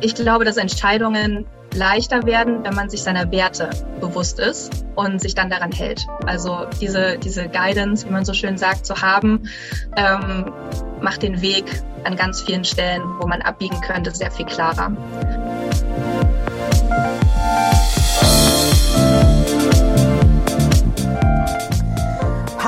Ich 0.00 0.14
glaube, 0.14 0.44
dass 0.44 0.56
Entscheidungen 0.56 1.46
leichter 1.74 2.24
werden, 2.24 2.64
wenn 2.64 2.74
man 2.74 2.90
sich 2.90 3.02
seiner 3.02 3.30
Werte 3.30 3.70
bewusst 4.00 4.40
ist 4.40 4.84
und 4.96 5.20
sich 5.20 5.34
dann 5.34 5.50
daran 5.50 5.72
hält. 5.72 6.06
Also 6.26 6.66
diese, 6.80 7.18
diese 7.18 7.48
Guidance, 7.48 8.06
wie 8.06 8.10
man 8.10 8.24
so 8.24 8.32
schön 8.32 8.58
sagt, 8.58 8.86
zu 8.86 9.00
haben, 9.00 9.48
ähm, 9.96 10.52
macht 11.00 11.22
den 11.22 11.40
Weg 11.42 11.64
an 12.04 12.16
ganz 12.16 12.40
vielen 12.42 12.64
Stellen, 12.64 13.02
wo 13.20 13.26
man 13.26 13.42
abbiegen 13.42 13.80
könnte, 13.82 14.10
sehr 14.10 14.30
viel 14.30 14.46
klarer. 14.46 14.92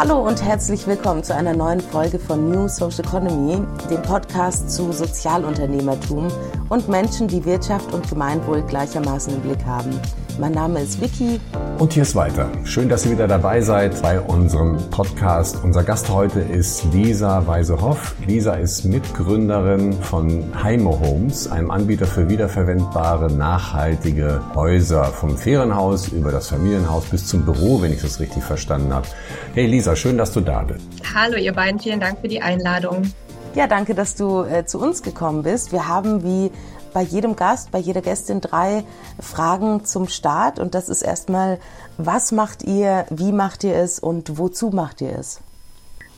Hallo 0.05 0.19
und 0.27 0.43
herzlich 0.43 0.85
willkommen 0.89 1.23
zu 1.23 1.33
einer 1.33 1.55
neuen 1.55 1.79
Folge 1.79 2.19
von 2.19 2.51
New 2.51 2.67
Social 2.67 3.05
Economy, 3.05 3.65
dem 3.89 4.03
Podcast 4.03 4.69
zu 4.69 4.91
Sozialunternehmertum 4.91 6.27
und 6.71 6.89
Menschen, 6.89 7.29
die 7.29 7.45
Wirtschaft 7.45 7.95
und 7.95 8.11
Gemeinwohl 8.11 8.63
gleichermaßen 8.63 9.33
im 9.33 9.41
Blick 9.43 9.65
haben. 9.65 9.93
Mein 10.41 10.55
Name 10.55 10.81
ist 10.81 11.01
Vicky. 11.01 11.39
Und 11.83 11.95
hier 11.95 12.05
ist 12.05 12.15
weiter. 12.15 12.49
Schön, 12.63 12.89
dass 12.89 13.05
ihr 13.05 13.11
wieder 13.11 13.27
dabei 13.27 13.61
seid 13.61 14.01
bei 14.03 14.21
unserem 14.21 14.79
Podcast. 14.91 15.59
Unser 15.65 15.83
Gast 15.83 16.11
heute 16.11 16.39
ist 16.39 16.85
Lisa 16.93 17.45
Weisehoff. 17.45 18.15
Lisa 18.25 18.53
ist 18.53 18.85
Mitgründerin 18.85 19.93
von 19.93 20.45
Heimo 20.63 21.01
Homes, 21.01 21.51
einem 21.51 21.73
Anbieter 21.73 22.07
für 22.07 22.29
wiederverwendbare, 22.29 23.33
nachhaltige 23.33 24.41
Häuser. 24.55 25.07
Vom 25.07 25.37
Ferienhaus 25.37 26.07
über 26.07 26.31
das 26.31 26.51
Familienhaus 26.51 27.07
bis 27.07 27.27
zum 27.27 27.45
Büro, 27.45 27.83
wenn 27.83 27.93
ich 27.93 28.01
das 28.01 28.21
richtig 28.21 28.45
verstanden 28.45 28.95
habe. 28.95 29.09
Hey 29.55 29.67
Lisa, 29.67 29.97
schön, 29.97 30.17
dass 30.17 30.33
du 30.33 30.41
da 30.41 30.63
bist. 30.63 30.87
Hallo 31.13 31.37
ihr 31.37 31.53
beiden, 31.53 31.81
vielen 31.81 31.99
Dank 31.99 32.21
für 32.21 32.29
die 32.29 32.43
Einladung. 32.43 33.11
Ja, 33.57 33.67
danke, 33.67 33.97
dass 33.97 34.15
du 34.15 34.45
äh, 34.45 34.65
zu 34.65 34.79
uns 34.79 35.03
gekommen 35.03 35.43
bist. 35.43 35.73
Wir 35.73 35.89
haben 35.89 36.23
wie 36.23 36.53
bei 36.93 37.03
jedem 37.03 37.37
Gast, 37.37 37.71
bei 37.71 37.79
jeder 37.79 38.03
Gästin 38.03 38.41
drei 38.41 38.85
Fragen 39.21 39.85
zum 39.85 40.09
Start. 40.09 40.59
Und 40.59 40.75
das 40.75 40.89
ist 40.89 41.03
erstmal, 41.03 41.59
was 41.97 42.33
macht 42.33 42.63
ihr, 42.63 43.07
wie 43.11 43.33
macht 43.33 43.65
ihr 43.65 43.77
es 43.77 43.99
und 43.99 44.39
wozu 44.39 44.71
macht 44.71 45.01
ihr 45.01 45.19
es? 45.19 45.41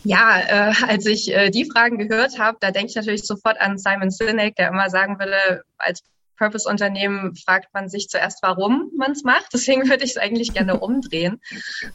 Ja, 0.05 0.39
äh, 0.39 0.75
als 0.87 1.07
ich 1.07 1.35
äh, 1.35 1.51
die 1.51 1.69
Fragen 1.71 1.97
gehört 1.97 2.39
habe, 2.39 2.59
da 2.61 2.71
denke 2.71 2.89
ich 2.91 2.97
natürlich 2.97 3.25
sofort 3.25 3.59
an 3.61 3.79
Simon 3.79 4.11
Sinek, 4.11 4.55
der 4.57 4.69
immer 4.69 4.91
sagen 4.91 5.19
würde, 5.19 5.63
als 5.79 6.03
Purpose-Unternehmen 6.37 7.35
fragt 7.37 7.73
man 7.75 7.89
sich 7.89 8.09
zuerst, 8.09 8.43
warum 8.43 8.91
man 8.97 9.13
es 9.13 9.25
macht. 9.25 9.49
Deswegen 9.53 9.89
würde 9.89 10.05
ich 10.05 10.13
es 10.13 10.17
eigentlich 10.17 10.53
gerne 10.53 10.81
umdrehen. 10.81 11.41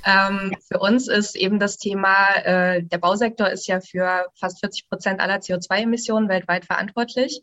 ähm, 0.05 0.55
für 0.67 0.79
uns 0.79 1.07
ist 1.07 1.35
eben 1.35 1.59
das 1.59 1.77
Thema, 1.77 2.35
äh, 2.43 2.83
der 2.83 2.97
Bausektor 2.97 3.49
ist 3.49 3.67
ja 3.67 3.81
für 3.81 4.25
fast 4.35 4.59
40 4.59 4.89
Prozent 4.89 5.19
aller 5.19 5.37
CO2-Emissionen 5.37 6.29
weltweit 6.29 6.65
verantwortlich. 6.65 7.41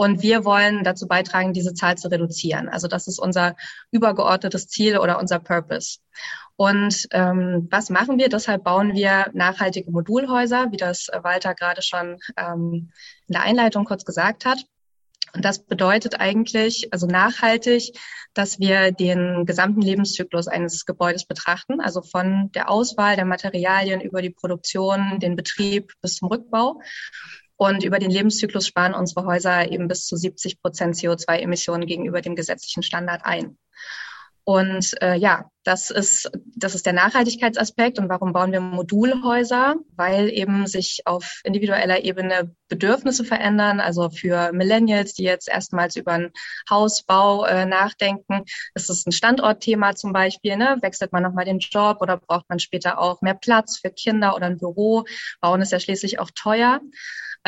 Und 0.00 0.22
wir 0.22 0.44
wollen 0.44 0.84
dazu 0.84 1.08
beitragen, 1.08 1.52
diese 1.52 1.74
Zahl 1.74 1.98
zu 1.98 2.08
reduzieren. 2.08 2.68
Also 2.68 2.86
das 2.86 3.08
ist 3.08 3.18
unser 3.18 3.56
übergeordnetes 3.90 4.68
Ziel 4.68 4.98
oder 4.98 5.18
unser 5.18 5.40
Purpose. 5.40 5.98
Und 6.54 7.08
ähm, 7.10 7.66
was 7.70 7.90
machen 7.90 8.16
wir? 8.16 8.28
Deshalb 8.28 8.62
bauen 8.62 8.94
wir 8.94 9.26
nachhaltige 9.32 9.90
Modulhäuser, 9.90 10.70
wie 10.70 10.76
das 10.76 11.08
Walter 11.22 11.54
gerade 11.54 11.82
schon 11.82 12.18
ähm, 12.36 12.92
in 13.26 13.32
der 13.32 13.42
Einleitung 13.42 13.84
kurz 13.84 14.04
gesagt 14.04 14.44
hat. 14.44 14.64
Und 15.34 15.44
das 15.44 15.64
bedeutet 15.64 16.20
eigentlich, 16.20 16.88
also 16.92 17.06
nachhaltig, 17.06 17.98
dass 18.34 18.58
wir 18.58 18.92
den 18.92 19.46
gesamten 19.46 19.82
Lebenszyklus 19.82 20.48
eines 20.48 20.86
Gebäudes 20.86 21.26
betrachten, 21.26 21.80
also 21.80 22.02
von 22.02 22.50
der 22.52 22.70
Auswahl 22.70 23.16
der 23.16 23.24
Materialien 23.24 24.00
über 24.00 24.22
die 24.22 24.30
Produktion, 24.30 25.18
den 25.20 25.36
Betrieb 25.36 25.92
bis 26.00 26.16
zum 26.16 26.28
Rückbau. 26.28 26.80
Und 27.56 27.82
über 27.82 27.98
den 27.98 28.12
Lebenszyklus 28.12 28.68
sparen 28.68 28.94
unsere 28.94 29.26
Häuser 29.26 29.70
eben 29.72 29.88
bis 29.88 30.06
zu 30.06 30.16
70 30.16 30.62
Prozent 30.62 30.94
CO2-Emissionen 30.94 31.86
gegenüber 31.86 32.20
dem 32.20 32.36
gesetzlichen 32.36 32.84
Standard 32.84 33.22
ein. 33.24 33.58
Und 34.48 34.94
äh, 35.02 35.14
ja, 35.14 35.50
das 35.62 35.90
ist, 35.90 36.30
das 36.56 36.74
ist 36.74 36.86
der 36.86 36.94
Nachhaltigkeitsaspekt. 36.94 37.98
Und 37.98 38.08
warum 38.08 38.32
bauen 38.32 38.50
wir 38.50 38.60
Modulhäuser? 38.60 39.74
Weil 39.94 40.30
eben 40.30 40.66
sich 40.66 41.02
auf 41.04 41.42
individueller 41.44 42.02
Ebene 42.02 42.56
Bedürfnisse 42.68 43.24
verändern. 43.26 43.78
Also 43.78 44.08
für 44.08 44.50
Millennials, 44.54 45.12
die 45.12 45.24
jetzt 45.24 45.50
erstmals 45.50 45.96
über 45.96 46.12
einen 46.12 46.30
Hausbau 46.70 47.44
äh, 47.44 47.66
nachdenken, 47.66 48.44
ist 48.74 48.88
es 48.88 49.04
ein 49.04 49.12
Standortthema 49.12 49.94
zum 49.94 50.14
Beispiel. 50.14 50.56
Ne? 50.56 50.78
Wechselt 50.80 51.12
man 51.12 51.24
nochmal 51.24 51.44
den 51.44 51.58
Job 51.58 51.98
oder 52.00 52.16
braucht 52.16 52.48
man 52.48 52.58
später 52.58 52.98
auch 52.98 53.20
mehr 53.20 53.34
Platz 53.34 53.76
für 53.76 53.90
Kinder 53.90 54.34
oder 54.34 54.46
ein 54.46 54.56
Büro? 54.56 55.04
Bauen 55.42 55.60
ist 55.60 55.72
ja 55.72 55.78
schließlich 55.78 56.20
auch 56.20 56.30
teuer. 56.34 56.80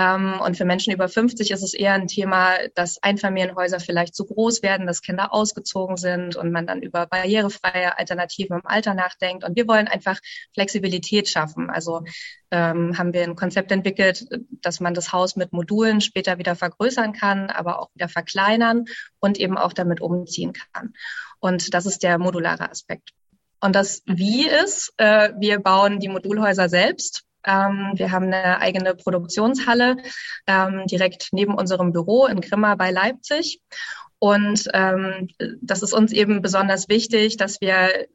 Ähm, 0.01 0.41
und 0.41 0.57
für 0.57 0.65
Menschen 0.65 0.95
über 0.95 1.09
50 1.09 1.51
ist 1.51 1.63
es 1.63 1.75
eher 1.75 1.93
ein 1.93 2.07
Thema, 2.07 2.55
dass 2.75 3.03
Einfamilienhäuser 3.03 3.81
vielleicht 3.81 4.15
zu 4.15 4.25
groß 4.25 4.63
werden, 4.63 4.87
dass 4.87 5.03
Kinder 5.03 5.35
ausgezogen 5.35 5.99
sind 5.99 6.37
und 6.37 6.53
man 6.53 6.67
dann 6.67 6.81
über 6.81 7.07
barrierefreie 7.07 7.99
Alternativen 7.99 8.61
im 8.61 8.67
Alter 8.67 8.95
nachdenkt. 8.95 9.45
Und 9.45 9.57
wir 9.57 9.69
wollen 9.69 9.89
einfach 9.89 10.19
Flexibilität 10.55 11.29
schaffen. 11.29 11.69
Also 11.69 12.03
ähm, 12.51 12.97
haben 12.97 13.13
wir 13.13 13.25
ein 13.25 13.37
Konzept 13.37 13.73
entwickelt, 13.73 14.25
dass 14.63 14.81
man 14.81 14.95
das 14.95 15.13
Haus 15.13 15.37
mit 15.37 15.53
Modulen 15.53 16.01
später 16.01 16.39
wieder 16.39 16.57
vergrößern 16.57 17.13
kann, 17.13 17.51
aber 17.51 17.81
auch 17.81 17.91
wieder 17.95 18.09
verkleinern 18.09 18.87
und 19.19 19.39
eben 19.39 19.59
auch 19.59 19.75
damit 19.75 20.01
umziehen 20.01 20.55
kann. 20.55 20.95
Und 21.41 21.75
das 21.75 21.85
ist 21.85 22.03
der 22.03 22.19
modulare 22.19 22.71
Aspekt. 22.71 23.11
Und 23.61 23.77
das 23.77 24.03
Wie 24.07 24.49
ist, 24.49 24.95
äh, 24.97 25.31
wir 25.39 25.59
bauen 25.59 26.01
die 26.01 26.09
Modulhäuser 26.09 26.71
selbst. 26.71 27.25
Ähm, 27.47 27.93
wir 27.95 28.11
haben 28.11 28.27
eine 28.27 28.59
eigene 28.61 28.95
Produktionshalle 28.95 29.97
ähm, 30.47 30.87
direkt 30.87 31.29
neben 31.33 31.55
unserem 31.55 31.93
Büro 31.93 32.27
in 32.27 32.41
Grimma 32.41 32.75
bei 32.75 32.91
Leipzig. 32.91 33.61
Und 34.19 34.69
ähm, 34.75 35.29
das 35.63 35.83
ist 35.83 35.95
uns 35.95 36.13
eben 36.13 36.43
besonders 36.43 36.89
wichtig, 36.89 37.37
dass 37.39 37.61
wir 37.61 38.07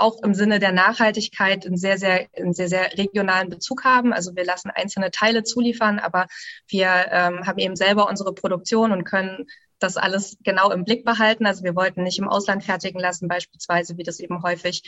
auch 0.00 0.22
im 0.22 0.34
Sinne 0.34 0.58
der 0.58 0.72
Nachhaltigkeit 0.72 1.66
einen 1.66 1.76
sehr, 1.76 1.98
sehr, 1.98 2.28
einen 2.36 2.54
sehr, 2.54 2.68
sehr 2.68 2.96
regionalen 2.96 3.50
Bezug 3.50 3.84
haben. 3.84 4.12
Also 4.12 4.34
wir 4.34 4.44
lassen 4.44 4.70
einzelne 4.70 5.10
Teile 5.10 5.42
zuliefern, 5.42 5.98
aber 5.98 6.26
wir 6.68 6.88
ähm, 7.10 7.46
haben 7.46 7.58
eben 7.58 7.76
selber 7.76 8.08
unsere 8.08 8.32
Produktion 8.32 8.92
und 8.92 9.04
können 9.04 9.46
das 9.82 9.96
alles 9.96 10.36
genau 10.44 10.70
im 10.70 10.84
Blick 10.84 11.04
behalten. 11.04 11.46
Also 11.46 11.64
wir 11.64 11.74
wollten 11.74 12.02
nicht 12.02 12.18
im 12.18 12.28
Ausland 12.28 12.64
fertigen 12.64 13.00
lassen, 13.00 13.28
beispielsweise, 13.28 13.96
wie 13.96 14.02
das 14.02 14.20
eben 14.20 14.42
häufig 14.42 14.82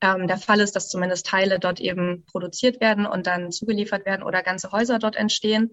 ähm, 0.00 0.28
der 0.28 0.38
Fall 0.38 0.60
ist, 0.60 0.76
dass 0.76 0.88
zumindest 0.88 1.26
Teile 1.26 1.58
dort 1.58 1.80
eben 1.80 2.24
produziert 2.26 2.80
werden 2.80 3.06
und 3.06 3.26
dann 3.26 3.50
zugeliefert 3.50 4.06
werden 4.06 4.22
oder 4.22 4.42
ganze 4.42 4.70
Häuser 4.72 4.98
dort 4.98 5.16
entstehen. 5.16 5.70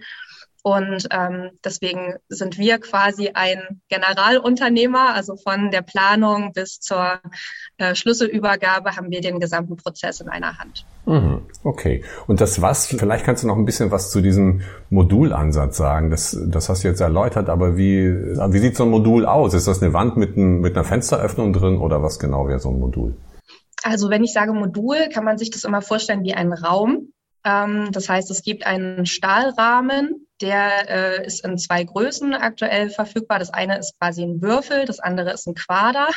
Und 0.64 1.08
ähm, 1.12 1.52
deswegen 1.66 2.16
sind 2.30 2.58
wir 2.58 2.78
quasi 2.80 3.32
ein 3.34 3.82
Generalunternehmer, 3.90 5.14
also 5.16 5.36
von 5.36 5.72
der 5.72 5.82
Planung 5.82 6.54
bis 6.54 6.80
zur 6.80 7.20
äh, 7.78 7.96
Schlüsselübergabe 7.96 8.96
haben 8.96 9.10
wir 9.10 9.22
den 9.22 9.40
gesamten 9.40 9.76
Prozess 9.76 10.22
in 10.22 10.30
einer 10.30 10.60
Hand. 10.60 10.86
Mhm, 11.08 11.42
okay. 11.64 12.04
Und 12.28 12.42
das 12.42 12.62
was, 12.62 12.86
vielleicht 12.86 13.26
kannst 13.26 13.44
du 13.44 13.48
noch 13.48 13.58
ein 13.58 13.66
bisschen 13.66 13.90
was 13.90 14.12
zu 14.12 14.22
diesem 14.22 14.62
Modulansatz 14.92 15.78
sagen. 15.78 16.12
Das, 16.12 16.38
das 16.48 16.70
hast 16.70 16.84
du 16.84 16.90
jetzt 16.90 17.02
erläutert, 17.02 17.50
aber 17.50 17.76
wie, 17.76 18.08
wie 18.08 18.60
sieht 18.60 18.76
so 18.78 18.84
ein 18.84 18.92
Modul 18.92 19.26
aus? 19.26 19.56
Ist 19.56 19.68
das 19.68 19.82
eine 19.82 19.94
Wand 19.94 20.18
mit, 20.18 20.38
ein, 20.38 20.60
mit 20.60 20.76
einer 20.76 20.86
Fensteröffnung 20.86 21.54
drin 21.54 21.78
oder 21.78 22.04
was 22.04 22.20
genau 22.20 22.48
wäre 22.48 22.60
so 22.60 22.70
ein 22.70 22.80
Modul? 22.80 23.16
Also 23.84 24.12
wenn 24.12 24.24
ich 24.24 24.34
sage 24.34 24.54
Modul, 24.54 25.10
kann 25.12 25.26
man 25.26 25.40
sich 25.40 25.50
das 25.50 25.64
immer 25.64 25.82
vorstellen 25.82 26.24
wie 26.24 26.36
ein 26.36 26.54
Raum. 26.54 27.14
Ähm, 27.44 27.90
das 27.92 28.10
heißt, 28.10 28.30
es 28.30 28.44
gibt 28.44 28.66
einen 28.66 29.06
Stahlrahmen, 29.08 30.28
der 30.42 30.90
äh, 30.90 31.26
ist 31.26 31.46
in 31.46 31.58
zwei 31.58 31.84
Größen 31.84 32.34
aktuell 32.34 32.90
verfügbar. 32.90 33.40
Das 33.40 33.52
eine 33.52 33.78
ist 33.78 33.98
quasi 34.00 34.24
ein 34.24 34.42
Würfel, 34.42 34.86
das 34.86 35.00
andere 35.00 35.32
ist 35.32 35.48
ein 35.48 35.56
Quader. 35.56 36.08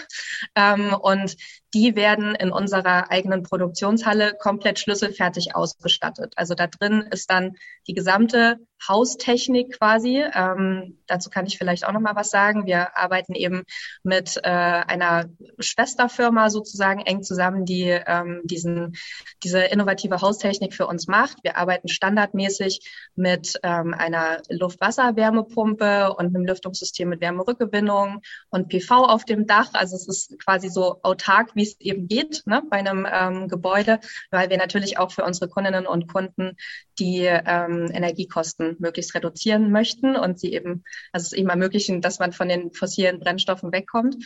Ähm, 0.55 0.95
und 0.95 1.37
die 1.75 1.97
werden 1.97 2.35
in 2.37 2.53
unserer 2.53 3.11
eigenen 3.11 3.43
Produktionshalle 3.43 4.35
komplett 4.39 4.79
schlüsselfertig 4.79 5.57
ausgestattet. 5.57 6.33
Also 6.37 6.55
da 6.55 6.69
drin 6.69 7.09
ist 7.11 7.31
dann 7.31 7.57
die 7.89 7.95
gesamte 7.95 8.59
Haustechnik 8.87 9.79
quasi. 9.79 10.25
Ähm, 10.35 10.99
dazu 11.07 11.31
kann 11.31 11.47
ich 11.47 11.59
vielleicht 11.59 11.87
auch 11.87 11.93
noch 11.93 12.01
mal 12.01 12.15
was 12.15 12.31
sagen. 12.31 12.67
Wir 12.67 12.97
arbeiten 12.97 13.35
eben 13.35 13.65
mit 14.03 14.37
äh, 14.37 14.49
einer 14.49 15.27
Schwesterfirma 15.59 16.51
sozusagen 16.51 17.01
eng 17.01 17.23
zusammen, 17.23 17.65
die 17.65 17.89
ähm, 17.89 18.43
diesen, 18.45 18.95
diese 19.43 19.61
innovative 19.61 20.21
Haustechnik 20.21 20.75
für 20.75 20.87
uns 20.87 21.09
macht. 21.09 21.39
Wir 21.43 21.57
arbeiten 21.57 21.89
standardmäßig 21.89 22.81
mit 23.17 23.59
ähm, 23.63 23.95
einer 23.95 24.43
Luft-Wasser-Wärmepumpe 24.49 26.15
und 26.15 26.27
einem 26.27 26.45
Lüftungssystem 26.45 27.09
mit 27.09 27.21
Wärmerückgewinnung 27.21 28.21
und 28.51 28.69
PV 28.69 29.07
auf 29.07 29.25
dem 29.25 29.47
Dach. 29.47 29.71
Also 29.73 29.97
es 29.97 30.07
ist 30.07 30.39
quasi 30.39 30.69
so 30.69 31.01
autark, 31.03 31.55
wie 31.55 31.64
es 31.65 31.81
eben 31.81 32.09
geht 32.09 32.43
ne, 32.47 32.63
bei 32.71 32.79
einem 32.79 33.07
ähm, 33.11 33.49
Gebäude, 33.49 34.01
weil 34.31 34.51
wir 34.51 34.57
natürlich 34.57 34.99
auch 34.99 35.11
für 35.11 35.25
unsere 35.25 35.49
Kundinnen 35.49 35.87
und 35.87 36.13
Kunden 36.13 36.57
die 36.99 37.25
ähm, 37.25 37.91
Energiekosten 37.93 38.77
möglichst 38.79 39.15
reduzieren 39.15 39.71
möchten 39.71 40.17
und 40.17 40.39
sie 40.39 40.53
eben, 40.53 40.85
also 41.13 41.25
es 41.25 41.33
eben 41.33 41.49
ermöglichen, 41.49 42.01
dass 42.01 42.19
man 42.19 42.33
von 42.33 42.49
den 42.49 42.73
fossilen 42.73 43.21
Brennstoffen 43.21 43.73
wegkommt. 43.73 44.17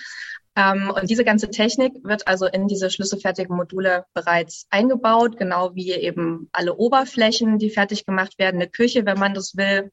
Ähm, 0.57 0.91
und 0.91 1.09
diese 1.09 1.25
ganze 1.25 1.51
Technik 1.51 1.93
wird 2.03 2.27
also 2.27 2.47
in 2.47 2.67
diese 2.67 2.91
schlüsselfertigen 2.91 3.57
Module 3.57 4.05
bereits 4.13 4.67
eingebaut, 4.71 5.37
genau 5.39 5.75
wie 5.75 5.93
eben 5.93 6.49
alle 6.53 6.75
Oberflächen, 6.75 7.59
die 7.59 7.71
fertig 7.71 8.05
gemacht 8.05 8.39
werden, 8.39 8.57
eine 8.57 8.69
Küche, 8.69 9.07
wenn 9.07 9.19
man 9.19 9.35
das 9.35 9.57
will, 9.57 9.93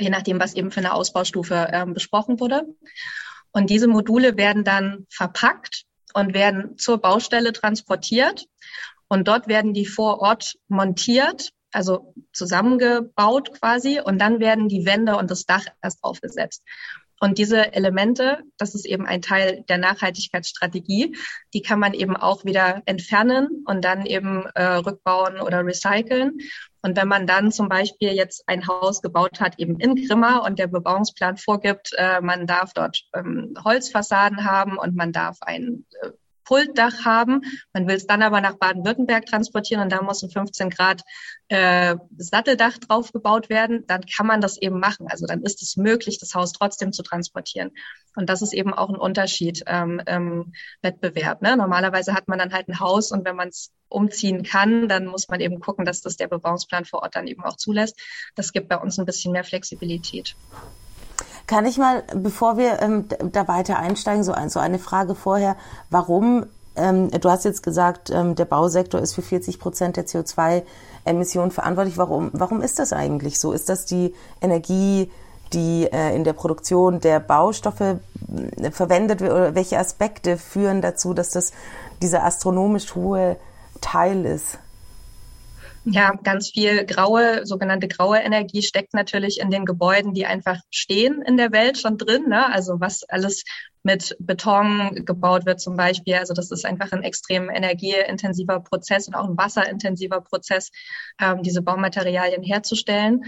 je 0.00 0.10
nachdem, 0.10 0.40
was 0.40 0.54
eben 0.54 0.70
für 0.70 0.80
eine 0.80 0.92
Ausbaustufe 0.92 1.68
äh, 1.70 1.86
besprochen 1.86 2.40
wurde. 2.40 2.66
Und 3.52 3.70
diese 3.70 3.88
Module 3.88 4.36
werden 4.36 4.64
dann 4.64 5.06
verpackt 5.08 5.84
und 6.16 6.32
werden 6.32 6.78
zur 6.78 6.96
Baustelle 6.96 7.52
transportiert. 7.52 8.46
Und 9.06 9.28
dort 9.28 9.48
werden 9.48 9.74
die 9.74 9.84
vor 9.84 10.20
Ort 10.20 10.56
montiert, 10.66 11.50
also 11.72 12.14
zusammengebaut 12.32 13.52
quasi. 13.60 14.00
Und 14.00 14.18
dann 14.18 14.40
werden 14.40 14.68
die 14.68 14.86
Wände 14.86 15.18
und 15.18 15.30
das 15.30 15.44
Dach 15.44 15.66
erst 15.82 16.02
aufgesetzt. 16.02 16.62
Und 17.20 17.36
diese 17.36 17.74
Elemente, 17.74 18.38
das 18.56 18.74
ist 18.74 18.86
eben 18.86 19.06
ein 19.06 19.20
Teil 19.20 19.62
der 19.68 19.76
Nachhaltigkeitsstrategie, 19.76 21.16
die 21.52 21.62
kann 21.62 21.80
man 21.80 21.92
eben 21.92 22.16
auch 22.16 22.46
wieder 22.46 22.82
entfernen 22.86 23.64
und 23.66 23.84
dann 23.84 24.06
eben 24.06 24.46
äh, 24.54 24.62
rückbauen 24.62 25.40
oder 25.40 25.64
recyceln. 25.64 26.38
Und 26.86 26.96
wenn 26.96 27.08
man 27.08 27.26
dann 27.26 27.50
zum 27.50 27.68
Beispiel 27.68 28.12
jetzt 28.12 28.44
ein 28.46 28.68
Haus 28.68 29.02
gebaut 29.02 29.40
hat, 29.40 29.58
eben 29.58 29.80
in 29.80 29.96
Grimma 29.96 30.38
und 30.46 30.60
der 30.60 30.68
Bebauungsplan 30.68 31.36
vorgibt, 31.36 31.90
äh, 31.98 32.20
man 32.20 32.46
darf 32.46 32.74
dort 32.74 33.02
ähm, 33.12 33.56
Holzfassaden 33.64 34.44
haben 34.44 34.78
und 34.78 34.94
man 34.94 35.10
darf 35.10 35.36
ein 35.40 35.84
äh, 36.02 36.10
Pultdach 36.46 37.04
haben. 37.04 37.42
Man 37.74 37.86
will 37.86 37.96
es 37.96 38.06
dann 38.06 38.22
aber 38.22 38.40
nach 38.40 38.54
Baden-Württemberg 38.54 39.26
transportieren 39.26 39.82
und 39.82 39.92
da 39.92 40.00
muss 40.00 40.22
ein 40.22 40.30
15 40.30 40.70
Grad 40.70 41.02
äh, 41.48 41.96
Satteldach 42.16 42.78
drauf 42.78 43.12
gebaut 43.12 43.50
werden. 43.50 43.84
Dann 43.86 44.02
kann 44.06 44.26
man 44.26 44.40
das 44.40 44.56
eben 44.56 44.80
machen. 44.80 45.08
Also 45.08 45.26
dann 45.26 45.42
ist 45.42 45.62
es 45.62 45.76
möglich, 45.76 46.18
das 46.18 46.34
Haus 46.34 46.52
trotzdem 46.52 46.92
zu 46.92 47.02
transportieren. 47.02 47.72
Und 48.16 48.30
das 48.30 48.40
ist 48.40 48.54
eben 48.54 48.72
auch 48.72 48.88
ein 48.88 48.96
Unterschied 48.96 49.62
ähm, 49.66 50.00
im 50.06 50.52
Wettbewerb. 50.80 51.42
Ne? 51.42 51.56
Normalerweise 51.56 52.14
hat 52.14 52.28
man 52.28 52.38
dann 52.38 52.52
halt 52.52 52.68
ein 52.68 52.80
Haus 52.80 53.12
und 53.12 53.26
wenn 53.26 53.36
man 53.36 53.48
es 53.48 53.72
umziehen 53.88 54.42
kann, 54.42 54.88
dann 54.88 55.06
muss 55.06 55.28
man 55.28 55.40
eben 55.40 55.60
gucken, 55.60 55.84
dass 55.84 56.00
das 56.00 56.16
der 56.16 56.28
Bebauungsplan 56.28 56.84
vor 56.84 57.02
Ort 57.02 57.14
dann 57.14 57.26
eben 57.26 57.44
auch 57.44 57.56
zulässt. 57.56 58.00
Das 58.34 58.52
gibt 58.52 58.68
bei 58.68 58.78
uns 58.78 58.98
ein 58.98 59.04
bisschen 59.04 59.32
mehr 59.32 59.44
Flexibilität. 59.44 60.34
Kann 61.46 61.64
ich 61.64 61.78
mal, 61.78 62.02
bevor 62.14 62.56
wir 62.56 62.82
ähm, 62.82 63.06
da 63.32 63.46
weiter 63.46 63.78
einsteigen, 63.78 64.24
so, 64.24 64.32
ein, 64.32 64.50
so 64.50 64.58
eine 64.58 64.80
Frage 64.80 65.14
vorher, 65.14 65.56
warum, 65.90 66.46
ähm, 66.74 67.10
du 67.10 67.30
hast 67.30 67.44
jetzt 67.44 67.62
gesagt, 67.62 68.10
ähm, 68.10 68.34
der 68.34 68.46
Bausektor 68.46 69.00
ist 69.00 69.14
für 69.14 69.22
40 69.22 69.60
Prozent 69.60 69.96
der 69.96 70.06
CO2-Emissionen 70.06 71.52
verantwortlich. 71.52 71.98
Warum, 71.98 72.30
warum 72.32 72.62
ist 72.62 72.80
das 72.80 72.92
eigentlich 72.92 73.38
so? 73.38 73.52
Ist 73.52 73.68
das 73.68 73.86
die 73.86 74.12
Energie, 74.40 75.10
die 75.52 75.84
äh, 75.84 76.16
in 76.16 76.24
der 76.24 76.32
Produktion 76.32 77.00
der 77.00 77.20
Baustoffe 77.20 77.80
äh, 77.80 78.70
verwendet 78.72 79.20
wird 79.20 79.32
oder 79.32 79.54
welche 79.54 79.78
Aspekte 79.78 80.38
führen 80.38 80.82
dazu, 80.82 81.14
dass 81.14 81.30
das 81.30 81.52
dieser 82.02 82.24
astronomisch 82.24 82.96
hohe 82.96 83.36
Teil 83.80 84.24
ist? 84.26 84.58
Ja, 85.88 86.14
ganz 86.24 86.50
viel 86.50 86.84
graue, 86.84 87.46
sogenannte 87.46 87.86
graue 87.86 88.18
Energie 88.18 88.62
steckt 88.62 88.92
natürlich 88.92 89.38
in 89.38 89.50
den 89.50 89.64
Gebäuden, 89.64 90.14
die 90.14 90.26
einfach 90.26 90.58
stehen 90.68 91.22
in 91.22 91.36
der 91.36 91.52
Welt 91.52 91.78
schon 91.78 91.96
drin. 91.96 92.28
Ne? 92.28 92.52
Also 92.52 92.80
was 92.80 93.04
alles 93.04 93.44
mit 93.84 94.16
Beton 94.18 95.04
gebaut 95.04 95.46
wird 95.46 95.60
zum 95.60 95.76
Beispiel. 95.76 96.16
Also 96.16 96.34
das 96.34 96.50
ist 96.50 96.66
einfach 96.66 96.90
ein 96.90 97.04
extrem 97.04 97.48
energieintensiver 97.48 98.58
Prozess 98.58 99.06
und 99.06 99.14
auch 99.14 99.28
ein 99.28 99.38
wasserintensiver 99.38 100.22
Prozess, 100.22 100.72
ähm, 101.20 101.44
diese 101.44 101.62
Baumaterialien 101.62 102.42
herzustellen. 102.42 103.22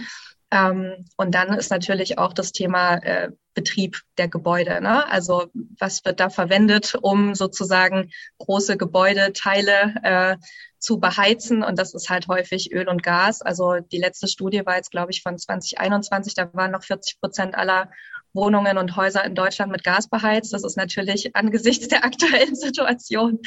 Ähm, 0.50 1.04
und 1.16 1.36
dann 1.36 1.54
ist 1.54 1.70
natürlich 1.70 2.18
auch 2.18 2.32
das 2.32 2.50
Thema 2.50 2.96
äh, 2.96 3.30
Betrieb 3.54 4.00
der 4.16 4.26
Gebäude. 4.26 4.80
Ne? 4.80 5.08
Also 5.08 5.46
was 5.78 6.04
wird 6.04 6.18
da 6.18 6.28
verwendet, 6.28 6.96
um 7.00 7.36
sozusagen 7.36 8.10
große 8.38 8.76
Gebäudeteile 8.76 9.94
äh, 10.02 10.36
zu 10.78 11.00
beheizen. 11.00 11.62
Und 11.62 11.78
das 11.78 11.94
ist 11.94 12.08
halt 12.10 12.28
häufig 12.28 12.72
Öl 12.72 12.88
und 12.88 13.02
Gas. 13.02 13.42
Also 13.42 13.78
die 13.80 13.98
letzte 13.98 14.28
Studie 14.28 14.64
war 14.64 14.76
jetzt, 14.76 14.90
glaube 14.90 15.10
ich, 15.10 15.22
von 15.22 15.38
2021. 15.38 16.34
Da 16.34 16.52
waren 16.54 16.72
noch 16.72 16.84
40 16.84 17.20
Prozent 17.20 17.54
aller 17.54 17.90
Wohnungen 18.32 18.78
und 18.78 18.96
Häuser 18.96 19.24
in 19.24 19.34
Deutschland 19.34 19.72
mit 19.72 19.84
Gas 19.84 20.08
beheizt. 20.08 20.52
Das 20.52 20.64
ist 20.64 20.76
natürlich 20.76 21.34
angesichts 21.34 21.88
der 21.88 22.04
aktuellen 22.04 22.54
Situation 22.54 23.40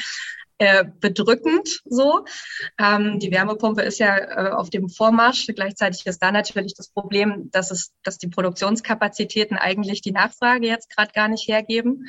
äh, 0.58 0.84
bedrückend 1.00 1.80
so. 1.84 2.24
Ähm, 2.78 3.18
die 3.18 3.32
Wärmepumpe 3.32 3.82
ist 3.82 3.98
ja 3.98 4.16
äh, 4.16 4.50
auf 4.50 4.70
dem 4.70 4.88
Vormarsch. 4.88 5.46
Gleichzeitig 5.46 6.06
ist 6.06 6.22
da 6.22 6.30
natürlich 6.30 6.74
das 6.74 6.88
Problem, 6.88 7.50
dass 7.50 7.70
es, 7.70 7.92
dass 8.02 8.18
die 8.18 8.28
Produktionskapazitäten 8.28 9.56
eigentlich 9.56 10.02
die 10.02 10.12
Nachfrage 10.12 10.66
jetzt 10.66 10.94
gerade 10.94 11.12
gar 11.12 11.28
nicht 11.28 11.48
hergeben. 11.48 12.08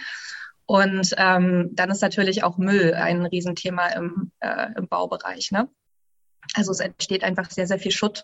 Und 0.65 1.13
ähm, 1.17 1.69
dann 1.73 1.89
ist 1.89 2.01
natürlich 2.01 2.43
auch 2.43 2.57
Müll 2.57 2.93
ein 2.93 3.25
Riesenthema 3.25 3.87
im, 3.89 4.31
äh, 4.39 4.67
im 4.77 4.87
Baubereich. 4.87 5.51
Ne? 5.51 5.69
Also 6.53 6.71
es 6.71 6.79
entsteht 6.79 7.23
einfach 7.23 7.51
sehr, 7.51 7.67
sehr 7.67 7.79
viel 7.79 7.91
Schutt. 7.91 8.23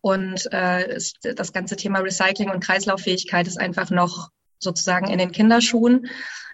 Und 0.00 0.50
äh, 0.52 0.94
ist, 0.96 1.18
das 1.36 1.52
ganze 1.52 1.76
Thema 1.76 1.98
Recycling 1.98 2.50
und 2.50 2.64
Kreislauffähigkeit 2.64 3.46
ist 3.46 3.58
einfach 3.58 3.90
noch 3.90 4.30
sozusagen 4.58 5.08
in 5.08 5.18
den 5.18 5.32
Kinderschuhen. 5.32 6.08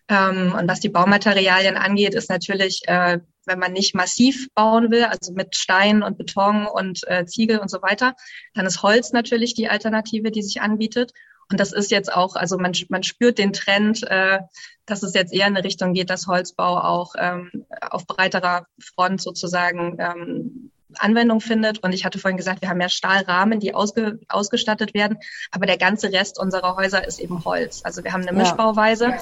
Ähm, 0.09 0.55
und 0.59 0.69
was 0.69 0.81
die 0.81 0.89
Baumaterialien 0.89 1.77
angeht, 1.77 2.15
ist 2.15 2.31
natürlich, 2.31 2.83
äh, 2.87 3.21
wenn 3.45 3.59
man 3.59 3.73
nicht 3.73 3.95
massiv 3.95 4.49
bauen 4.55 4.91
will, 4.91 5.05
also 5.05 5.33
mit 5.33 5.55
Stein 5.55 6.03
und 6.03 6.19
Beton 6.19 6.67
und 6.67 7.07
äh, 7.09 7.27
Ziegel 7.27 7.59
und 7.59 7.71
so 7.71 7.83
weiter, 7.83 8.15
dann 8.55 8.67
ist 8.67 8.83
Holz 8.83 9.13
natürlich 9.13 9.55
die 9.55 9.69
Alternative, 9.69 10.31
die 10.31 10.43
sich 10.43 10.61
anbietet. 10.61 11.13
Und 11.51 11.61
das 11.61 11.73
ist 11.73 11.91
jetzt 11.91 12.13
auch, 12.13 12.35
also 12.35 12.59
man, 12.59 12.73
man 12.89 13.03
spürt 13.03 13.39
den 13.39 13.53
Trend, 13.53 14.03
äh, 14.09 14.41
dass 14.85 15.03
es 15.03 15.15
jetzt 15.15 15.33
eher 15.33 15.47
in 15.47 15.57
eine 15.57 15.65
Richtung 15.65 15.93
geht, 15.93 16.11
dass 16.11 16.27
Holzbau 16.27 16.79
auch 16.79 17.15
ähm, 17.19 17.51
auf 17.81 18.07
breiterer 18.07 18.67
Front 18.81 19.21
sozusagen 19.21 19.97
ähm, 20.01 20.71
Anwendung 20.99 21.41
findet. 21.41 21.83
Und 21.83 21.93
ich 21.93 22.05
hatte 22.05 22.19
vorhin 22.19 22.37
gesagt, 22.37 22.63
wir 22.63 22.69
haben 22.69 22.81
ja 22.81 22.89
Stahlrahmen, 22.89 23.61
die 23.61 23.75
ausge, 23.75 24.19
ausgestattet 24.29 24.95
werden, 24.95 25.19
aber 25.51 25.67
der 25.67 25.79
ganze 25.79 26.13
Rest 26.13 26.39
unserer 26.39 26.77
Häuser 26.77 27.07
ist 27.07 27.19
eben 27.19 27.45
Holz. 27.45 27.83
Also 27.85 28.03
wir 28.05 28.13
haben 28.13 28.27
eine 28.27 28.37
Mischbauweise. 28.37 29.17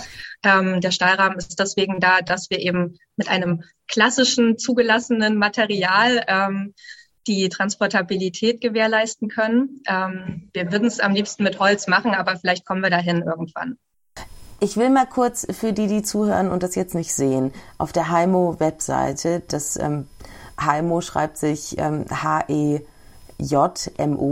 Ja. 0.44 0.61
Ähm, 0.61 0.81
der 0.81 0.91
Stahlrahmen 0.91 1.38
ist 1.38 1.59
deswegen 1.59 2.00
da, 2.00 2.20
dass 2.20 2.50
wir 2.50 2.61
eben 2.61 2.99
mit 3.17 3.29
einem 3.29 3.65
klassischen 3.88 4.59
zugelassenen 4.59 5.37
Material 5.37 6.25
ähm, 6.27 6.75
die 7.26 7.49
Transportabilität 7.49 8.61
gewährleisten 8.61 9.29
können. 9.29 9.82
Ähm, 9.88 10.50
wir 10.53 10.71
würden 10.71 10.87
es 10.87 11.00
am 11.00 11.12
liebsten 11.12 11.43
mit 11.43 11.59
Holz 11.59 11.87
machen, 11.87 12.15
aber 12.15 12.37
vielleicht 12.37 12.67
kommen 12.67 12.82
wir 12.82 12.91
dahin 12.91 13.23
irgendwann. 13.23 13.79
Ich 14.61 14.76
will 14.76 14.91
mal 14.91 15.06
kurz 15.06 15.47
für 15.50 15.73
die, 15.73 15.87
die 15.88 16.03
zuhören 16.03 16.50
und 16.50 16.62
das 16.62 16.75
jetzt 16.75 16.94
nicht 16.94 17.12
sehen, 17.12 17.53
auf 17.76 17.93
der 17.93 18.11
Heimo-Webseite, 18.11 19.43
das 19.49 19.76
ähm, 19.76 20.06
Heimo 20.61 21.00
schreibt 21.00 21.38
sich 21.38 21.76
ähm, 21.79 22.05
H-E-J-M-O 22.11 22.81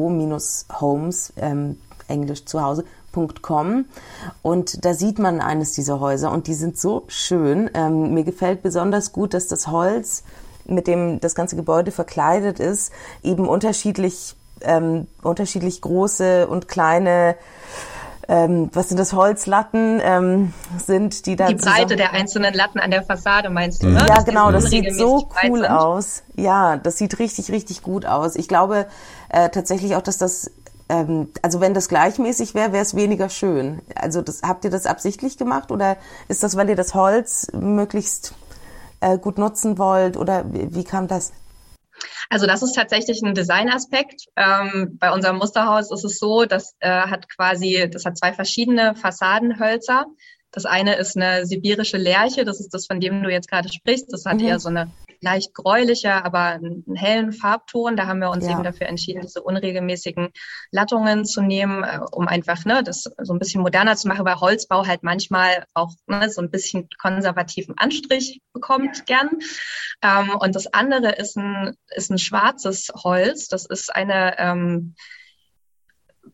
minus 0.09 0.67
Homes, 0.81 1.33
ähm, 1.37 1.79
Englisch 2.09 2.45
zu 2.45 2.63
Hause, 2.63 2.85
Com. 3.43 3.85
Und 4.41 4.85
da 4.87 4.95
sieht 4.95 5.19
man 5.19 5.41
eines 5.43 5.73
dieser 5.73 6.01
Häuser 6.01 6.33
und 6.33 6.47
die 6.47 6.55
sind 6.55 6.79
so 6.79 7.05
schön. 7.09 7.69
Ähm, 7.75 8.15
mir 8.15 8.25
gefällt 8.25 8.63
besonders 8.63 9.13
gut, 9.13 9.35
dass 9.35 9.49
das 9.49 9.67
Holz 9.67 10.25
mit 10.65 10.87
dem 10.87 11.21
das 11.21 11.35
ganze 11.35 11.57
Gebäude 11.57 11.91
verkleidet 11.91 12.61
ist, 12.61 12.93
eben 13.23 13.49
unterschiedlich, 13.49 14.35
ähm, 14.63 15.07
unterschiedlich 15.23 15.81
große 15.81 16.47
und 16.47 16.69
kleine 16.69 17.37
ähm, 18.29 18.71
was 18.73 18.89
sind 18.89 18.99
das, 18.99 19.13
Holzlatten 19.13 20.01
ähm, 20.03 20.55
sind, 20.79 21.27
die 21.27 21.37
da 21.37 21.49
Die 21.49 21.57
Breite 21.57 21.97
der 21.97 22.13
einzelnen 22.13 22.55
Latten 22.55 22.79
an 22.79 22.91
der 22.91 23.03
Fassade 23.03 23.51
meinst 23.51 23.83
du, 23.83 23.89
ne? 23.89 24.07
Ja, 24.09 24.23
genau, 24.23 24.53
das 24.53 24.71
sieht 24.71 24.95
so 24.95 25.29
cool 25.45 25.67
aus. 25.67 26.23
Ja, 26.37 26.77
das 26.77 26.99
sieht 26.99 27.19
richtig, 27.19 27.51
richtig 27.51 27.83
gut 27.83 28.07
aus. 28.07 28.37
Ich 28.37 28.49
glaube 28.49 28.87
äh, 29.29 29.51
tatsächlich 29.51 29.97
auch, 29.97 30.03
dass 30.03 30.19
das 30.19 30.51
ähm, 30.89 31.29
also 31.43 31.61
wenn 31.61 31.75
das 31.75 31.89
gleichmäßig 31.89 32.55
wäre, 32.55 32.73
wäre 32.73 32.83
es 32.83 32.95
weniger 32.95 33.29
schön. 33.29 33.81
Also 33.95 34.23
das, 34.23 34.43
habt 34.43 34.65
ihr 34.65 34.71
das 34.71 34.87
absichtlich 34.87 35.39
gemacht 35.39 35.71
oder 35.71 35.97
ist 36.29 36.43
das, 36.43 36.57
weil 36.57 36.69
ihr 36.69 36.77
das 36.77 36.95
Holz 36.95 37.49
möglichst 37.53 38.35
äh, 39.03 39.19
gut 39.19 39.39
nutzen 39.39 39.79
wollt 39.79 40.17
oder 40.17 40.51
wie, 40.53 40.75
wie 40.75 40.85
kam 40.85 41.09
das? 41.09 41.33
Also 42.31 42.47
das 42.47 42.63
ist 42.63 42.75
tatsächlich 42.75 43.23
ein 43.23 43.35
Designaspekt. 43.35 44.27
Ähm, 44.37 44.97
bei 44.99 45.13
unserem 45.13 45.37
Musterhaus 45.37 45.91
ist 45.91 46.05
es 46.05 46.19
so, 46.19 46.45
das 46.45 46.75
äh, 46.81 46.89
hat 46.89 47.29
quasi, 47.29 47.89
das 47.91 48.05
hat 48.05 48.17
zwei 48.17 48.33
verschiedene 48.33 48.95
Fassadenhölzer. 48.95 50.07
Das 50.51 50.65
eine 50.65 50.97
ist 50.97 51.17
eine 51.17 51.47
sibirische 51.47 51.97
Lerche, 51.97 52.45
das 52.45 52.61
ist 52.61 52.75
das, 52.75 52.87
von 52.87 53.01
dem 53.01 53.23
du 53.23 53.31
jetzt 53.31 53.49
gerade 53.49 53.73
sprichst. 53.73 54.13
Das 54.13 54.25
hat 54.25 54.39
mhm. 54.39 54.47
eher 54.47 54.61
so 54.61 54.69
eine 54.69 54.91
leicht 55.23 55.55
gräulicher, 55.55 56.25
aber 56.25 56.41
einen 56.41 56.85
hellen 56.95 57.33
Farbton. 57.33 57.97
Da 57.97 58.07
haben 58.07 58.19
wir 58.19 58.31
uns 58.31 58.45
ja. 58.45 58.53
eben 58.53 58.63
dafür 58.63 58.89
entschieden, 58.89 59.23
diese 59.23 59.43
unregelmäßigen 59.43 60.31
Lattungen 60.73 61.25
zu 61.25 61.41
nehmen, 61.41 61.85
äh, 61.85 62.01
um 62.11 62.29
einfach 62.29 62.65
ne, 62.65 62.83
das 62.83 63.05
so 63.23 63.33
ein 63.33 63.39
bisschen 63.39 63.63
moderner 63.63 63.97
zu 63.97 64.09
machen, 64.09 64.25
weil 64.25 64.41
Holzbau 64.41 64.87
halt 64.87 65.03
manchmal 65.03 65.65
auch 65.75 65.93
ne, 66.07 66.29
so 66.29 66.43
ein 66.43 66.51
bisschen 66.51 66.89
konservativen 67.01 67.79
Anstrich 67.79 68.41
bekommt 68.53 69.07
gern. 69.07 69.31
Ähm, 70.03 70.31
und 70.31 70.55
das 70.57 70.67
andere 70.67 71.13
ist 71.13 71.37
ein, 71.37 71.77
ist 71.95 72.11
ein 72.11 72.19
schwarzes 72.19 72.89
Holz. 73.03 73.49
Das 73.49 73.65
ist 73.65 73.95
eine 73.95 74.39
ähm, 74.39 74.95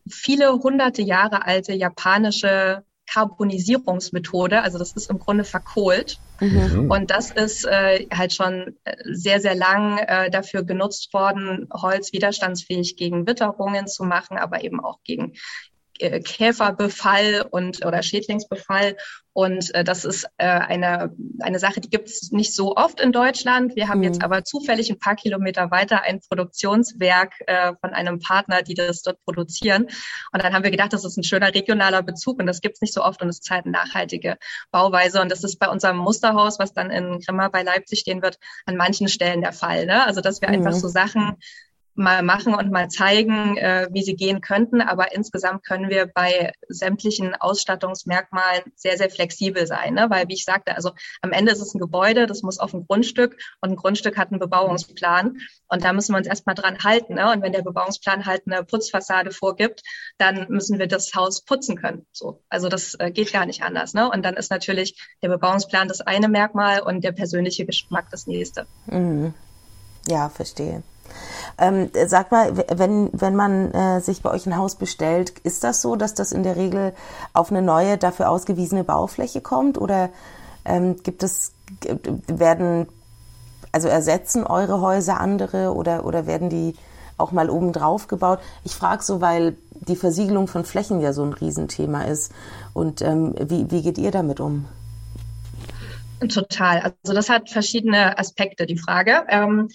viele 0.09 0.51
hunderte 0.53 1.03
Jahre 1.03 1.45
alte 1.45 1.73
japanische 1.73 2.83
Karbonisierungsmethode. 3.11 4.61
Also 4.61 4.77
das 4.77 4.93
ist 4.93 5.09
im 5.09 5.19
Grunde 5.19 5.43
verkohlt. 5.43 6.17
Mhm. 6.39 6.89
Und 6.89 7.11
das 7.11 7.31
ist 7.31 7.65
äh, 7.65 8.07
halt 8.13 8.33
schon 8.33 8.77
äh, 8.83 8.95
sehr, 9.05 9.41
sehr 9.41 9.55
lang 9.55 9.97
äh, 9.97 10.29
dafür 10.29 10.63
genutzt 10.63 11.13
worden, 11.13 11.67
Holz 11.73 12.13
widerstandsfähig 12.13 12.95
gegen 12.95 13.27
Witterungen 13.27 13.87
zu 13.87 14.03
machen, 14.03 14.37
aber 14.37 14.63
eben 14.63 14.79
auch 14.79 14.99
gegen 15.03 15.33
Käferbefall 15.99 17.45
und 17.49 17.85
oder 17.85 18.01
Schädlingsbefall. 18.01 18.95
Und 19.33 19.73
äh, 19.75 19.83
das 19.83 20.05
ist 20.05 20.25
äh, 20.37 20.45
eine, 20.45 21.15
eine 21.39 21.59
Sache, 21.59 21.79
die 21.79 21.89
gibt 21.89 22.09
es 22.09 22.31
nicht 22.31 22.53
so 22.53 22.75
oft 22.75 22.99
in 22.99 23.11
Deutschland. 23.11 23.75
Wir 23.75 23.87
haben 23.87 23.99
mhm. 23.99 24.05
jetzt 24.05 24.23
aber 24.23 24.43
zufällig 24.43 24.89
ein 24.89 24.99
paar 24.99 25.15
Kilometer 25.15 25.71
weiter 25.71 26.01
ein 26.01 26.19
Produktionswerk 26.19 27.33
äh, 27.47 27.73
von 27.79 27.93
einem 27.93 28.19
Partner, 28.19 28.63
die 28.63 28.73
das 28.73 29.01
dort 29.01 29.23
produzieren. 29.23 29.87
Und 30.33 30.43
dann 30.43 30.53
haben 30.53 30.63
wir 30.63 30.71
gedacht, 30.71 30.93
das 30.93 31.05
ist 31.05 31.17
ein 31.17 31.23
schöner 31.23 31.53
regionaler 31.53 32.01
Bezug 32.01 32.39
und 32.39 32.47
das 32.47 32.61
gibt 32.61 32.75
es 32.75 32.81
nicht 32.81 32.93
so 32.93 33.03
oft 33.03 33.21
und 33.21 33.29
es 33.29 33.39
ist 33.39 33.49
halt 33.49 33.65
eine 33.65 33.71
nachhaltige 33.71 34.37
Bauweise. 34.71 35.21
Und 35.21 35.31
das 35.31 35.43
ist 35.43 35.57
bei 35.57 35.69
unserem 35.69 35.97
Musterhaus, 35.97 36.59
was 36.59 36.73
dann 36.73 36.89
in 36.89 37.19
Grimma 37.19 37.49
bei 37.49 37.63
Leipzig 37.63 37.99
stehen 37.99 38.21
wird, 38.21 38.39
an 38.65 38.77
manchen 38.77 39.07
Stellen 39.07 39.41
der 39.41 39.53
Fall. 39.53 39.85
Ne? 39.85 40.05
Also 40.05 40.21
dass 40.21 40.41
wir 40.41 40.49
mhm. 40.49 40.55
einfach 40.55 40.73
so 40.73 40.87
Sachen 40.87 41.37
mal 41.99 42.23
machen 42.23 42.55
und 42.55 42.71
mal 42.71 42.89
zeigen, 42.89 43.57
äh, 43.57 43.87
wie 43.91 44.01
sie 44.01 44.15
gehen 44.15 44.41
könnten. 44.41 44.81
Aber 44.81 45.13
insgesamt 45.13 45.65
können 45.65 45.89
wir 45.89 46.07
bei 46.07 46.53
sämtlichen 46.67 47.35
Ausstattungsmerkmalen 47.35 48.63
sehr, 48.75 48.97
sehr 48.97 49.09
flexibel 49.09 49.67
sein. 49.67 49.93
Ne? 49.93 50.07
Weil, 50.09 50.27
wie 50.27 50.33
ich 50.33 50.45
sagte, 50.45 50.75
also 50.75 50.91
am 51.21 51.31
Ende 51.31 51.51
ist 51.51 51.61
es 51.61 51.75
ein 51.75 51.79
Gebäude, 51.79 52.25
das 52.25 52.41
muss 52.41 52.57
auf 52.57 52.73
ein 52.73 52.85
Grundstück 52.87 53.37
und 53.61 53.71
ein 53.71 53.75
Grundstück 53.75 54.17
hat 54.17 54.31
einen 54.31 54.39
Bebauungsplan. 54.39 55.37
Und 55.67 55.83
da 55.83 55.93
müssen 55.93 56.13
wir 56.13 56.17
uns 56.17 56.27
erstmal 56.27 56.55
dran 56.55 56.79
halten. 56.83 57.15
Ne? 57.15 57.31
Und 57.31 57.43
wenn 57.43 57.51
der 57.51 57.61
Bebauungsplan 57.61 58.25
halt 58.25 58.43
eine 58.47 58.63
Putzfassade 58.63 59.31
vorgibt, 59.31 59.83
dann 60.17 60.47
müssen 60.49 60.79
wir 60.79 60.87
das 60.87 61.13
Haus 61.13 61.43
putzen 61.43 61.75
können. 61.75 62.05
So. 62.11 62.41
Also 62.49 62.69
das 62.69 62.95
äh, 62.95 63.11
geht 63.11 63.33
gar 63.33 63.45
nicht 63.45 63.61
anders. 63.61 63.93
Ne? 63.93 64.09
Und 64.09 64.23
dann 64.23 64.35
ist 64.35 64.49
natürlich 64.49 64.97
der 65.21 65.29
Bebauungsplan 65.29 65.87
das 65.87 66.01
eine 66.01 66.29
Merkmal 66.29 66.81
und 66.81 67.03
der 67.03 67.11
persönliche 67.11 67.65
Geschmack 67.65 68.07
das 68.09 68.25
nächste. 68.25 68.65
Mhm. 68.87 69.33
Ja, 70.07 70.29
verstehe. 70.29 70.81
Ähm, 71.57 71.89
sag 72.07 72.31
mal, 72.31 72.55
wenn, 72.55 73.09
wenn 73.13 73.35
man 73.35 73.71
äh, 73.71 74.01
sich 74.01 74.21
bei 74.21 74.31
euch 74.31 74.45
ein 74.45 74.57
Haus 74.57 74.75
bestellt, 74.75 75.33
ist 75.43 75.63
das 75.63 75.81
so, 75.81 75.95
dass 75.95 76.13
das 76.13 76.31
in 76.31 76.43
der 76.43 76.55
Regel 76.55 76.93
auf 77.33 77.51
eine 77.51 77.61
neue, 77.61 77.97
dafür 77.97 78.29
ausgewiesene 78.29 78.83
Baufläche 78.83 79.41
kommt? 79.41 79.77
Oder 79.77 80.09
ähm, 80.65 80.97
gibt 81.03 81.23
es, 81.23 81.53
werden, 82.27 82.87
also 83.71 83.87
ersetzen 83.87 84.45
eure 84.45 84.81
Häuser 84.81 85.19
andere 85.19 85.73
oder, 85.73 86.05
oder 86.05 86.25
werden 86.27 86.49
die 86.49 86.75
auch 87.17 87.31
mal 87.31 87.49
oben 87.49 87.73
drauf 87.73 88.07
gebaut? 88.07 88.39
Ich 88.63 88.75
frage 88.75 89.03
so, 89.03 89.21
weil 89.21 89.57
die 89.71 89.95
Versiegelung 89.95 90.47
von 90.47 90.63
Flächen 90.63 91.01
ja 91.01 91.13
so 91.13 91.23
ein 91.23 91.33
Riesenthema 91.33 92.03
ist. 92.03 92.31
Und 92.73 93.01
ähm, 93.01 93.35
wie, 93.39 93.69
wie 93.71 93.81
geht 93.81 93.97
ihr 93.97 94.11
damit 94.11 94.39
um? 94.39 94.65
Total. 96.27 96.79
Also 96.79 97.13
das 97.13 97.29
hat 97.29 97.49
verschiedene 97.49 98.17
Aspekte, 98.17 98.65
die 98.65 98.77
Frage. 98.77 99.23
Ähm, 99.29 99.69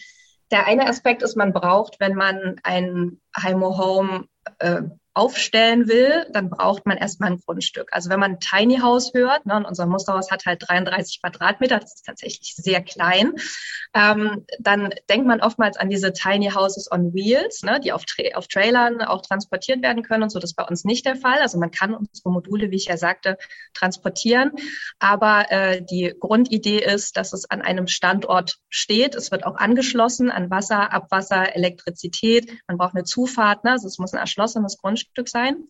der 0.50 0.66
eine 0.66 0.86
Aspekt 0.86 1.22
ist, 1.22 1.36
man 1.36 1.52
braucht, 1.52 2.00
wenn 2.00 2.14
man 2.14 2.56
ein 2.62 3.20
Heimo 3.36 3.78
Home 3.78 4.28
äh, 4.58 4.82
aufstellen 5.14 5.88
will, 5.88 6.26
dann 6.32 6.50
braucht 6.50 6.86
man 6.86 6.96
erstmal 6.96 7.30
ein 7.30 7.40
Grundstück. 7.40 7.88
Also 7.92 8.10
wenn 8.10 8.18
man 8.18 8.40
Tiny 8.40 8.78
House 8.78 9.12
hört, 9.14 9.46
ne, 9.46 9.56
und 9.56 9.64
unser 9.64 9.86
Musterhaus 9.86 10.30
hat 10.32 10.44
halt 10.44 10.64
33 10.66 11.20
Quadratmeter, 11.22 11.78
das 11.78 11.94
ist 11.94 12.06
tatsächlich 12.06 12.54
sehr 12.56 12.82
klein, 12.82 13.34
ähm, 13.94 14.44
dann 14.58 14.92
denkt 15.08 15.26
man 15.26 15.40
oftmals 15.40 15.76
an 15.76 15.88
diese 15.88 16.12
Tiny 16.12 16.50
Houses 16.50 16.90
on 16.90 17.14
Wheels, 17.14 17.62
ne, 17.62 17.78
die 17.78 17.92
auf, 17.92 18.04
Tra 18.04 18.24
auf 18.34 18.48
Trailern 18.48 19.02
auch 19.02 19.22
transportiert 19.22 19.82
werden 19.82 20.02
können 20.02 20.24
und 20.24 20.30
so. 20.30 20.40
Das 20.40 20.50
ist 20.50 20.56
bei 20.56 20.64
uns 20.64 20.84
nicht 20.84 21.06
der 21.06 21.16
Fall. 21.16 21.38
Also 21.38 21.58
man 21.58 21.70
kann 21.70 21.94
unsere 21.94 22.30
Module, 22.32 22.72
wie 22.72 22.76
ich 22.76 22.86
ja 22.86 22.96
sagte, 22.96 23.38
transportieren. 23.72 24.50
Aber 24.98 25.46
äh, 25.50 25.80
die 25.80 26.12
Grundidee 26.18 26.78
ist, 26.78 27.16
dass 27.16 27.32
es 27.32 27.48
an 27.48 27.62
einem 27.62 27.86
Standort 27.86 28.56
steht. 28.68 29.14
Es 29.14 29.30
wird 29.30 29.46
auch 29.46 29.56
angeschlossen 29.56 30.32
an 30.32 30.50
Wasser, 30.50 30.92
Abwasser, 30.92 31.54
Elektrizität. 31.54 32.50
Man 32.66 32.78
braucht 32.78 32.96
eine 32.96 33.04
Zufahrt. 33.04 33.62
Ne? 33.62 33.70
Also 33.70 33.86
es 33.86 33.98
muss 33.98 34.12
ein 34.12 34.18
erschlossenes 34.18 34.78
Grundstück 34.78 35.03
Stück 35.10 35.28
sein. 35.28 35.68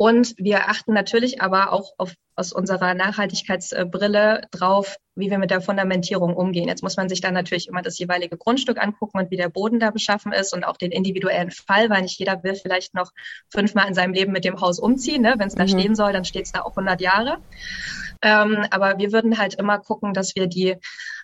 Und 0.00 0.34
wir 0.38 0.68
achten 0.68 0.92
natürlich 0.92 1.42
aber 1.42 1.72
auch 1.72 1.92
auf, 1.98 2.14
aus 2.36 2.52
unserer 2.52 2.94
Nachhaltigkeitsbrille 2.94 4.42
drauf, 4.52 4.96
wie 5.16 5.28
wir 5.28 5.38
mit 5.38 5.50
der 5.50 5.60
Fundamentierung 5.60 6.36
umgehen. 6.36 6.68
Jetzt 6.68 6.84
muss 6.84 6.96
man 6.96 7.08
sich 7.08 7.20
dann 7.20 7.34
natürlich 7.34 7.66
immer 7.66 7.82
das 7.82 7.98
jeweilige 7.98 8.36
Grundstück 8.36 8.80
angucken 8.80 9.18
und 9.18 9.32
wie 9.32 9.36
der 9.36 9.48
Boden 9.48 9.80
da 9.80 9.90
beschaffen 9.90 10.30
ist 10.30 10.54
und 10.54 10.62
auch 10.62 10.76
den 10.76 10.92
individuellen 10.92 11.50
Fall, 11.50 11.90
weil 11.90 12.02
nicht 12.02 12.16
jeder 12.16 12.44
will 12.44 12.54
vielleicht 12.54 12.94
noch 12.94 13.10
fünfmal 13.50 13.88
in 13.88 13.94
seinem 13.94 14.14
Leben 14.14 14.30
mit 14.30 14.44
dem 14.44 14.60
Haus 14.60 14.78
umziehen. 14.78 15.22
Ne? 15.22 15.34
Wenn 15.36 15.48
es 15.48 15.56
da 15.56 15.64
mhm. 15.64 15.68
stehen 15.68 15.94
soll, 15.96 16.12
dann 16.12 16.24
steht 16.24 16.46
es 16.46 16.52
da 16.52 16.62
auch 16.62 16.76
100 16.76 17.00
Jahre. 17.00 17.38
Ähm, 18.22 18.66
aber 18.70 18.98
wir 18.98 19.10
würden 19.10 19.36
halt 19.36 19.54
immer 19.54 19.80
gucken, 19.80 20.14
dass 20.14 20.36
wir 20.36 20.46
die, 20.46 20.76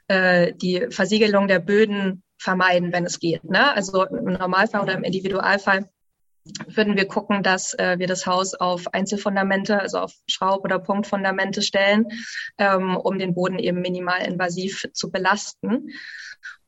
äh, 0.08 0.52
die 0.52 0.88
Versiegelung 0.90 1.46
der 1.46 1.60
Böden 1.60 2.24
vermeiden, 2.38 2.92
wenn 2.92 3.06
es 3.06 3.20
geht. 3.20 3.44
Ne? 3.44 3.72
Also 3.72 4.04
im 4.04 4.32
Normalfall 4.32 4.82
oder 4.82 4.94
im 4.94 5.04
Individualfall 5.04 5.88
würden 6.66 6.96
wir 6.96 7.06
gucken, 7.06 7.42
dass 7.42 7.74
äh, 7.74 7.98
wir 7.98 8.06
das 8.06 8.26
Haus 8.26 8.54
auf 8.54 8.92
Einzelfundamente, 8.92 9.80
also 9.80 9.98
auf 9.98 10.12
Schraub- 10.26 10.64
oder 10.64 10.78
Punktfundamente 10.78 11.62
stellen, 11.62 12.06
ähm, 12.58 12.96
um 12.96 13.18
den 13.18 13.34
Boden 13.34 13.58
eben 13.58 13.80
minimal 13.80 14.20
invasiv 14.22 14.86
zu 14.92 15.10
belasten. 15.10 15.90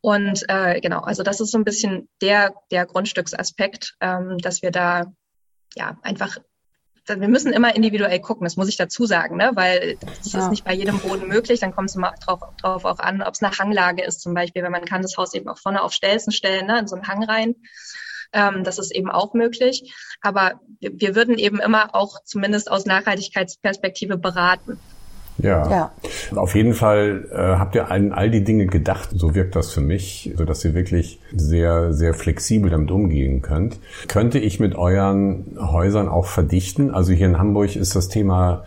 Und 0.00 0.45
äh, 0.49 0.80
genau, 0.80 1.00
also 1.00 1.23
das 1.23 1.40
ist 1.40 1.50
so 1.50 1.59
ein 1.59 1.64
bisschen 1.64 2.09
der, 2.23 2.54
der 2.71 2.87
Grundstücksaspekt, 2.87 3.97
ähm, 4.00 4.38
dass 4.38 4.62
wir 4.62 4.71
da 4.71 5.12
ja 5.75 5.99
einfach 6.02 6.38
wir 7.09 7.28
müssen 7.28 7.52
immer 7.52 7.76
individuell 7.76 8.18
gucken, 8.21 8.45
das 8.45 8.56
muss 8.56 8.68
ich 8.68 8.76
dazu 8.76 9.06
sagen, 9.06 9.37
ne? 9.37 9.52
weil 9.54 9.97
das 10.18 10.33
ja. 10.33 10.40
ist 10.40 10.50
nicht 10.50 10.64
bei 10.64 10.75
jedem 10.75 10.99
Boden 10.99 11.28
möglich. 11.28 11.61
Dann 11.61 11.73
kommt 11.73 11.90
es 11.90 11.95
immer 11.95 12.12
drauf, 12.25 12.40
drauf 12.61 12.85
auch 12.85 12.99
an, 12.99 13.23
ob 13.23 13.35
es 13.35 13.42
eine 13.42 13.56
Hanglage 13.56 14.02
ist 14.02 14.23
zum 14.23 14.35
Beispiel, 14.35 14.64
weil 14.64 14.71
man 14.71 14.85
kann 14.85 15.02
das 15.02 15.16
Haus 15.16 15.33
eben 15.35 15.49
auch 15.49 15.59
vorne 15.59 15.83
auf 15.83 15.92
Stelzen 15.92 16.33
stellen, 16.33 16.66
ne? 16.66 16.80
in 16.80 16.88
so 16.88 16.97
einen 16.97 17.06
Hang 17.06 17.23
rein. 17.23 17.54
Ähm, 18.33 18.64
das 18.64 18.78
ist 18.78 18.95
eben 18.95 19.11
auch 19.11 19.35
möglich. 19.35 19.92
Aber 20.21 20.61
wir, 20.80 21.14
würden 21.14 21.38
eben 21.38 21.61
immer 21.61 21.95
auch 21.95 22.23
zumindest 22.25 22.71
aus 22.71 22.87
Nachhaltigkeitsperspektive 22.87 24.16
beraten. 24.18 24.78
Ja. 25.38 25.71
ja. 25.71 25.92
Auf 26.35 26.54
jeden 26.54 26.73
Fall 26.73 27.28
äh, 27.30 27.37
habt 27.37 27.75
ihr 27.75 27.90
an 27.90 28.12
all 28.12 28.30
die 28.30 28.42
Dinge 28.42 28.66
gedacht. 28.66 29.11
So 29.12 29.35
wirkt 29.35 29.54
das 29.54 29.71
für 29.71 29.80
mich, 29.80 30.33
so 30.37 30.45
dass 30.45 30.64
ihr 30.64 30.75
wirklich 30.75 31.21
sehr, 31.35 31.92
sehr 31.92 32.14
flexibel 32.14 32.71
damit 32.71 32.90
umgehen 32.90 33.42
könnt. 33.42 33.78
Könnte 34.09 34.38
ich 34.38 34.61
mit 34.61 34.75
euren 34.75 35.59
Häusern 35.61 36.09
auch 36.09 36.26
verdichten? 36.26 36.90
Also 36.90 37.12
hier 37.12 37.26
in 37.26 37.38
Hamburg 37.38 37.76
ist 37.76 37.95
das 37.97 38.09
Thema 38.09 38.64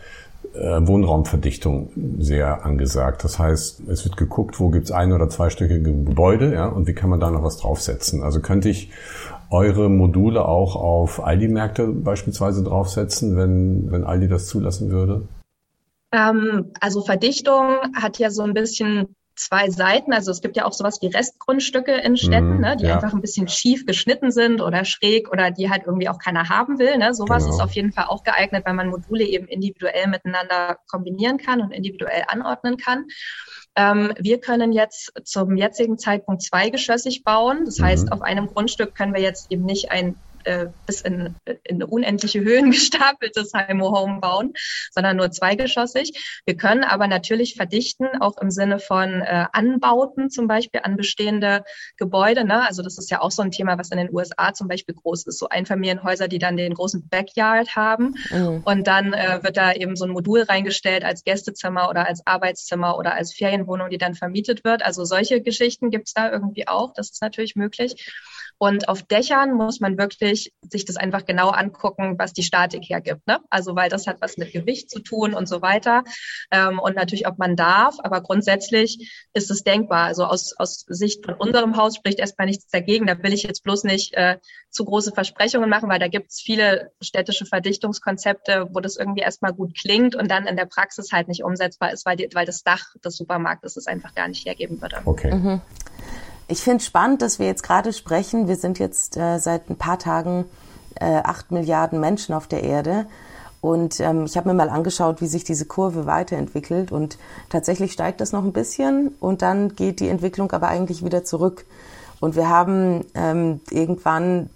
äh, 0.53 0.87
Wohnraumverdichtung 0.87 1.91
sehr 2.19 2.65
angesagt. 2.65 3.23
Das 3.23 3.39
heißt, 3.39 3.87
es 3.87 4.05
wird 4.05 4.17
geguckt, 4.17 4.59
wo 4.59 4.69
gibt's 4.69 4.91
ein- 4.91 5.13
oder 5.13 5.29
zweistöckige 5.29 5.81
Gebäude, 5.81 6.53
ja, 6.53 6.67
und 6.67 6.87
wie 6.87 6.93
kann 6.93 7.09
man 7.09 7.19
da 7.19 7.31
noch 7.31 7.43
was 7.43 7.57
draufsetzen. 7.57 8.23
Also 8.23 8.41
könnte 8.41 8.69
ich 8.69 8.91
eure 9.51 9.89
Module 9.89 10.45
auch 10.45 10.75
auf 10.75 11.23
Aldi-Märkte 11.23 11.87
beispielsweise 11.87 12.63
draufsetzen, 12.63 13.35
wenn, 13.35 13.91
wenn 13.91 14.03
Aldi 14.03 14.27
das 14.27 14.47
zulassen 14.47 14.91
würde? 14.91 15.27
Ähm, 16.11 16.71
also 16.79 17.01
Verdichtung 17.01 17.77
hat 17.95 18.19
ja 18.19 18.29
so 18.29 18.43
ein 18.43 18.53
bisschen 18.53 19.15
zwei 19.39 19.69
Seiten. 19.69 20.13
Also 20.13 20.31
es 20.31 20.41
gibt 20.41 20.57
ja 20.57 20.65
auch 20.65 20.73
sowas 20.73 20.99
wie 21.01 21.07
Restgrundstücke 21.07 21.93
in 21.93 22.17
Städten, 22.17 22.57
mm, 22.57 22.61
ne, 22.61 22.77
die 22.77 22.85
ja. 22.85 22.95
einfach 22.95 23.13
ein 23.13 23.21
bisschen 23.21 23.47
schief 23.47 23.85
geschnitten 23.85 24.31
sind 24.31 24.61
oder 24.61 24.83
schräg 24.83 25.31
oder 25.31 25.49
die 25.49 25.69
halt 25.69 25.83
irgendwie 25.85 26.09
auch 26.09 26.19
keiner 26.19 26.49
haben 26.49 26.77
will. 26.77 26.97
Ne. 26.97 27.13
Sowas 27.13 27.43
genau. 27.43 27.55
ist 27.55 27.61
auf 27.61 27.71
jeden 27.71 27.93
Fall 27.93 28.05
auch 28.05 28.23
geeignet, 28.23 28.65
weil 28.65 28.73
man 28.73 28.89
Module 28.89 29.23
eben 29.23 29.47
individuell 29.47 30.07
miteinander 30.07 30.77
kombinieren 30.91 31.37
kann 31.37 31.61
und 31.61 31.71
individuell 31.71 32.23
anordnen 32.27 32.77
kann. 32.77 33.05
Ähm, 33.75 34.13
wir 34.19 34.39
können 34.39 34.71
jetzt 34.71 35.11
zum 35.23 35.55
jetzigen 35.55 35.97
Zeitpunkt 35.97 36.41
zweigeschossig 36.41 37.23
bauen. 37.23 37.65
Das 37.65 37.79
heißt, 37.79 38.07
mhm. 38.07 38.11
auf 38.11 38.21
einem 38.21 38.47
Grundstück 38.47 38.95
können 38.95 39.13
wir 39.13 39.21
jetzt 39.21 39.51
eben 39.51 39.65
nicht 39.65 39.91
ein 39.91 40.15
äh, 40.45 40.67
bis 40.85 41.01
in, 41.01 41.35
in 41.63 41.83
unendliche 41.83 42.41
Höhen 42.41 42.71
gestapeltes 42.71 43.53
Heimo 43.53 43.97
Home 43.97 44.19
bauen, 44.19 44.53
sondern 44.91 45.17
nur 45.17 45.31
zweigeschossig. 45.31 46.41
Wir 46.45 46.55
können 46.55 46.83
aber 46.83 47.07
natürlich 47.07 47.55
verdichten, 47.55 48.07
auch 48.19 48.37
im 48.37 48.51
Sinne 48.51 48.79
von 48.79 49.21
äh, 49.21 49.45
Anbauten 49.51 50.29
zum 50.29 50.47
Beispiel 50.47 50.81
an 50.83 50.97
bestehende 50.97 51.63
Gebäude. 51.97 52.45
Ne? 52.45 52.65
Also 52.67 52.81
das 52.81 52.97
ist 52.97 53.11
ja 53.11 53.21
auch 53.21 53.31
so 53.31 53.41
ein 53.41 53.51
Thema, 53.51 53.77
was 53.77 53.91
in 53.91 53.97
den 53.97 54.13
USA 54.13 54.53
zum 54.53 54.67
Beispiel 54.67 54.95
groß 54.95 55.27
ist. 55.27 55.39
So 55.39 55.49
Einfamilienhäuser, 55.49 56.27
die 56.27 56.39
dann 56.39 56.57
den 56.57 56.73
großen 56.73 57.07
Backyard 57.09 57.75
haben. 57.75 58.15
Mhm. 58.31 58.61
Und 58.63 58.87
dann 58.87 59.13
äh, 59.13 59.39
wird 59.43 59.57
da 59.57 59.73
eben 59.73 59.95
so 59.95 60.05
ein 60.05 60.11
Modul 60.11 60.43
reingestellt 60.43 61.03
als 61.03 61.23
Gästezimmer 61.23 61.89
oder 61.89 62.07
als 62.07 62.25
Arbeitszimmer 62.25 62.97
oder 62.97 63.13
als 63.13 63.33
Ferienwohnung, 63.33 63.89
die 63.89 63.97
dann 63.97 64.15
vermietet 64.15 64.63
wird. 64.63 64.83
Also 64.83 65.05
solche 65.05 65.41
Geschichten 65.41 65.89
gibt 65.89 66.07
es 66.07 66.13
da 66.13 66.31
irgendwie 66.31 66.67
auch. 66.67 66.93
Das 66.93 67.09
ist 67.11 67.21
natürlich 67.21 67.55
möglich. 67.55 68.13
Und 68.59 68.89
auf 68.89 69.03
Dächern 69.03 69.53
muss 69.53 69.79
man 69.79 69.97
wirklich 69.97 70.53
sich 70.69 70.83
das 70.83 70.97
einfach 70.97 71.25
genau 71.25 71.49
angucken, 71.49 72.15
was 72.19 72.33
die 72.33 72.43
Statik 72.43 72.83
hergibt. 72.89 73.25
Ne? 73.25 73.39
Also 73.49 73.75
weil 73.75 73.89
das 73.89 74.05
hat 74.05 74.17
was 74.19 74.35
mit 74.35 74.51
Gewicht 74.51 74.89
zu 74.89 74.99
tun 74.99 75.33
und 75.33 75.47
so 75.47 75.61
weiter. 75.61 76.03
Ähm, 76.51 76.77
und 76.77 76.97
natürlich, 76.97 77.25
ob 77.25 77.39
man 77.39 77.55
darf, 77.55 77.95
aber 78.03 78.21
grundsätzlich 78.21 79.25
ist 79.33 79.49
es 79.49 79.63
denkbar. 79.63 80.07
Also 80.07 80.25
aus, 80.25 80.53
aus 80.57 80.83
Sicht 80.87 81.25
von 81.25 81.35
unserem 81.35 81.77
Haus 81.77 81.95
spricht 81.95 82.19
erstmal 82.19 82.47
nichts 82.47 82.67
dagegen. 82.67 83.07
Da 83.07 83.17
will 83.23 83.31
ich 83.31 83.43
jetzt 83.43 83.63
bloß 83.63 83.85
nicht 83.85 84.13
äh, 84.15 84.39
zu 84.69 84.83
große 84.83 85.13
Versprechungen 85.13 85.69
machen, 85.69 85.87
weil 85.87 85.99
da 85.99 86.09
gibt 86.09 86.31
es 86.31 86.41
viele 86.41 86.91
städtische 87.01 87.45
Verdichtungskonzepte, 87.45 88.67
wo 88.73 88.81
das 88.81 88.97
irgendwie 88.97 89.21
erstmal 89.21 89.53
gut 89.53 89.73
klingt 89.73 90.15
und 90.15 90.29
dann 90.29 90.47
in 90.47 90.57
der 90.57 90.65
Praxis 90.65 91.13
halt 91.13 91.29
nicht 91.29 91.45
umsetzbar 91.45 91.93
ist, 91.93 92.05
weil, 92.05 92.17
die, 92.17 92.27
weil 92.33 92.45
das 92.45 92.63
Dach 92.63 92.93
des 93.05 93.15
Supermarktes 93.15 93.77
es 93.77 93.87
einfach 93.87 94.13
gar 94.15 94.27
nicht 94.27 94.45
hergeben 94.45 94.81
würde. 94.81 94.97
Okay. 95.05 95.33
Mhm. 95.33 95.61
Ich 96.51 96.63
finde 96.63 96.83
spannend, 96.83 97.21
dass 97.21 97.37
wir 97.37 97.45
jetzt 97.45 97.61
gerade 97.61 97.93
sprechen. 97.93 98.47
Wir 98.47 98.55
sind 98.55 98.79
jetzt 98.79 99.15
äh, 99.17 99.37
seit 99.37 99.69
ein 99.69 99.75
paar 99.75 99.99
Tagen 99.99 100.45
äh, 100.95 101.21
acht 101.23 101.51
Milliarden 101.51 101.99
Menschen 101.99 102.33
auf 102.33 102.47
der 102.47 102.63
Erde. 102.63 103.05
Und 103.61 103.99
ähm, 103.99 104.25
ich 104.25 104.35
habe 104.35 104.49
mir 104.49 104.55
mal 104.55 104.69
angeschaut, 104.69 105.21
wie 105.21 105.27
sich 105.27 105.43
diese 105.43 105.65
Kurve 105.65 106.07
weiterentwickelt. 106.07 106.91
Und 106.91 107.19
tatsächlich 107.49 107.91
steigt 107.91 108.19
das 108.19 108.31
noch 108.31 108.43
ein 108.43 108.51
bisschen 108.51 109.09
und 109.19 109.43
dann 109.43 109.75
geht 109.75 109.99
die 109.99 110.07
Entwicklung 110.07 110.51
aber 110.51 110.69
eigentlich 110.69 111.05
wieder 111.05 111.23
zurück. 111.23 111.65
Und 112.19 112.35
wir 112.35 112.49
haben 112.49 113.05
ähm, 113.13 113.61
irgendwann 113.69 114.49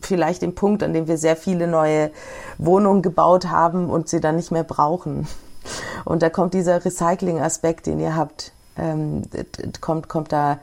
vielleicht 0.00 0.40
den 0.40 0.54
Punkt, 0.54 0.82
an 0.82 0.94
dem 0.94 1.06
wir 1.06 1.18
sehr 1.18 1.36
viele 1.36 1.66
neue 1.66 2.12
Wohnungen 2.56 3.02
gebaut 3.02 3.50
haben 3.50 3.90
und 3.90 4.08
sie 4.08 4.20
dann 4.22 4.36
nicht 4.36 4.52
mehr 4.52 4.64
brauchen. 4.64 5.28
Und 6.06 6.22
da 6.22 6.30
kommt 6.30 6.54
dieser 6.54 6.82
Recycling-Aspekt, 6.82 7.86
den 7.86 8.00
ihr 8.00 8.16
habt, 8.16 8.52
ähm, 8.78 9.22
kommt, 9.82 10.08
kommt 10.08 10.32
da 10.32 10.60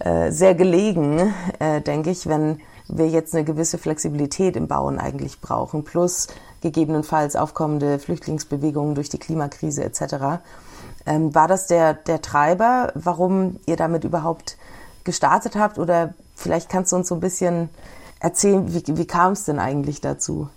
äh, 0.00 0.30
sehr 0.30 0.54
gelegen, 0.54 1.32
äh, 1.58 1.80
denke 1.80 2.10
ich, 2.10 2.26
wenn 2.26 2.60
wir 2.88 3.08
jetzt 3.08 3.34
eine 3.34 3.44
gewisse 3.44 3.78
Flexibilität 3.78 4.56
im 4.56 4.66
Bauen 4.66 4.98
eigentlich 4.98 5.40
brauchen, 5.40 5.84
plus 5.84 6.28
gegebenenfalls 6.60 7.36
aufkommende 7.36 7.98
Flüchtlingsbewegungen 7.98 8.94
durch 8.94 9.08
die 9.08 9.18
Klimakrise 9.18 9.84
etc. 9.84 10.42
Ähm, 11.06 11.34
war 11.34 11.48
das 11.48 11.66
der, 11.66 11.94
der 11.94 12.20
Treiber, 12.20 12.92
warum 12.94 13.60
ihr 13.66 13.76
damit 13.76 14.04
überhaupt 14.04 14.56
gestartet 15.04 15.56
habt? 15.56 15.78
Oder 15.78 16.14
vielleicht 16.34 16.68
kannst 16.68 16.92
du 16.92 16.96
uns 16.96 17.08
so 17.08 17.14
ein 17.14 17.20
bisschen 17.20 17.70
erzählen, 18.20 18.72
wie, 18.74 18.82
wie 18.96 19.06
kam 19.06 19.32
es 19.32 19.44
denn 19.44 19.58
eigentlich 19.58 20.00
dazu? 20.00 20.48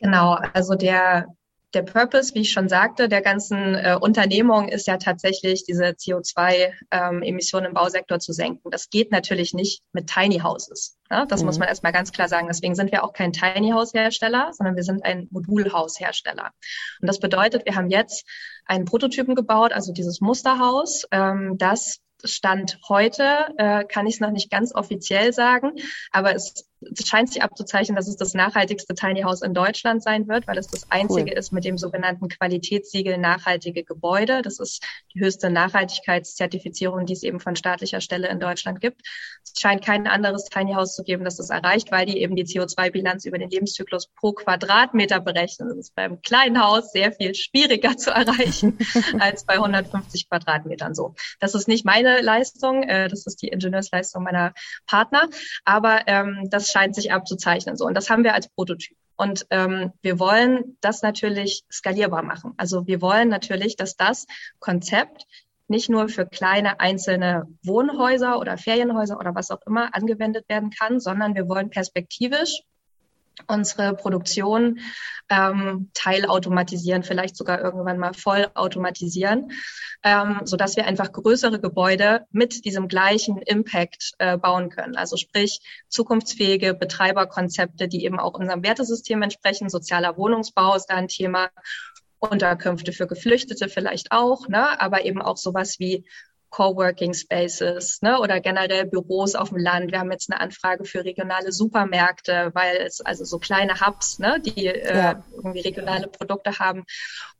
Genau, 0.00 0.38
also 0.54 0.74
der 0.74 1.26
der 1.74 1.82
Purpose, 1.82 2.34
wie 2.34 2.40
ich 2.40 2.52
schon 2.52 2.68
sagte, 2.68 3.08
der 3.08 3.22
ganzen 3.22 3.74
äh, 3.74 3.96
Unternehmung 4.00 4.68
ist 4.68 4.86
ja 4.86 4.96
tatsächlich, 4.96 5.64
diese 5.64 5.84
CO2-Emissionen 5.84 7.66
ähm, 7.66 7.70
im 7.70 7.74
Bausektor 7.74 8.18
zu 8.18 8.32
senken. 8.32 8.70
Das 8.70 8.90
geht 8.90 9.12
natürlich 9.12 9.54
nicht 9.54 9.82
mit 9.92 10.08
Tiny 10.08 10.40
Houses. 10.40 10.98
Ne? 11.10 11.26
Das 11.28 11.40
mhm. 11.40 11.46
muss 11.46 11.58
man 11.58 11.68
erstmal 11.68 11.92
ganz 11.92 12.12
klar 12.12 12.28
sagen. 12.28 12.48
Deswegen 12.48 12.74
sind 12.74 12.90
wir 12.90 13.04
auch 13.04 13.12
kein 13.12 13.32
Tiny 13.32 13.70
House-Hersteller, 13.70 14.50
sondern 14.52 14.76
wir 14.76 14.82
sind 14.82 15.04
ein 15.04 15.28
Modulhaus-Hersteller. 15.30 16.50
Und 17.00 17.06
das 17.06 17.20
bedeutet, 17.20 17.64
wir 17.66 17.76
haben 17.76 17.90
jetzt 17.90 18.26
einen 18.64 18.84
Prototypen 18.84 19.34
gebaut, 19.34 19.72
also 19.72 19.92
dieses 19.92 20.20
Musterhaus, 20.20 21.04
ähm, 21.12 21.56
das 21.58 22.00
Stand 22.24 22.78
heute 22.88 23.54
äh, 23.56 23.84
kann 23.84 24.06
ich 24.06 24.14
es 24.14 24.20
noch 24.20 24.30
nicht 24.30 24.50
ganz 24.50 24.74
offiziell 24.74 25.32
sagen, 25.32 25.72
aber 26.10 26.34
es 26.34 26.52
es 26.54 26.69
scheint 27.04 27.32
sich 27.32 27.42
abzuzeichnen, 27.42 27.96
dass 27.96 28.08
es 28.08 28.16
das 28.16 28.34
nachhaltigste 28.34 28.94
Tiny 28.94 29.22
House 29.22 29.42
in 29.42 29.54
Deutschland 29.54 30.02
sein 30.02 30.28
wird, 30.28 30.46
weil 30.46 30.58
es 30.58 30.66
das 30.66 30.90
einzige 30.90 31.32
cool. 31.32 31.38
ist 31.38 31.52
mit 31.52 31.64
dem 31.64 31.76
sogenannten 31.76 32.28
Qualitätssiegel 32.28 33.18
nachhaltige 33.18 33.84
Gebäude. 33.84 34.42
Das 34.42 34.58
ist 34.58 34.82
die 35.14 35.20
höchste 35.20 35.50
Nachhaltigkeitszertifizierung, 35.50 37.06
die 37.06 37.12
es 37.12 37.22
eben 37.22 37.40
von 37.40 37.56
staatlicher 37.56 38.00
Stelle 38.00 38.28
in 38.28 38.40
Deutschland 38.40 38.80
gibt. 38.80 39.02
Es 39.44 39.60
scheint 39.60 39.84
kein 39.84 40.06
anderes 40.06 40.46
Tiny 40.46 40.72
House 40.72 40.94
zu 40.94 41.02
geben, 41.02 41.24
das 41.24 41.36
das 41.36 41.50
erreicht, 41.50 41.90
weil 41.90 42.06
die 42.06 42.18
eben 42.18 42.34
die 42.34 42.44
CO2-Bilanz 42.44 43.26
über 43.26 43.38
den 43.38 43.50
Lebenszyklus 43.50 44.08
pro 44.08 44.32
Quadratmeter 44.32 45.20
berechnen. 45.20 45.68
Das 45.68 45.78
ist 45.78 45.94
beim 45.94 46.22
kleinen 46.22 46.62
Haus 46.62 46.92
sehr 46.92 47.12
viel 47.12 47.34
schwieriger 47.34 47.96
zu 47.96 48.10
erreichen 48.10 48.78
als 49.18 49.44
bei 49.44 49.54
150 49.54 50.28
Quadratmetern 50.28 50.94
so. 50.94 51.14
Das 51.40 51.54
ist 51.54 51.68
nicht 51.68 51.84
meine 51.84 52.22
Leistung, 52.22 52.82
äh, 52.84 53.08
das 53.08 53.26
ist 53.26 53.42
die 53.42 53.48
Ingenieursleistung 53.48 54.22
meiner 54.22 54.54
Partner, 54.86 55.28
aber 55.64 56.06
ähm, 56.06 56.48
das 56.50 56.69
scheint 56.70 56.94
sich 56.94 57.12
abzuzeichnen. 57.12 57.76
So, 57.76 57.86
und 57.86 57.94
das 57.94 58.10
haben 58.10 58.24
wir 58.24 58.34
als 58.34 58.48
Prototyp. 58.48 58.96
Und 59.16 59.46
ähm, 59.50 59.92
wir 60.00 60.18
wollen 60.18 60.78
das 60.80 61.02
natürlich 61.02 61.64
skalierbar 61.70 62.22
machen. 62.22 62.54
Also 62.56 62.86
wir 62.86 63.02
wollen 63.02 63.28
natürlich, 63.28 63.76
dass 63.76 63.96
das 63.96 64.26
Konzept 64.60 65.26
nicht 65.68 65.88
nur 65.88 66.08
für 66.08 66.26
kleine 66.26 66.80
einzelne 66.80 67.46
Wohnhäuser 67.62 68.38
oder 68.38 68.56
Ferienhäuser 68.56 69.18
oder 69.18 69.34
was 69.34 69.50
auch 69.50 69.60
immer 69.66 69.94
angewendet 69.94 70.48
werden 70.48 70.70
kann, 70.70 71.00
sondern 71.00 71.34
wir 71.34 71.48
wollen 71.48 71.70
perspektivisch 71.70 72.62
unsere 73.46 73.94
Produktion 73.94 74.80
ähm, 75.28 75.90
teilautomatisieren, 75.94 77.02
vielleicht 77.02 77.36
sogar 77.36 77.60
irgendwann 77.60 77.98
mal 77.98 78.14
voll 78.14 78.48
automatisieren, 78.54 79.52
ähm, 80.02 80.40
so 80.44 80.56
dass 80.56 80.76
wir 80.76 80.86
einfach 80.86 81.12
größere 81.12 81.60
Gebäude 81.60 82.26
mit 82.30 82.64
diesem 82.64 82.88
gleichen 82.88 83.38
Impact 83.38 84.12
äh, 84.18 84.36
bauen 84.36 84.70
können. 84.70 84.96
Also 84.96 85.16
sprich 85.16 85.60
zukunftsfähige 85.88 86.74
Betreiberkonzepte, 86.74 87.88
die 87.88 88.04
eben 88.04 88.18
auch 88.18 88.34
unserem 88.34 88.62
Wertesystem 88.62 89.22
entsprechen. 89.22 89.68
Sozialer 89.68 90.16
Wohnungsbau 90.16 90.74
ist 90.74 90.86
da 90.86 90.96
ein 90.96 91.08
Thema. 91.08 91.48
Unterkünfte 92.22 92.92
für 92.92 93.06
Geflüchtete 93.06 93.70
vielleicht 93.70 94.12
auch, 94.12 94.46
ne? 94.46 94.78
aber 94.78 95.06
eben 95.06 95.22
auch 95.22 95.38
sowas 95.38 95.78
wie 95.78 96.04
Coworking 96.50 97.14
Spaces 97.14 98.02
ne, 98.02 98.18
oder 98.20 98.40
generell 98.40 98.86
Büros 98.86 99.34
auf 99.34 99.50
dem 99.50 99.58
Land. 99.58 99.92
Wir 99.92 100.00
haben 100.00 100.10
jetzt 100.10 100.30
eine 100.30 100.40
Anfrage 100.40 100.84
für 100.84 101.04
regionale 101.04 101.52
Supermärkte, 101.52 102.50
weil 102.54 102.76
es 102.78 103.00
also 103.00 103.24
so 103.24 103.38
kleine 103.38 103.80
Hubs, 103.80 104.18
ne, 104.18 104.40
die 104.40 104.66
äh, 104.66 104.96
ja. 104.96 105.12
äh, 105.12 105.16
irgendwie 105.34 105.60
regionale 105.60 106.08
Produkte 106.08 106.58
haben 106.58 106.84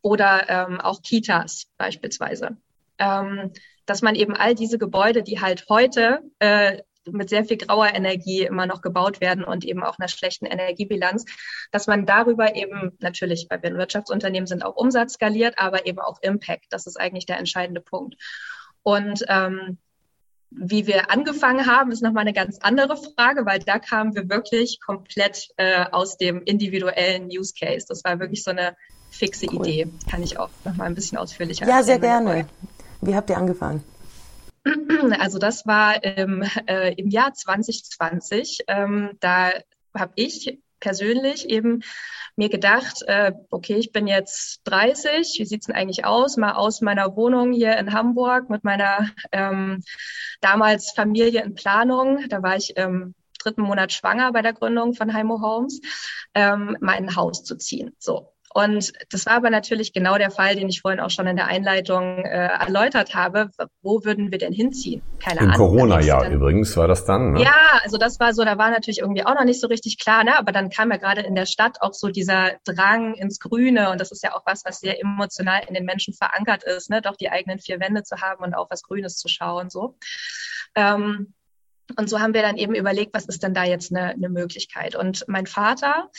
oder 0.03 0.49
ähm, 0.49 0.81
auch 0.81 1.03
Kitas 1.03 1.67
beispielsweise. 1.77 2.57
Ähm, 2.99 3.53
dass 3.87 4.03
man 4.03 4.15
eben 4.15 4.37
all 4.37 4.55
diese 4.55 4.79
Gebäude, 4.79 5.23
die 5.23 5.41
halt 5.41 5.67
heute 5.69 6.21
äh, 6.39 6.83
mit 7.07 7.29
sehr 7.29 7.45
viel 7.45 7.57
grauer 7.57 7.93
Energie 7.95 8.43
immer 8.43 8.67
noch 8.67 8.83
gebaut 8.83 9.21
werden 9.21 9.43
und 9.43 9.65
eben 9.65 9.83
auch 9.83 9.99
einer 9.99 10.09
schlechten 10.09 10.47
Energiebilanz, 10.47 11.25
dass 11.73 11.87
man 11.87 12.07
darüber 12.07 12.55
eben 12.55 12.93
natürlich, 13.01 13.47
weil 13.49 13.63
wir 13.63 13.71
ein 13.71 13.79
Wirtschaftsunternehmen 13.79 14.47
sind, 14.47 14.65
auch 14.65 14.77
Umsatz 14.77 15.15
skaliert, 15.15 15.59
aber 15.59 15.87
eben 15.87 15.99
auch 15.99 16.21
Impact. 16.23 16.67
Das 16.71 16.87
ist 16.87 17.01
eigentlich 17.01 17.27
der 17.27 17.39
entscheidende 17.39 17.81
Punkt. 17.81 18.17
Und 18.83 19.25
ähm, 19.29 19.79
wie 20.51 20.87
wir 20.87 21.11
angefangen 21.11 21.67
haben, 21.67 21.93
ist 21.93 22.03
nochmal 22.03 22.23
eine 22.23 22.33
ganz 22.33 22.59
andere 22.61 22.97
Frage, 22.97 23.47
weil 23.47 23.61
da 23.61 23.79
kamen 23.79 24.15
wir 24.15 24.29
wirklich 24.29 24.81
komplett 24.81 25.49
äh, 25.57 25.85
aus 25.93 26.17
dem 26.17 26.43
individuellen 26.43 27.27
Use 27.27 27.55
Case. 27.59 27.87
Das 27.89 28.03
war 28.05 28.19
wirklich 28.19 28.43
so 28.43 28.51
eine 28.51 28.77
fixe 29.11 29.47
cool. 29.53 29.67
Idee. 29.67 29.89
Kann 30.11 30.23
ich 30.23 30.39
auch 30.39 30.51
nochmal 30.65 30.89
ein 30.89 30.95
bisschen 30.95 31.19
ausführlicher 31.19 31.67
Ja, 31.67 31.83
sehr 31.83 31.99
gerne. 31.99 32.47
Wie 33.01 33.15
habt 33.15 33.31
ihr 33.31 33.39
angefangen? 33.39 33.85
Also 35.19 35.39
das 35.39 35.67
war 35.67 36.05
im, 36.05 36.45
äh, 36.67 36.93
im 36.93 37.09
Jahr 37.09 37.33
2020. 37.33 38.65
Ähm, 38.69 39.13
da 39.21 39.51
habe 39.97 40.13
ich 40.17 40.59
persönlich 40.81 41.49
eben 41.49 41.83
mir 42.37 42.49
gedacht, 42.49 43.03
äh, 43.07 43.33
okay, 43.51 43.77
ich 43.77 43.93
bin 43.93 44.07
jetzt 44.07 44.63
30, 44.65 45.37
wie 45.39 45.45
sieht's 45.45 45.67
denn 45.67 45.77
eigentlich 45.77 46.05
aus? 46.05 46.37
Mal 46.37 46.53
aus 46.53 46.81
meiner 46.81 47.17
Wohnung 47.17 47.53
hier 47.53 47.77
in 47.77 47.93
Hamburg 47.93 48.51
mit 48.51 48.65
meiner 48.65 49.11
ähm, 49.33 49.83
damals 50.41 50.93
Familie 50.93 51.43
in 51.43 51.55
Planung. 51.55 52.29
Da 52.29 52.43
war 52.43 52.57
ich 52.57 52.77
im 52.77 53.15
dritten 53.43 53.63
Monat 53.63 53.93
schwanger 53.93 54.33
bei 54.33 54.43
der 54.43 54.53
Gründung 54.53 54.95
von 54.95 55.13
Heimo 55.13 55.41
Homes, 55.41 55.81
ähm, 56.35 56.77
mal 56.81 56.95
in 56.95 57.09
ein 57.09 57.17
Haus 57.17 57.45
zu 57.45 57.57
ziehen. 57.57 57.95
So. 57.99 58.33
Und 58.53 58.93
das 59.11 59.27
war 59.27 59.35
aber 59.35 59.51
natürlich 59.51 59.93
genau 59.93 60.19
der 60.19 60.33
Fall, 60.33 60.57
den 60.57 60.69
ich 60.69 60.81
vorhin 60.81 60.99
auch 60.99 61.11
schon 61.11 61.29
in 61.29 61.37
der 61.37 61.47
Einleitung 61.47 62.25
äh, 62.25 62.49
erläutert 62.49 63.15
habe. 63.15 63.51
Wo 63.81 64.05
würden 64.05 64.33
wir 64.33 64.39
denn 64.39 64.53
hinziehen? 64.53 65.03
Keine 65.23 65.41
Im 65.41 65.51
Ahnung. 65.51 65.55
Im 65.55 65.59
Corona-Jahr 65.59 66.29
übrigens 66.31 66.77
war 66.77 66.89
das 66.89 67.05
dann. 67.05 67.35
Ne? 67.35 67.43
Ja, 67.43 67.81
also 67.83 67.97
das 67.97 68.19
war 68.19 68.35
so, 68.35 68.45
da 68.45 68.59
war 68.59 68.71
natürlich 68.71 68.99
irgendwie 68.99 69.25
auch 69.25 69.35
noch 69.35 69.45
nicht 69.45 69.61
so 69.61 69.69
richtig 69.69 69.99
klar, 69.99 70.25
ne? 70.25 70.37
aber 70.37 70.51
dann 70.51 70.69
kam 70.69 70.91
ja 70.91 70.97
gerade 70.97 71.21
in 71.21 71.37
der 71.37 71.47
Stadt 71.47 71.81
auch 71.81 71.95
so 71.95 72.09
dieser 72.09 72.55
Drang 72.65 73.15
ins 73.15 73.39
Grüne 73.39 73.91
und 73.91 74.01
das 74.01 74.11
ist 74.11 74.25
ja 74.25 74.35
auch 74.35 74.43
was, 74.47 74.65
was 74.65 74.81
sehr 74.81 75.01
emotional 75.01 75.63
in 75.69 75.75
den 75.75 75.85
Menschen 75.85 76.13
verankert 76.13 76.65
ist, 76.65 76.91
ne? 76.91 77.01
doch 77.03 77.17
die 77.17 77.31
eigenen 77.31 77.61
vier 77.61 77.79
Wände 77.79 78.03
zu 78.03 78.21
haben 78.21 78.43
und 78.43 78.55
auch 78.55 78.69
was 78.69 78.83
Grünes 78.83 79.17
zu 79.17 79.29
schauen. 79.29 79.71
so. 79.71 79.97
Ähm, 80.75 81.35
und 81.97 82.09
so 82.09 82.21
haben 82.21 82.35
wir 82.35 82.43
dann 82.43 82.57
eben 82.57 82.75
überlegt, 82.75 83.15
was 83.15 83.27
ist 83.27 83.43
denn 83.43 83.55
da 83.55 83.65
jetzt 83.65 83.95
eine, 83.95 84.11
eine 84.11 84.29
Möglichkeit? 84.29 84.97
Und 84.97 85.25
mein 85.29 85.47
Vater 85.47 86.11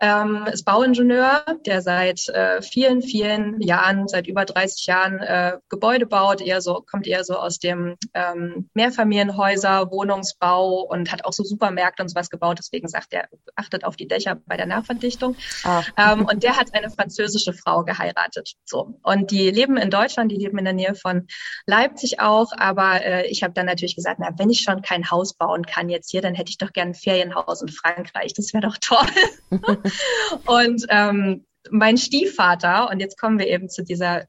ähm, 0.00 0.46
ist 0.52 0.64
Bauingenieur, 0.64 1.44
der 1.66 1.82
seit 1.82 2.28
äh, 2.28 2.62
vielen, 2.62 3.02
vielen 3.02 3.60
Jahren, 3.60 4.08
seit 4.08 4.26
über 4.26 4.44
30 4.44 4.86
Jahren 4.86 5.18
äh, 5.20 5.58
Gebäude 5.68 6.06
baut, 6.06 6.40
eher 6.40 6.60
so, 6.60 6.84
kommt 6.90 7.06
eher 7.06 7.24
so 7.24 7.36
aus 7.36 7.58
dem 7.58 7.96
ähm, 8.14 8.68
Mehrfamilienhäuser, 8.74 9.90
Wohnungsbau 9.90 10.82
und 10.82 11.12
hat 11.12 11.24
auch 11.24 11.32
so 11.32 11.44
Supermärkte 11.44 12.02
und 12.02 12.08
sowas 12.08 12.30
gebaut. 12.30 12.58
Deswegen 12.58 12.88
sagt 12.88 13.12
er, 13.12 13.28
achtet 13.56 13.84
auf 13.84 13.96
die 13.96 14.08
Dächer 14.08 14.38
bei 14.46 14.56
der 14.56 14.66
Nachverdichtung. 14.66 15.36
Ah. 15.64 15.82
Ähm, 15.96 16.26
und 16.26 16.42
der 16.42 16.56
hat 16.56 16.74
eine 16.74 16.90
französische 16.90 17.52
Frau 17.52 17.84
geheiratet. 17.84 18.54
So. 18.64 18.98
Und 19.02 19.30
die 19.30 19.50
leben 19.50 19.76
in 19.76 19.90
Deutschland, 19.90 20.32
die 20.32 20.36
leben 20.36 20.58
in 20.58 20.64
der 20.64 20.74
Nähe 20.74 20.94
von 20.94 21.26
Leipzig 21.66 22.20
auch. 22.20 22.52
Aber 22.56 23.04
äh, 23.04 23.26
ich 23.26 23.42
habe 23.42 23.52
dann 23.52 23.66
natürlich 23.66 23.96
gesagt, 23.96 24.18
na, 24.20 24.30
wenn 24.38 24.50
ich 24.50 24.60
schon 24.60 24.82
kein 24.82 25.09
Haus 25.10 25.34
bauen 25.34 25.66
kann 25.66 25.88
jetzt 25.88 26.10
hier, 26.10 26.22
dann 26.22 26.34
hätte 26.34 26.50
ich 26.50 26.58
doch 26.58 26.72
gerne 26.72 26.92
ein 26.92 26.94
Ferienhaus 26.94 27.62
in 27.62 27.68
Frankreich. 27.68 28.32
Das 28.34 28.52
wäre 28.52 28.66
doch 28.66 28.76
toll. 28.78 29.06
und 30.46 30.86
ähm, 30.88 31.44
mein 31.70 31.98
Stiefvater, 31.98 32.88
und 32.90 33.00
jetzt 33.00 33.18
kommen 33.18 33.38
wir 33.38 33.48
eben 33.48 33.68
zu 33.68 33.84
dieser 33.84 34.26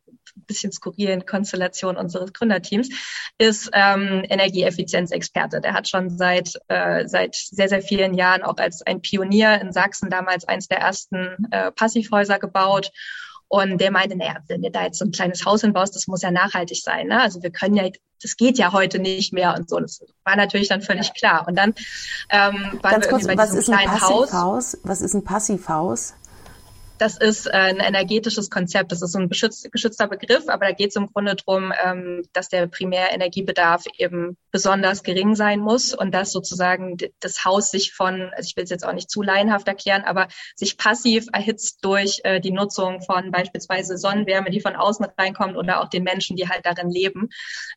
bisschen 0.47 0.71
skurrilen 0.71 1.25
Konstellation 1.25 1.97
unseres 1.97 2.33
Gründerteams, 2.33 2.89
ist 3.37 3.69
ähm, 3.73 4.23
Energieeffizienzexperte. 4.27 5.61
Der 5.61 5.73
hat 5.73 5.87
schon 5.87 6.09
seit, 6.09 6.53
äh, 6.67 7.07
seit 7.07 7.35
sehr, 7.35 7.69
sehr 7.69 7.81
vielen 7.81 8.13
Jahren 8.13 8.43
auch 8.43 8.57
als 8.57 8.81
ein 8.81 9.01
Pionier 9.01 9.59
in 9.61 9.71
Sachsen 9.71 10.09
damals 10.09 10.45
eins 10.45 10.67
der 10.67 10.79
ersten 10.79 11.47
äh, 11.51 11.71
Passivhäuser 11.71 12.39
gebaut 12.39 12.91
Und 13.51 13.79
der 13.81 13.91
meinte, 13.91 14.15
naja, 14.15 14.37
wenn 14.47 14.61
du 14.61 14.71
da 14.71 14.83
jetzt 14.83 14.97
so 14.97 15.03
ein 15.03 15.11
kleines 15.11 15.43
Haus 15.43 15.59
hinbaust, 15.59 15.93
das 15.93 16.07
muss 16.07 16.21
ja 16.21 16.31
nachhaltig 16.31 16.81
sein. 16.81 17.07
Ne? 17.07 17.21
Also 17.21 17.43
wir 17.43 17.51
können 17.51 17.75
ja, 17.75 17.89
das 18.21 18.37
geht 18.37 18.57
ja 18.57 18.71
heute 18.71 18.97
nicht 18.97 19.33
mehr 19.33 19.55
und 19.57 19.69
so. 19.69 19.77
Das 19.77 20.01
war 20.23 20.37
natürlich 20.37 20.69
dann 20.69 20.81
völlig 20.81 21.13
klar. 21.13 21.45
Und 21.49 21.57
dann 21.57 21.73
ähm, 22.29 22.79
waren 22.81 22.93
Ganz 22.93 23.05
wir 23.07 23.09
kurz, 23.11 23.27
bei 23.27 23.35
was 23.35 23.53
ist 23.53 23.69
ein 23.69 23.89
Passivhaus? 23.89 24.77
Was 24.83 25.01
ist 25.01 25.13
ein 25.15 25.25
Passivhaus? 25.25 26.13
Das 27.01 27.17
ist 27.17 27.47
äh, 27.47 27.51
ein 27.53 27.79
energetisches 27.79 28.51
Konzept. 28.51 28.91
Das 28.91 29.01
ist 29.01 29.13
so 29.13 29.17
ein 29.17 29.27
geschützter 29.27 30.07
Begriff, 30.07 30.47
aber 30.49 30.67
da 30.67 30.71
geht 30.71 30.91
es 30.91 30.95
im 30.95 31.11
Grunde 31.11 31.35
darum, 31.35 31.73
ähm, 31.83 32.21
dass 32.31 32.49
der 32.49 32.67
Primärenergiebedarf 32.67 33.85
eben 33.97 34.37
besonders 34.51 35.01
gering 35.01 35.33
sein 35.33 35.61
muss 35.61 35.95
und 35.95 36.13
dass 36.13 36.31
sozusagen 36.31 36.97
das 37.19 37.43
Haus 37.43 37.71
sich 37.71 37.93
von, 37.93 38.29
also 38.35 38.47
ich 38.47 38.55
will 38.55 38.65
es 38.65 38.69
jetzt 38.69 38.85
auch 38.85 38.93
nicht 38.93 39.09
zu 39.09 39.23
laienhaft 39.23 39.67
erklären, 39.67 40.03
aber 40.05 40.27
sich 40.55 40.77
passiv 40.77 41.25
erhitzt 41.33 41.83
durch 41.83 42.21
äh, 42.23 42.39
die 42.39 42.51
Nutzung 42.51 43.01
von 43.01 43.31
beispielsweise 43.31 43.97
Sonnenwärme, 43.97 44.51
die 44.51 44.61
von 44.61 44.75
außen 44.75 45.07
reinkommt 45.17 45.57
oder 45.57 45.81
auch 45.81 45.89
den 45.89 46.03
Menschen, 46.03 46.35
die 46.37 46.49
halt 46.49 46.67
darin 46.67 46.91
leben. 46.91 47.29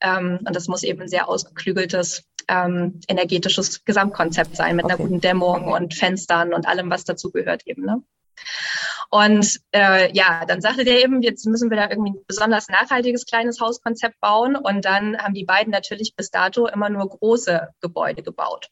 Ähm, 0.02 0.40
und 0.46 0.54
das 0.54 0.68
muss 0.68 0.82
eben 0.82 1.00
ein 1.00 1.08
sehr 1.08 1.30
ausgeklügeltes 1.30 2.24
ähm, 2.48 3.00
energetisches 3.08 3.86
Gesamtkonzept 3.86 4.54
sein 4.54 4.76
mit 4.76 4.84
okay. 4.84 4.94
einer 4.94 5.02
guten 5.02 5.22
Dämmung 5.22 5.72
und 5.72 5.94
Fenstern 5.94 6.52
und 6.52 6.68
allem, 6.68 6.90
was 6.90 7.04
dazu 7.04 7.30
gehört 7.30 7.66
eben. 7.66 7.86
Ne? 7.86 8.02
Und 9.10 9.60
äh, 9.72 10.12
ja, 10.12 10.44
dann 10.46 10.60
sagte 10.60 10.84
der 10.84 11.02
eben, 11.02 11.22
jetzt 11.22 11.46
müssen 11.46 11.70
wir 11.70 11.76
da 11.76 11.90
irgendwie 11.90 12.12
ein 12.12 12.24
besonders 12.26 12.68
nachhaltiges 12.68 13.26
kleines 13.26 13.60
Hauskonzept 13.60 14.20
bauen. 14.20 14.56
Und 14.56 14.84
dann 14.84 15.16
haben 15.18 15.34
die 15.34 15.44
beiden 15.44 15.70
natürlich 15.70 16.14
bis 16.16 16.30
dato 16.30 16.66
immer 16.66 16.88
nur 16.88 17.08
große 17.08 17.68
Gebäude 17.80 18.22
gebaut 18.22 18.70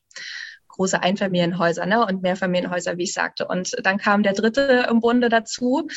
große 0.72 1.00
Einfamilienhäuser 1.00 1.86
ne, 1.86 2.04
und 2.04 2.22
Mehrfamilienhäuser, 2.22 2.96
wie 2.96 3.04
ich 3.04 3.12
sagte. 3.12 3.46
Und 3.46 3.76
dann 3.84 3.98
kam 3.98 4.22
der 4.22 4.32
dritte 4.32 4.86
im 4.90 5.00
Bunde 5.00 5.28
dazu. 5.28 5.88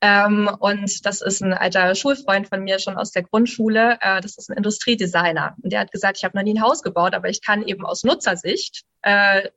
Ähm, 0.00 0.48
und 0.60 1.04
das 1.04 1.20
ist 1.20 1.42
ein 1.42 1.52
alter 1.52 1.94
Schulfreund 1.94 2.48
von 2.48 2.62
mir 2.62 2.78
schon 2.78 2.96
aus 2.96 3.10
der 3.10 3.24
Grundschule. 3.24 3.98
Äh, 4.00 4.20
das 4.20 4.38
ist 4.38 4.50
ein 4.50 4.56
Industriedesigner. 4.56 5.56
Und 5.62 5.72
der 5.72 5.80
hat 5.80 5.90
gesagt, 5.90 6.18
ich 6.18 6.24
habe 6.24 6.36
noch 6.36 6.44
nie 6.44 6.54
ein 6.54 6.62
Haus 6.62 6.82
gebaut, 6.82 7.14
aber 7.14 7.28
ich 7.28 7.42
kann 7.42 7.62
eben 7.66 7.84
aus 7.84 8.04
Nutzersicht 8.04 8.84
äh, 9.02 9.48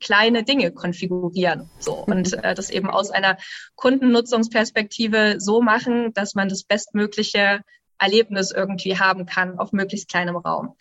kleine 0.00 0.44
Dinge 0.44 0.72
konfigurieren. 0.72 1.70
So 1.78 1.94
und 1.94 2.32
äh, 2.32 2.54
das 2.54 2.70
eben 2.70 2.90
aus 2.90 3.10
einer 3.10 3.38
Kundennutzungsperspektive 3.74 5.36
so 5.38 5.60
machen, 5.62 6.12
dass 6.14 6.34
man 6.34 6.48
das 6.48 6.64
bestmögliche 6.64 7.60
Erlebnis 7.98 8.50
irgendwie 8.50 8.98
haben 8.98 9.26
kann 9.26 9.58
auf 9.58 9.72
möglichst 9.72 10.10
kleinem 10.10 10.36
Raum. 10.36 10.76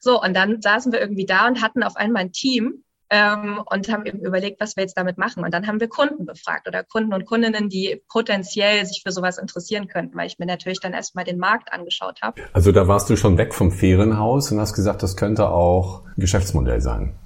So 0.00 0.20
und 0.22 0.34
dann 0.34 0.60
saßen 0.60 0.92
wir 0.92 1.00
irgendwie 1.00 1.26
da 1.26 1.46
und 1.46 1.62
hatten 1.62 1.82
auf 1.82 1.96
einmal 1.96 2.22
ein 2.22 2.32
Team 2.32 2.84
ähm, 3.10 3.60
und 3.64 3.90
haben 3.90 4.04
eben 4.06 4.20
überlegt, 4.20 4.60
was 4.60 4.76
wir 4.76 4.82
jetzt 4.82 4.96
damit 4.96 5.18
machen. 5.18 5.44
Und 5.44 5.54
dann 5.54 5.66
haben 5.66 5.80
wir 5.80 5.88
Kunden 5.88 6.26
befragt 6.26 6.66
oder 6.66 6.82
Kunden 6.82 7.12
und 7.14 7.24
Kundinnen, 7.24 7.68
die 7.68 8.02
potenziell 8.08 8.84
sich 8.84 9.02
für 9.04 9.12
sowas 9.12 9.38
interessieren 9.38 9.88
könnten, 9.88 10.16
weil 10.16 10.26
ich 10.26 10.38
mir 10.38 10.46
natürlich 10.46 10.80
dann 10.80 10.92
erstmal 10.92 11.24
den 11.24 11.38
Markt 11.38 11.72
angeschaut 11.72 12.20
habe. 12.22 12.42
Also 12.52 12.72
da 12.72 12.88
warst 12.88 13.08
du 13.08 13.16
schon 13.16 13.38
weg 13.38 13.54
vom 13.54 13.70
Ferienhaus 13.70 14.50
und 14.50 14.60
hast 14.60 14.74
gesagt, 14.74 15.02
das 15.02 15.16
könnte 15.16 15.48
auch 15.48 16.04
ein 16.04 16.20
Geschäftsmodell 16.20 16.80
sein. 16.80 17.16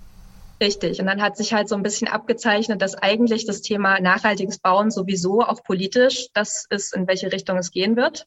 Richtig. 0.60 1.00
Und 1.00 1.06
dann 1.06 1.22
hat 1.22 1.36
sich 1.36 1.54
halt 1.54 1.68
so 1.68 1.74
ein 1.74 1.82
bisschen 1.82 2.08
abgezeichnet, 2.08 2.82
dass 2.82 2.94
eigentlich 2.94 3.46
das 3.46 3.62
Thema 3.62 3.98
nachhaltiges 4.00 4.58
Bauen 4.58 4.90
sowieso 4.90 5.40
auch 5.40 5.62
politisch 5.64 6.28
das 6.34 6.66
ist, 6.68 6.94
in 6.94 7.08
welche 7.08 7.32
Richtung 7.32 7.56
es 7.56 7.70
gehen 7.70 7.96
wird. 7.96 8.26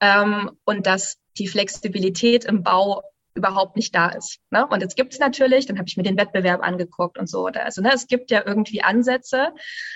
Ähm, 0.00 0.50
und 0.64 0.86
dass 0.86 1.16
die 1.38 1.48
Flexibilität 1.48 2.44
im 2.44 2.62
Bau 2.62 3.02
überhaupt 3.34 3.76
nicht 3.76 3.94
da 3.94 4.10
ist. 4.10 4.38
Ne? 4.50 4.66
Und 4.66 4.80
jetzt 4.80 4.96
gibt 4.96 5.12
es 5.12 5.18
natürlich, 5.18 5.66
dann 5.66 5.78
habe 5.78 5.88
ich 5.88 5.96
mir 5.96 6.04
den 6.04 6.16
Wettbewerb 6.16 6.62
angeguckt 6.62 7.18
und 7.18 7.28
so. 7.28 7.46
Also 7.46 7.82
ne, 7.82 7.90
es 7.92 8.06
gibt 8.06 8.30
ja 8.30 8.42
irgendwie 8.46 8.82
Ansätze, 8.82 9.48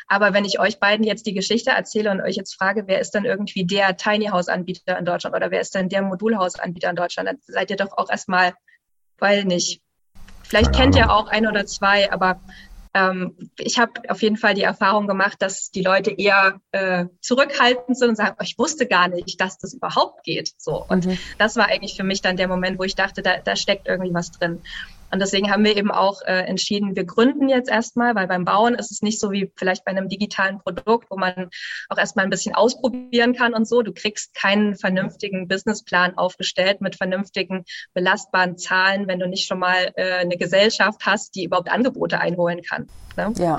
aber 0.09 0.35
wenn 0.35 0.45
ich 0.45 0.59
euch 0.59 0.81
beiden 0.81 1.05
jetzt 1.05 1.27
die 1.27 1.35
Geschichte 1.35 1.71
erzähle 1.71 2.11
und 2.11 2.21
euch 2.21 2.35
jetzt 2.35 2.55
frage, 2.55 2.85
wer 2.87 2.99
ist 2.99 3.15
dann 3.15 3.25
irgendwie 3.25 3.65
der 3.65 3.97
Tiny 3.97 4.27
House 4.27 4.49
Anbieter 4.49 4.99
in 4.99 5.05
Deutschland 5.05 5.37
oder 5.37 5.53
wer 5.53 5.61
ist 5.61 5.75
denn 5.75 5.89
der 5.89 6.03
Modulhaus 6.03 6.59
Anbieter 6.59 6.91
in 6.91 6.97
Deutschland, 6.97 7.29
dann 7.29 7.39
seid 7.47 7.71
ihr 7.71 7.77
doch 7.77 7.97
auch 7.97 8.11
erstmal, 8.11 8.55
weil 9.19 9.45
nicht 9.45 9.83
Vielleicht 10.49 10.75
kennt 10.75 10.97
ihr 10.97 11.11
auch 11.13 11.29
ein 11.29 11.47
oder 11.47 11.67
zwei, 11.67 12.11
aber 12.11 12.41
ähm, 12.95 13.35
ich 13.59 13.79
habe 13.79 13.93
auf 14.09 14.23
jeden 14.23 14.37
Fall 14.37 14.55
die 14.55 14.63
Erfahrung 14.63 15.07
gemacht, 15.07 15.41
dass 15.41 15.71
die 15.71 15.83
Leute 15.83 16.11
eher 16.11 16.61
äh, 16.73 17.07
zurückhaltend 17.21 17.99
sind 17.99 18.11
und 18.11 18.17
sagen, 18.17 18.37
oh, 18.39 18.43
ich 18.43 18.59
wusste 18.59 18.87
gar 18.87 19.09
nicht, 19.09 19.41
dass 19.41 19.59
das 19.59 19.75
überhaupt 19.75 20.25
geht. 20.25 20.55
So. 20.59 20.85
Und 20.89 21.07
mhm. 21.07 21.19
das 21.39 21.57
war 21.57 21.67
eigentlich 21.67 21.97
für 21.97 22.05
mich 22.05 22.23
dann 22.23 22.37
der 22.37 22.49
Moment, 22.49 22.79
wo 22.79 22.85
ich 22.85 22.95
dachte, 22.95 23.23
da, 23.23 23.39
da 23.39 23.57
steckt 23.57 23.89
irgendwie 23.89 24.15
was 24.15 24.31
drin. 24.31 24.63
Und 25.11 25.21
deswegen 25.21 25.51
haben 25.51 25.65
wir 25.65 25.77
eben 25.77 25.91
auch 25.91 26.23
äh, 26.23 26.43
entschieden, 26.43 26.97
wir 26.97 27.05
gründen 27.05 27.49
jetzt 27.49 27.71
erstmal, 27.71 28.15
weil 28.15 28.27
beim 28.27 28.45
Bauen 28.45 28.75
ist 28.75 28.91
es 28.91 29.03
nicht 29.03 29.21
so 29.21 29.31
wie 29.31 29.51
vielleicht 29.57 29.85
bei 29.85 29.91
einem 29.91 30.09
digitalen 30.09 30.59
Produkt, 30.59 31.11
wo 31.11 31.17
man 31.17 31.51
auch 31.89 31.99
erstmal 31.99 32.25
ein 32.25 32.31
bisschen 32.31 32.55
ausprobieren 32.55 33.35
kann 33.35 33.55
und 33.55 33.67
so. 33.67 33.83
Du 33.83 33.93
kriegst 33.93 34.35
keinen 34.35 34.77
vernünftigen 34.77 35.49
Businessplan 35.49 36.19
aufgestellt 36.19 36.81
mit 36.81 36.97
vernünftigen 36.97 37.65
belastbaren 37.95 38.59
Zahlen, 38.59 39.09
wenn 39.09 39.19
du 39.19 39.29
nicht 39.29 39.47
schon 39.47 39.59
mal 39.59 39.93
äh, 39.97 40.15
eine 40.15 40.37
Gesellschaft 40.37 41.07
hast, 41.07 41.35
die 41.35 41.45
überhaupt 41.45 41.71
Angebote 41.71 42.21
einholen 42.21 42.63
kann. 42.63 42.89
Ne? 43.17 43.33
Ja. 43.39 43.59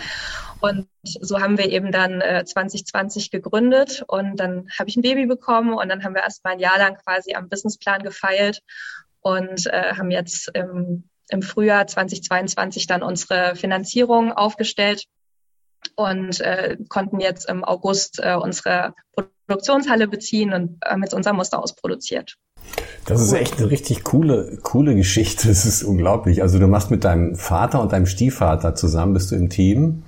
Und 0.62 0.88
so 1.04 1.40
haben 1.40 1.58
wir 1.58 1.70
eben 1.70 1.92
dann 1.92 2.22
äh, 2.22 2.44
2020 2.46 3.32
gegründet 3.32 4.04
und 4.08 4.38
dann 4.40 4.68
habe 4.78 4.90
ich 4.90 4.98
ein 4.98 5.02
Baby 5.02 5.26
bekommen 5.26 5.74
und 5.74 5.90
dann 5.90 6.04
haben 6.04 6.14
wir 6.14 6.24
erstmal 6.24 6.54
ein 6.54 6.60
Jahr 6.60 6.78
lang 6.78 6.98
quasi 6.98 7.34
am 7.34 7.50
Businessplan 7.50 8.04
gefeilt 8.04 8.62
und 9.22 9.68
äh, 9.68 9.94
haben 9.96 10.12
jetzt 10.12 10.50
im 10.54 11.10
im 11.30 11.42
Frühjahr 11.42 11.88
2022 11.88 12.88
dann 12.88 13.04
unsere 13.04 13.56
Finanzierung 13.56 14.32
aufgestellt 14.32 15.06
und 15.96 16.40
äh, 16.42 16.78
konnten 16.90 17.20
jetzt 17.20 17.48
im 17.50 17.64
August 17.64 18.20
äh, 18.22 18.36
unsere 18.36 18.94
Produktionshalle 19.48 20.08
beziehen 20.08 20.54
und 20.54 20.78
äh, 20.82 20.98
mit 20.98 21.14
unserem 21.14 21.38
Muster 21.38 21.62
ausproduziert. 21.62 22.38
Das 23.06 23.22
ist 23.22 23.34
echt 23.34 23.58
eine 23.58 23.72
richtig 23.72 24.04
coole, 24.04 24.60
coole 24.62 24.96
Geschichte. 24.96 25.48
Das 25.48 25.66
ist 25.66 25.84
unglaublich. 25.84 26.42
Also 26.42 26.60
du 26.60 26.68
machst 26.68 26.92
mit 26.92 27.04
deinem 27.04 27.36
Vater 27.36 27.82
und 27.82 27.92
deinem 27.92 28.06
Stiefvater 28.06 28.76
zusammen, 28.76 29.14
bist 29.14 29.32
du 29.32 29.36
im 29.36 29.50
Team 29.50 30.04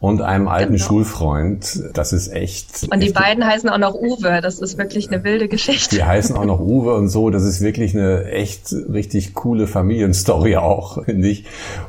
und 0.00 0.22
einem 0.22 0.48
alten 0.48 0.72
genau. 0.72 0.84
Schulfreund. 0.84 1.90
Das 1.92 2.14
ist 2.14 2.32
echt. 2.32 2.88
Und 2.90 3.00
die 3.00 3.08
echt 3.08 3.14
beiden 3.14 3.44
heißen 3.46 3.68
auch 3.68 3.76
noch 3.76 3.94
Uwe. 3.94 4.40
Das 4.40 4.58
ist 4.58 4.78
wirklich 4.78 5.12
eine 5.12 5.22
wilde 5.24 5.46
Geschichte. 5.46 5.96
Die 5.96 6.02
heißen 6.02 6.34
auch 6.36 6.46
noch 6.46 6.58
Uwe 6.58 6.94
und 6.94 7.08
so. 7.08 7.28
Das 7.28 7.42
ist 7.42 7.60
wirklich 7.60 7.94
eine 7.94 8.24
echt 8.24 8.72
richtig 8.72 9.34
coole 9.34 9.66
Familienstory 9.66 10.56
auch, 10.56 11.04
finde 11.04 11.28
ich. 11.28 11.44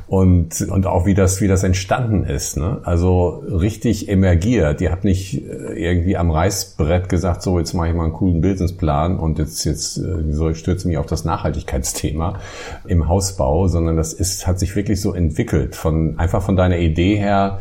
Und, 0.07 0.61
und 0.61 0.87
auch 0.87 1.05
wie 1.05 1.13
das, 1.13 1.39
wie 1.39 1.47
das 1.47 1.63
entstanden 1.63 2.25
ist. 2.25 2.57
Ne? 2.57 2.81
Also 2.83 3.43
richtig 3.49 4.09
emergiert. 4.09 4.81
Ihr 4.81 4.91
habt 4.91 5.05
nicht 5.05 5.45
äh, 5.47 5.73
irgendwie 5.81 6.17
am 6.17 6.31
Reißbrett 6.31 7.07
gesagt, 7.07 7.41
so 7.41 7.59
jetzt 7.59 7.73
mache 7.73 7.87
ich 7.87 7.93
mal 7.93 8.03
einen 8.03 8.13
coolen 8.13 8.41
Businessplan 8.41 9.17
und 9.19 9.39
jetzt, 9.39 9.63
jetzt 9.63 9.97
äh, 9.97 10.31
so, 10.31 10.49
ich 10.49 10.57
stürze 10.57 10.85
mich 10.89 10.97
auf 10.97 11.05
das 11.05 11.23
Nachhaltigkeitsthema 11.23 12.39
im 12.85 13.07
Hausbau, 13.07 13.69
sondern 13.69 13.95
das 13.95 14.11
ist, 14.11 14.47
hat 14.47 14.59
sich 14.59 14.75
wirklich 14.75 14.99
so 14.99 15.13
entwickelt 15.13 15.77
von, 15.77 16.19
einfach 16.19 16.41
von 16.41 16.57
deiner 16.57 16.77
Idee 16.77 17.15
her, 17.15 17.59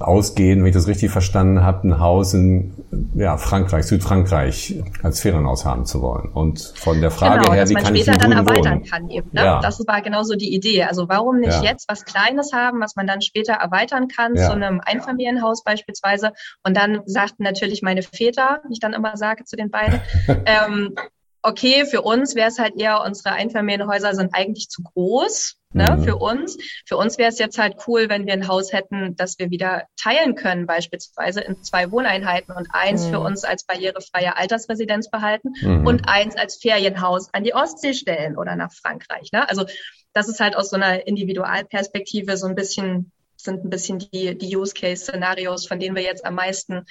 ausgehen, 0.00 0.60
wenn 0.60 0.66
ich 0.66 0.74
das 0.74 0.86
richtig 0.86 1.10
verstanden 1.10 1.62
habe, 1.62 1.88
ein 1.88 2.00
Haus 2.00 2.34
in 2.34 2.74
ja, 3.14 3.36
Frankreich, 3.36 3.86
Südfrankreich 3.86 4.82
als 5.02 5.20
Ferienhaus 5.20 5.64
haben 5.64 5.86
zu 5.86 6.02
wollen. 6.02 6.30
Und 6.32 6.60
von 6.76 7.00
der 7.00 7.10
Frage 7.10 7.40
genau, 7.40 7.54
her, 7.54 7.68
wie 7.68 7.74
kann 7.74 7.94
ich 7.94 8.02
später 8.02 8.18
dann 8.18 8.32
erweitern 8.32 8.78
wohnen? 8.78 8.84
kann 8.84 9.10
eben. 9.10 9.30
Ne? 9.32 9.44
Ja. 9.44 9.60
Das 9.60 9.78
war 9.86 10.02
genau 10.02 10.22
so 10.22 10.34
die 10.34 10.54
Idee. 10.54 10.84
Also 10.84 11.08
warum 11.08 11.40
nicht 11.40 11.62
ja. 11.62 11.70
jetzt 11.70 11.88
was 11.88 12.04
Kleines 12.04 12.52
haben, 12.52 12.80
was 12.80 12.96
man 12.96 13.06
dann 13.06 13.22
später 13.22 13.54
erweitern 13.54 14.08
kann 14.08 14.34
ja. 14.34 14.46
zu 14.46 14.52
einem 14.52 14.80
Einfamilienhaus 14.84 15.64
beispielsweise. 15.64 16.32
Und 16.64 16.76
dann 16.76 17.02
sagten 17.06 17.42
natürlich 17.42 17.82
meine 17.82 18.02
Väter, 18.02 18.60
wie 18.66 18.74
ich 18.74 18.80
dann 18.80 18.92
immer 18.92 19.16
sage 19.16 19.44
zu 19.44 19.56
den 19.56 19.70
beiden, 19.70 20.00
ähm, 20.46 20.94
okay, 21.42 21.84
für 21.86 22.02
uns 22.02 22.34
wäre 22.34 22.48
es 22.48 22.58
halt 22.58 22.80
eher, 22.80 23.02
unsere 23.04 23.34
Einfamilienhäuser 23.34 24.14
sind 24.14 24.34
eigentlich 24.34 24.68
zu 24.68 24.82
groß. 24.82 25.57
Ne, 25.74 25.84
mhm. 25.90 26.04
für 26.04 26.16
uns. 26.16 26.56
Für 26.86 26.96
uns 26.96 27.18
wäre 27.18 27.28
es 27.28 27.38
jetzt 27.38 27.58
halt 27.58 27.76
cool, 27.86 28.08
wenn 28.08 28.26
wir 28.26 28.32
ein 28.32 28.48
Haus 28.48 28.72
hätten, 28.72 29.16
das 29.16 29.38
wir 29.38 29.50
wieder 29.50 29.84
teilen 30.00 30.34
können, 30.34 30.66
beispielsweise 30.66 31.42
in 31.42 31.62
zwei 31.62 31.90
Wohneinheiten 31.90 32.54
und 32.54 32.68
eins 32.72 33.06
mhm. 33.06 33.10
für 33.10 33.20
uns 33.20 33.44
als 33.44 33.64
barrierefreie 33.64 34.34
Altersresidenz 34.34 35.10
behalten 35.10 35.50
mhm. 35.60 35.86
und 35.86 36.08
eins 36.08 36.36
als 36.36 36.56
Ferienhaus 36.56 37.28
an 37.34 37.44
die 37.44 37.54
Ostsee 37.54 37.92
stellen 37.92 38.38
oder 38.38 38.56
nach 38.56 38.72
Frankreich. 38.72 39.30
Ne? 39.32 39.46
Also 39.46 39.66
das 40.14 40.28
ist 40.28 40.40
halt 40.40 40.56
aus 40.56 40.70
so 40.70 40.76
einer 40.76 41.06
Individualperspektive 41.06 42.38
so 42.38 42.46
ein 42.46 42.54
bisschen 42.54 43.12
sind 43.40 43.64
ein 43.64 43.70
bisschen 43.70 43.98
die, 44.00 44.36
die 44.36 44.56
Use-Case-Szenarios, 44.56 45.66
von 45.66 45.78
denen 45.78 45.94
wir 45.94 46.02
jetzt 46.02 46.24
am 46.24 46.34
meisten 46.34 46.86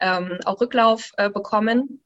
ähm, 0.00 0.38
auch 0.44 0.60
Rücklauf 0.60 1.12
äh, 1.18 1.28
bekommen. 1.28 2.00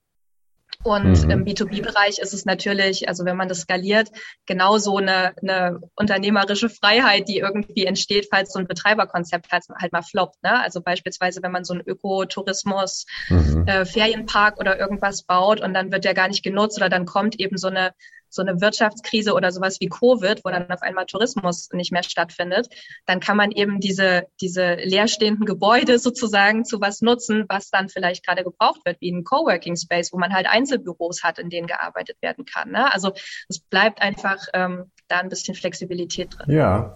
Und 0.84 1.24
mhm. 1.24 1.30
im 1.30 1.44
B2B-Bereich 1.44 2.18
ist 2.18 2.34
es 2.34 2.44
natürlich, 2.44 3.08
also 3.08 3.24
wenn 3.24 3.36
man 3.36 3.48
das 3.48 3.60
skaliert, 3.60 4.10
genauso 4.46 4.98
eine, 4.98 5.32
eine 5.40 5.80
unternehmerische 5.96 6.68
Freiheit, 6.68 7.26
die 7.28 7.38
irgendwie 7.38 7.86
entsteht, 7.86 8.28
falls 8.30 8.52
so 8.52 8.58
ein 8.58 8.66
Betreiberkonzept 8.66 9.50
halt, 9.50 9.64
halt 9.80 9.92
mal 9.92 10.02
floppt. 10.02 10.42
Ne? 10.42 10.60
Also 10.60 10.82
beispielsweise, 10.82 11.42
wenn 11.42 11.52
man 11.52 11.64
so 11.64 11.72
einen 11.72 11.82
Ökotourismus, 11.86 13.06
mhm. 13.30 13.64
äh, 13.66 13.86
Ferienpark 13.86 14.60
oder 14.60 14.78
irgendwas 14.78 15.22
baut 15.22 15.62
und 15.62 15.72
dann 15.72 15.90
wird 15.90 16.04
der 16.04 16.14
gar 16.14 16.28
nicht 16.28 16.44
genutzt 16.44 16.76
oder 16.76 16.90
dann 16.90 17.06
kommt 17.06 17.40
eben 17.40 17.56
so 17.56 17.68
eine 17.68 17.92
so 18.34 18.42
eine 18.42 18.60
Wirtschaftskrise 18.60 19.34
oder 19.34 19.52
sowas 19.52 19.78
wie 19.80 19.88
Covid, 19.88 20.44
wo 20.44 20.50
dann 20.50 20.70
auf 20.70 20.82
einmal 20.82 21.06
Tourismus 21.06 21.68
nicht 21.72 21.92
mehr 21.92 22.02
stattfindet, 22.02 22.68
dann 23.06 23.20
kann 23.20 23.36
man 23.36 23.50
eben 23.50 23.80
diese, 23.80 24.26
diese 24.40 24.74
leerstehenden 24.74 25.46
Gebäude 25.46 25.98
sozusagen 26.00 26.64
zu 26.64 26.80
was 26.80 27.00
nutzen, 27.00 27.44
was 27.48 27.70
dann 27.70 27.88
vielleicht 27.88 28.26
gerade 28.26 28.44
gebraucht 28.44 28.80
wird, 28.84 29.00
wie 29.00 29.12
ein 29.12 29.24
Coworking 29.24 29.76
Space, 29.76 30.12
wo 30.12 30.18
man 30.18 30.34
halt 30.34 30.46
Einzelbüros 30.46 31.22
hat, 31.22 31.38
in 31.38 31.50
denen 31.50 31.66
gearbeitet 31.66 32.16
werden 32.20 32.44
kann. 32.44 32.70
Ne? 32.70 32.92
Also 32.92 33.12
es 33.48 33.60
bleibt 33.60 34.02
einfach 34.02 34.38
ähm, 34.52 34.90
da 35.08 35.18
ein 35.18 35.28
bisschen 35.28 35.54
Flexibilität 35.54 36.36
drin. 36.36 36.54
Ja, 36.54 36.94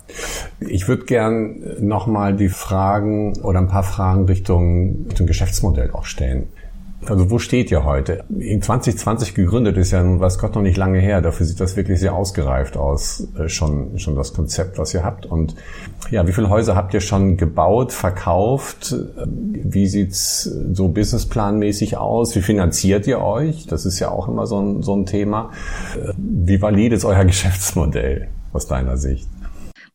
ich 0.61 0.89
würde 0.89 1.05
gern 1.05 1.87
nochmal 1.87 2.35
die 2.35 2.49
Fragen 2.49 3.39
oder 3.43 3.61
ein 3.61 3.69
paar 3.69 3.83
Fragen 3.83 4.25
Richtung, 4.25 5.07
Richtung 5.09 5.27
Geschäftsmodell 5.27 5.91
auch 5.93 6.05
stellen. 6.05 6.53
Also 7.07 7.31
wo 7.31 7.39
steht 7.39 7.71
ihr 7.71 7.85
heute? 7.85 8.25
In 8.39 8.61
2020 8.61 9.35
gegründet 9.35 9.77
ist 9.77 9.93
ja 9.93 10.03
nun, 10.03 10.21
weiß 10.21 10.39
Gott, 10.39 10.57
noch 10.57 10.63
nicht 10.63 10.77
lange 10.77 10.99
her. 10.99 11.23
Dafür 11.23 11.47
sieht 11.47 11.61
das 11.61 11.77
wirklich 11.77 12.01
sehr 12.01 12.15
ausgereift 12.15 12.77
aus, 12.77 13.29
äh, 13.39 13.49
schon, 13.49 13.99
schon 13.99 14.17
das 14.17 14.35
Konzept, 14.35 14.79
was 14.79 14.93
ihr 14.95 15.05
habt. 15.05 15.25
Und 15.25 15.55
ja, 16.11 16.27
wie 16.27 16.33
viele 16.33 16.51
Häuser 16.51 16.75
habt 16.75 16.93
ihr 16.95 17.01
schon 17.01 17.37
gebaut, 17.37 17.93
verkauft? 17.93 18.95
Wie 19.25 19.87
sieht's 19.87 20.43
so 20.43 20.89
businessplanmäßig 20.89 21.97
aus? 21.97 22.35
Wie 22.35 22.43
finanziert 22.43 23.07
ihr 23.07 23.21
euch? 23.21 23.67
Das 23.67 23.87
ist 23.87 24.01
ja 24.01 24.11
auch 24.11 24.29
immer 24.29 24.47
so 24.47 24.61
ein, 24.61 24.83
so 24.83 24.95
ein 24.95 25.07
Thema. 25.07 25.51
Äh, 25.97 26.13
wie 26.17 26.61
valid 26.61 26.93
ist 26.93 27.05
euer 27.05 27.25
Geschäftsmodell 27.27 28.29
aus 28.53 28.67
deiner 28.67 28.97
Sicht? 28.97 29.29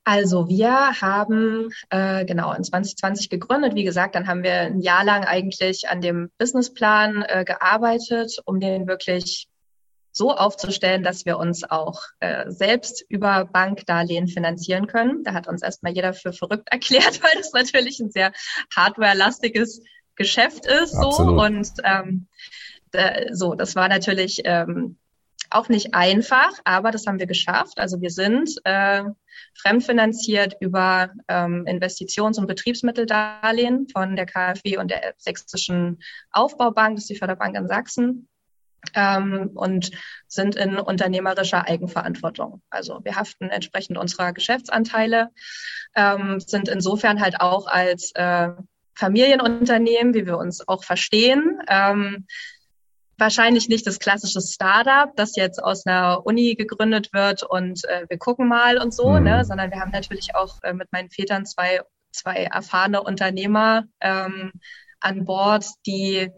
Also 0.06 0.50
wir 0.50 1.02
haben 1.02 1.70
äh, 1.90 2.26
genau 2.26 2.54
in 2.54 2.64
2020 2.64 3.30
gegründet. 3.30 3.74
Wie 3.76 3.86
gesagt, 3.86 4.16
dann 4.16 4.28
haben 4.28 4.44
wir 4.44 4.54
ein 4.54 4.82
Jahr 4.82 5.06
lang 5.06 5.24
eigentlich 5.24 5.88
an 5.88 6.02
dem 6.02 6.30
Businessplan 6.38 7.24
äh, 7.28 7.46
gearbeitet, 7.46 8.38
um 8.46 8.60
den 8.60 8.88
wirklich 8.88 9.48
so 10.12 10.32
aufzustellen, 10.32 11.04
dass 11.04 11.26
wir 11.26 11.38
uns 11.38 11.64
auch 11.64 12.02
äh, 12.20 12.52
selbst 12.52 13.04
über 13.10 13.46
Bankdarlehen 13.46 14.28
finanzieren 14.28 14.88
können. 14.88 15.24
Da 15.24 15.34
hat 15.34 15.48
uns 15.48 15.64
erstmal 15.64 15.94
jeder 15.94 16.14
für 16.14 16.34
verrückt 16.34 16.68
erklärt, 16.72 17.24
weil 17.24 17.32
das 17.38 17.54
natürlich 17.54 18.00
ein 18.00 18.12
sehr 18.12 18.34
hardware-lastiges 18.76 19.82
Geschäft 20.16 20.66
ist. 20.66 20.92
So 20.92 21.10
und 21.10 21.72
ähm, 21.84 22.28
so, 23.32 23.56
das 23.56 23.76
war 23.76 23.88
natürlich 23.88 24.42
ähm, 24.46 24.98
auch 25.56 25.70
nicht 25.70 25.94
einfach, 25.94 26.52
aber 26.64 26.92
das 26.92 27.06
haben 27.06 27.20
wir 27.20 27.28
geschafft. 27.28 27.80
Also 27.80 28.02
wir 28.02 28.10
sind 28.10 28.50
äh, 28.64 29.04
fremdfinanziert 29.56 30.56
über 30.60 31.12
ähm, 31.28 31.66
Investitions- 31.68 32.40
und 32.40 32.48
Betriebsmitteldarlehen 32.48 33.88
von 33.90 34.16
der 34.16 34.26
KfW 34.26 34.78
und 34.78 34.92
der 34.92 35.14
Sächsischen 35.18 36.02
Aufbaubank, 36.32 36.96
das 36.96 37.04
ist 37.04 37.10
die 37.10 37.16
Förderbank 37.16 37.56
in 37.56 37.68
Sachsen. 37.68 38.28
Ähm, 38.96 39.52
und 39.54 39.92
sind 40.28 40.58
in 40.58 40.78
unternehmerischer 40.78 41.66
Eigenverantwortung. 41.70 42.62
Also 42.70 43.00
wir 43.06 43.16
haften 43.16 43.50
entsprechend 43.50 43.98
unserer 43.98 44.34
Geschäftsanteile, 44.34 45.30
ähm, 45.96 46.42
sind 46.42 46.68
insofern 46.68 47.22
halt 47.22 47.40
auch 47.40 47.68
als 47.68 48.12
äh, 48.16 48.50
Familienunternehmen, 48.96 50.14
wie 50.14 50.26
wir 50.26 50.38
uns 50.38 50.68
auch 50.68 50.84
verstehen, 50.84 51.60
ähm, 51.70 52.28
wahrscheinlich 53.18 53.70
nicht 53.70 53.86
das 53.86 54.00
klassische 54.00 54.42
Startup, 54.42 55.16
das 55.16 55.36
jetzt 55.36 55.64
aus 55.64 55.86
einer 55.86 56.26
Uni 56.26 56.56
gegründet 56.56 57.14
wird 57.14 57.44
und 57.44 57.84
äh, 57.86 58.06
wir 58.10 58.18
gucken 58.18 58.48
mal 58.48 58.78
und 58.78 58.94
so, 58.94 59.14
ne? 59.14 59.20
mhm. 59.20 59.24
ne, 59.26 59.46
sondern 59.46 59.72
wir 59.72 59.80
haben 59.80 59.92
natürlich 59.92 60.36
auch 60.36 60.62
äh, 60.64 60.74
mit 60.74 60.92
meinen 60.92 61.10
Vätern 61.10 61.46
zwei, 61.46 61.82
zwei 62.12 62.46
erfahrene 62.46 63.04
Unternehmer 63.04 63.86
ähm, 64.02 64.52
an 65.00 65.26
Bord, 65.26 65.66
die 65.86 66.32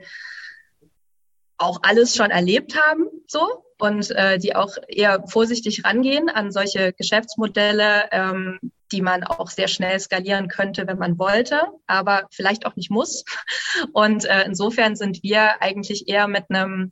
auch 1.58 1.80
alles 1.84 2.16
schon 2.16 2.32
erlebt 2.32 2.80
haben, 2.80 3.06
so 3.28 3.65
und 3.78 4.12
äh, 4.12 4.38
die 4.38 4.56
auch 4.56 4.78
eher 4.88 5.24
vorsichtig 5.28 5.84
rangehen 5.84 6.30
an 6.30 6.52
solche 6.52 6.94
Geschäftsmodelle, 6.94 8.10
ähm, 8.12 8.60
die 8.92 9.02
man 9.02 9.24
auch 9.24 9.50
sehr 9.50 9.68
schnell 9.68 10.00
skalieren 10.00 10.48
könnte, 10.48 10.88
wenn 10.88 10.98
man 10.98 11.20
wollte, 11.20 11.62
aber 11.88 12.28
vielleicht 12.32 12.66
auch 12.66 12.76
nicht 12.76 12.92
muss. 12.92 13.26
Und 13.94 14.26
äh, 14.26 14.44
insofern 14.46 14.96
sind 14.96 15.24
wir 15.24 15.62
eigentlich 15.62 16.08
eher 16.08 16.28
mit 16.28 16.46
einem 16.50 16.92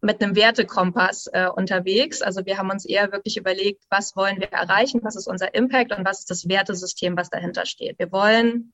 mit 0.00 0.22
einem 0.22 0.36
Wertekompass 0.36 1.28
äh, 1.32 1.48
unterwegs. 1.48 2.22
Also 2.22 2.46
wir 2.46 2.56
haben 2.56 2.70
uns 2.70 2.84
eher 2.84 3.10
wirklich 3.10 3.36
überlegt, 3.36 3.82
was 3.90 4.14
wollen 4.14 4.38
wir 4.38 4.52
erreichen, 4.52 5.00
was 5.02 5.16
ist 5.16 5.26
unser 5.26 5.54
Impact 5.56 5.92
und 5.92 6.04
was 6.04 6.20
ist 6.20 6.30
das 6.30 6.48
Wertesystem, 6.48 7.16
was 7.16 7.30
dahinter 7.30 7.66
steht. 7.66 7.98
Wir 7.98 8.12
wollen 8.12 8.72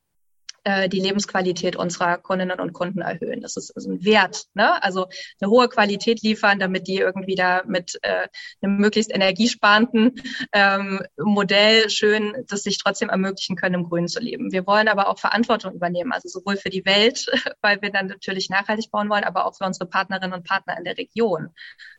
äh, 0.64 0.88
die 0.88 1.00
Lebensqualität 1.00 1.77
unserer 1.77 2.18
Kundinnen 2.18 2.61
und 2.61 2.72
Kunden 2.72 3.00
erhöhen. 3.00 3.40
Das 3.40 3.57
ist, 3.57 3.70
ist 3.70 3.87
ein 3.87 4.05
Wert, 4.05 4.46
ne? 4.55 4.83
also 4.83 5.07
eine 5.40 5.50
hohe 5.50 5.68
Qualität 5.68 6.22
liefern, 6.22 6.59
damit 6.59 6.88
die 6.88 6.98
irgendwie 6.98 7.35
da 7.35 7.62
mit 7.66 7.98
äh, 8.03 8.29
einem 8.62 8.79
möglichst 8.79 9.14
energiesparenden 9.14 10.14
ähm, 10.53 11.00
Modell 11.16 11.90
schön 11.90 12.35
das 12.48 12.62
sich 12.62 12.79
trotzdem 12.79 13.09
ermöglichen 13.09 13.57
können, 13.57 13.74
im 13.74 13.88
Grünen 13.88 14.09
zu 14.09 14.20
leben. 14.20 14.53
Wir 14.53 14.66
wollen 14.66 14.88
aber 14.88 15.09
auch 15.09 15.18
Verantwortung 15.18 15.74
übernehmen, 15.74 16.12
also 16.12 16.29
sowohl 16.29 16.57
für 16.57 16.70
die 16.70 16.85
Welt, 16.85 17.27
weil 17.62 17.81
wir 17.83 17.90
dann 17.90 18.07
natürlich 18.07 18.50
nachhaltig 18.50 18.90
bauen 18.90 19.09
wollen, 19.09 19.24
aber 19.24 19.46
auch 19.46 19.57
für 19.57 19.64
unsere 19.64 19.87
Partnerinnen 19.87 20.33
und 20.33 20.46
Partner 20.46 20.77
in 20.79 20.85
der 20.85 20.98
Region. 20.98 21.50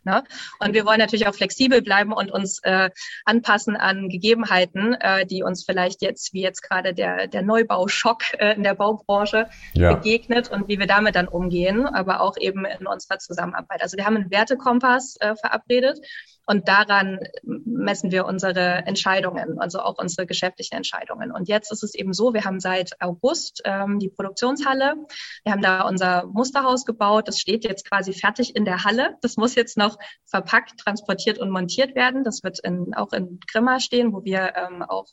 Ne? 0.04 0.24
Und 0.60 0.74
wir 0.74 0.86
wollen 0.86 1.00
natürlich 1.00 1.28
auch 1.28 1.36
flexibel 1.36 1.82
bleiben 1.82 2.14
und 2.14 2.32
uns 2.32 2.60
äh, 2.64 2.90
anpassen 3.26 3.76
an 3.76 4.10
Gegebenheiten, 4.10 4.94
äh, 4.94 5.26
die 5.26 5.44
uns 5.44 5.66
vielleicht 5.66 6.02
jetzt, 6.02 6.34
wie 6.34 6.42
jetzt 6.42 6.62
gerade 6.62 6.94
der, 6.94 7.28
der 7.28 7.42
Neubauschock 7.42 8.24
äh, 8.40 8.55
in 8.56 8.64
der 8.64 8.76
Baubranche 8.76 9.50
ja. 9.74 9.94
begegnet 9.94 10.50
und 10.50 10.68
wie 10.68 10.80
wir 10.80 10.88
damit 10.88 11.16
dann 11.16 11.28
umgehen, 11.28 11.86
aber 11.86 12.22
auch 12.22 12.38
eben 12.38 12.66
in 12.66 12.88
unserer 12.88 13.20
Zusammenarbeit. 13.20 13.82
Also 13.82 13.98
wir 13.98 14.06
haben 14.06 14.16
einen 14.16 14.32
Wertekompass 14.32 15.18
äh, 15.20 15.36
verabredet 15.36 16.00
und 16.48 16.68
daran 16.68 17.20
messen 17.44 18.12
wir 18.12 18.26
unsere 18.26 18.86
Entscheidungen, 18.86 19.60
also 19.60 19.80
auch 19.80 19.98
unsere 19.98 20.28
geschäftlichen 20.28 20.76
Entscheidungen. 20.76 21.32
Und 21.32 21.48
jetzt 21.48 21.72
ist 21.72 21.84
es 21.84 21.96
eben 21.96 22.14
so, 22.14 22.34
wir 22.34 22.44
haben 22.44 22.60
seit 22.60 23.02
August 23.02 23.62
ähm, 23.66 24.00
die 24.00 24.10
Produktionshalle. 24.10 24.96
Wir 25.44 25.52
haben 25.52 25.62
da 25.62 25.82
unser 25.82 26.28
Musterhaus 26.28 26.86
gebaut. 26.86 27.28
Das 27.28 27.40
steht 27.40 27.64
jetzt 27.64 27.90
quasi 27.90 28.14
fertig 28.14 28.56
in 28.56 28.66
der 28.66 28.84
Halle. 28.84 29.18
Das 29.22 29.38
muss 29.38 29.56
jetzt 29.56 29.78
noch 29.78 29.98
verpackt, 30.26 30.80
transportiert 30.80 31.40
und 31.40 31.50
montiert 31.50 31.96
werden. 31.96 32.24
Das 32.24 32.44
wird 32.44 32.60
in, 32.60 32.94
auch 32.94 33.14
in 33.14 33.40
Grimma 33.52 33.80
stehen, 33.80 34.14
wo 34.14 34.24
wir 34.24 34.54
ähm, 34.56 34.84
auch 34.84 35.08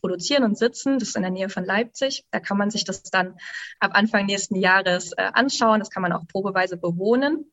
produzieren 0.00 0.44
und 0.44 0.58
sitzen. 0.58 0.98
Das 0.98 1.10
ist 1.10 1.16
in 1.16 1.22
der 1.22 1.30
Nähe 1.30 1.48
von 1.48 1.64
Leipzig. 1.64 2.24
Da 2.30 2.40
kann 2.40 2.58
man 2.58 2.70
sich 2.70 2.84
das 2.84 3.02
dann 3.02 3.36
ab 3.78 3.92
Anfang 3.94 4.26
nächsten 4.26 4.56
Jahres 4.56 5.12
äh, 5.12 5.30
anschauen. 5.32 5.80
Das 5.80 5.90
kann 5.90 6.02
man 6.02 6.12
auch 6.12 6.26
probeweise 6.26 6.76
bewohnen. 6.76 7.50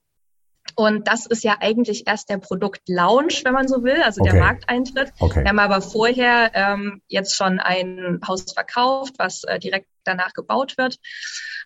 Und 0.76 1.08
das 1.08 1.26
ist 1.26 1.44
ja 1.44 1.58
eigentlich 1.60 2.08
erst 2.08 2.30
der 2.30 2.38
Produktlaunch, 2.38 3.44
wenn 3.46 3.54
man 3.54 3.68
so 3.68 3.84
will, 3.84 4.02
also 4.04 4.22
okay. 4.22 4.32
der 4.32 4.40
Markteintritt. 4.40 5.14
Okay. 5.20 5.42
Wir 5.42 5.50
haben 5.50 5.60
aber 5.60 5.82
vorher 5.82 6.52
ähm, 6.54 7.02
jetzt 7.08 7.36
schon 7.36 7.60
ein 7.60 8.20
Haus 8.28 8.52
verkauft, 8.52 9.16
was 9.18 9.44
äh, 9.44 9.60
direkt 9.60 9.88
danach 10.04 10.34
gebaut 10.34 10.78
wird. 10.78 11.00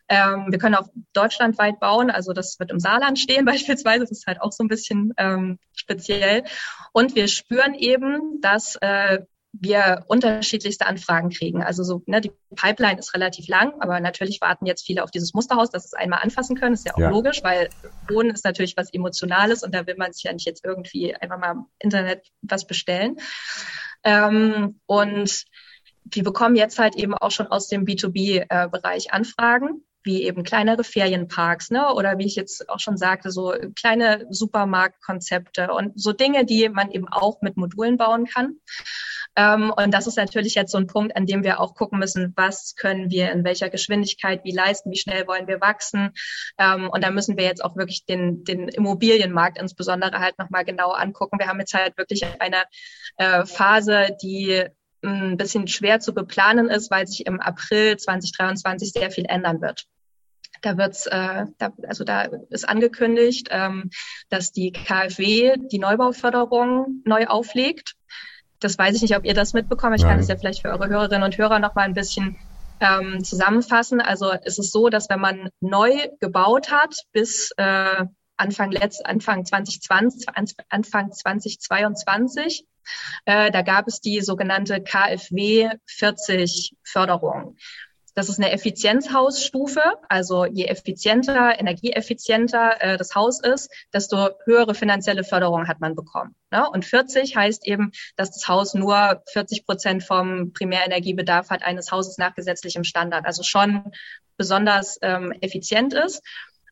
Ähm, 0.08 0.48
wir 0.50 0.60
können 0.60 0.76
auch 0.76 0.88
deutschlandweit 1.13 1.80
bauen, 1.80 2.10
also 2.10 2.34
das 2.34 2.60
wird 2.60 2.72
im 2.72 2.80
Saarland 2.80 3.20
stehen 3.20 3.46
beispielsweise, 3.46 4.02
das 4.02 4.12
ist 4.12 4.28
halt 4.28 4.41
auch 4.41 4.52
so 4.52 4.63
ein 4.63 4.67
bisschen 4.67 5.13
ähm, 5.17 5.60
speziell. 5.74 6.44
Und 6.91 7.15
wir 7.15 7.28
spüren 7.28 7.74
eben, 7.74 8.39
dass 8.41 8.78
äh, 8.82 9.20
wir 9.54 10.06
unterschiedlichste 10.08 10.86
Anfragen 10.86 11.30
kriegen. 11.30 11.62
Also 11.62 11.84
so, 11.84 12.02
ne, 12.06 12.22
die 12.22 12.32
Pipeline 12.56 13.00
ist 13.00 13.14
relativ 13.14 13.48
lang, 13.48 13.74
aber 13.82 14.00
natürlich 14.00 14.40
warten 14.42 14.66
jetzt 14.66 14.86
viele 14.86 15.04
auf 15.04 15.12
dieses 15.12 15.34
Musterhaus, 15.34 15.70
dass 15.70 15.86
es 15.86 15.94
einmal 15.94 16.22
anfassen 16.22 16.56
können. 16.56 16.74
ist 16.74 16.86
ja 16.86 16.94
auch 16.94 17.00
ja. 17.00 17.10
logisch, 17.10 17.44
weil 17.44 17.70
Wohnen 18.08 18.32
ist 18.32 18.46
natürlich 18.46 18.78
was 18.78 18.94
Emotionales 18.94 19.64
und 19.64 19.76
da 19.76 19.86
will 19.86 19.96
man 19.98 20.14
sich 20.14 20.24
ja 20.24 20.34
nicht 20.34 20.46
jetzt 20.46 20.64
irgendwie 20.64 21.16
einfach 21.16 21.38
mal 21.38 21.52
im 21.52 21.66
Internet 21.80 22.28
was 22.42 22.66
bestellen. 22.66 23.18
Ähm, 24.04 24.80
und 24.86 25.46
wir 26.06 26.24
bekommen 26.24 26.56
jetzt 26.56 26.80
halt 26.80 26.96
eben 26.96 27.14
auch 27.14 27.32
schon 27.32 27.48
aus 27.48 27.68
dem 27.68 27.86
B2B-Bereich 27.86 29.08
äh, 29.08 29.12
Anfragen 29.12 29.84
wie 30.04 30.24
eben 30.24 30.44
kleinere 30.44 30.84
Ferienparks, 30.84 31.70
ne? 31.70 31.94
Oder 31.94 32.18
wie 32.18 32.26
ich 32.26 32.36
jetzt 32.36 32.68
auch 32.70 32.80
schon 32.80 32.98
sagte, 32.98 33.32
so 33.32 33.54
kleine 33.76 34.26
Supermarktkonzepte 34.30 35.72
und 35.72 36.00
so 36.00 36.12
Dinge, 36.12 36.46
die 36.46 36.70
man 36.70 36.92
eben 36.92 37.08
auch 37.08 37.42
mit 37.42 37.58
Modulen 37.58 37.98
bauen 37.98 38.26
kann. 38.26 38.58
Ähm, 39.36 39.72
und 39.76 39.94
das 39.94 40.08
ist 40.08 40.17
natürlich 40.17 40.56
jetzt 40.56 40.72
so 40.72 40.78
ein 40.78 40.88
Punkt, 40.88 41.15
an 41.15 41.26
dem 41.26 41.44
wir 41.44 41.60
auch 41.60 41.74
gucken 41.74 42.00
müssen, 42.00 42.34
was 42.36 42.76
können 42.76 43.10
wir 43.10 43.32
in 43.32 43.44
welcher 43.44 43.70
Geschwindigkeit, 43.70 44.44
wie 44.44 44.52
leisten, 44.52 44.91
wie 44.91 44.98
schnell 44.98 45.28
wollen 45.28 45.48
wir 45.48 45.62
wachsen. 45.62 46.12
Ähm, 46.58 46.89
und 46.89 47.04
da 47.04 47.12
müssen 47.12 47.38
wir 47.38 47.46
jetzt 47.46 47.63
auch 47.63 47.76
wirklich 47.76 48.06
den, 48.06 48.44
den 48.44 48.67
Immobilienmarkt 48.67 49.58
insbesondere 49.58 50.20
halt 50.20 50.38
nochmal 50.38 50.65
genau 50.65 50.91
angucken. 50.91 51.39
Wir 51.39 51.48
haben 51.48 51.60
jetzt 51.60 51.74
halt 51.74 51.98
wirklich 51.98 52.26
eine 52.39 52.63
äh, 53.17 53.46
Phase, 53.46 54.15
die 54.22 54.65
ein 55.04 55.38
bisschen 55.38 55.67
schwer 55.67 56.00
zu 56.00 56.13
beplanen 56.13 56.70
ist, 56.70 56.91
weil 56.91 57.08
sich 57.08 57.26
im 57.26 57.39
April 57.39 57.98
2023 57.98 58.91
sehr 58.91 59.12
viel 59.12 59.26
ändern 59.26 59.62
wird. 59.62 59.86
Da 60.62 60.78
wird's, 60.78 61.08
äh, 61.08 61.46
da, 61.58 61.74
also 61.88 62.04
da 62.04 62.30
ist 62.50 62.70
angekündigt, 62.70 63.48
ähm, 63.50 63.89
dass 64.30 64.52
die 64.52 64.72
KfW 64.72 65.56
die 65.58 65.80
Neubauförderung 65.80 67.02
neu 67.06 67.26
auflegt. 67.26 67.96
Das 68.62 68.78
weiß 68.78 68.95
ich 68.95 69.02
nicht, 69.02 69.17
ob 69.17 69.26
ihr 69.26 69.34
das 69.34 69.54
mitbekommt. 69.54 69.95
Ich 69.97 70.04
Nein. 70.04 70.12
kann 70.12 70.19
es 70.19 70.28
ja 70.28 70.38
vielleicht 70.38 70.62
für 70.62 70.69
eure 70.69 70.88
Hörerinnen 70.88 71.24
und 71.24 71.38
Hörer 71.38 71.60
noch 71.60 71.76
mal 71.76 71.84
ein 71.84 71.93
bisschen 71.93 72.38
ähm, 72.80 73.24
zusammenfassen. 73.24 74.00
Also 74.02 74.32
es 74.43 74.58
ist 74.60 74.71
so, 74.71 74.89
dass 74.89 75.10
wenn 75.10 75.19
man 75.19 75.50
neu 75.60 75.91
gebaut 76.19 76.71
hat 76.71 76.95
bis 77.12 77.52
äh, 77.58 78.06
Anfang 78.38 78.71
letzt, 78.71 79.06
Anfang 79.06 79.45
2020, 79.45 80.28
Anfang 80.69 81.12
2022. 81.12 82.65
Äh, 83.26 83.52
da 83.52 83.62
gab 83.62 83.88
es 83.88 84.02
die 84.02 84.21
sogenannte 84.21 84.82
KfW 84.82 85.69
40 85.86 86.76
Förderung. 86.84 87.58
Das 88.13 88.28
ist 88.28 88.39
eine 88.39 88.52
Effizienzhausstufe. 88.52 89.82
Also 90.10 90.45
je 90.45 90.65
effizienter, 90.65 91.60
energieeffizienter 91.60 92.82
äh, 92.82 92.97
das 92.97 93.15
Haus 93.15 93.41
ist, 93.41 93.71
desto 93.93 94.30
höhere 94.45 94.76
finanzielle 94.76 95.24
Förderung 95.24 95.67
hat 95.67 95.80
man 95.80 95.95
bekommen. 95.95 96.36
Ne? 96.52 96.69
Und 96.69 96.86
40 96.86 97.36
heißt 97.36 97.65
eben, 97.65 97.91
dass 98.17 98.32
das 98.32 98.47
Haus 98.47 98.74
nur 98.74 99.24
40 99.32 99.65
Prozent 99.65 100.04
vom 100.04 100.52
Primärenergiebedarf 100.54 101.50
hat 101.50 101.63
eines 101.63 101.91
Hauses 101.91 102.17
nach 102.17 102.36
gesetzlichem 102.36 102.84
Standard. 102.84 103.26
Also 103.26 103.43
schon 103.43 103.91
besonders 104.36 104.97
ähm, 105.02 105.32
effizient 105.41 105.93
ist. 105.93 106.21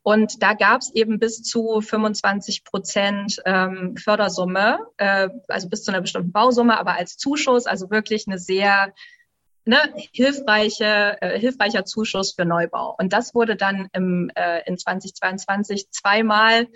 Und 0.02 0.42
da 0.42 0.54
gab 0.54 0.82
es 0.82 0.94
eben 0.94 1.20
bis 1.20 1.44
zu 1.44 1.82
25 1.82 2.64
Prozent 2.64 3.42
ähm, 3.46 3.96
Fördersumme, 3.98 4.80
äh, 4.98 5.30
also 5.48 5.70
bis 5.70 5.84
zu 5.84 5.92
einer 5.92 6.02
bestimmten 6.02 6.32
Bausumme, 6.32 6.80
aber 6.80 6.94
als 6.94 7.18
Zuschuss, 7.18 7.66
also 7.66 7.92
wirklich 7.92 8.26
eine 8.28 8.40
sehr 8.40 8.94
ne, 9.70 9.78
hilfreiche, 10.12 11.18
äh, 11.22 11.40
hilfreicher 11.40 11.86
Zuschuss 11.86 12.34
für 12.34 12.44
Neubau. 12.44 12.96
Und 12.98 13.14
das 13.14 13.36
wurde 13.36 13.56
dann 13.56 13.88
im, 13.94 14.32
äh, 14.36 14.64
in 14.66 14.78
2022 14.78 15.92
zweimal 15.92 16.68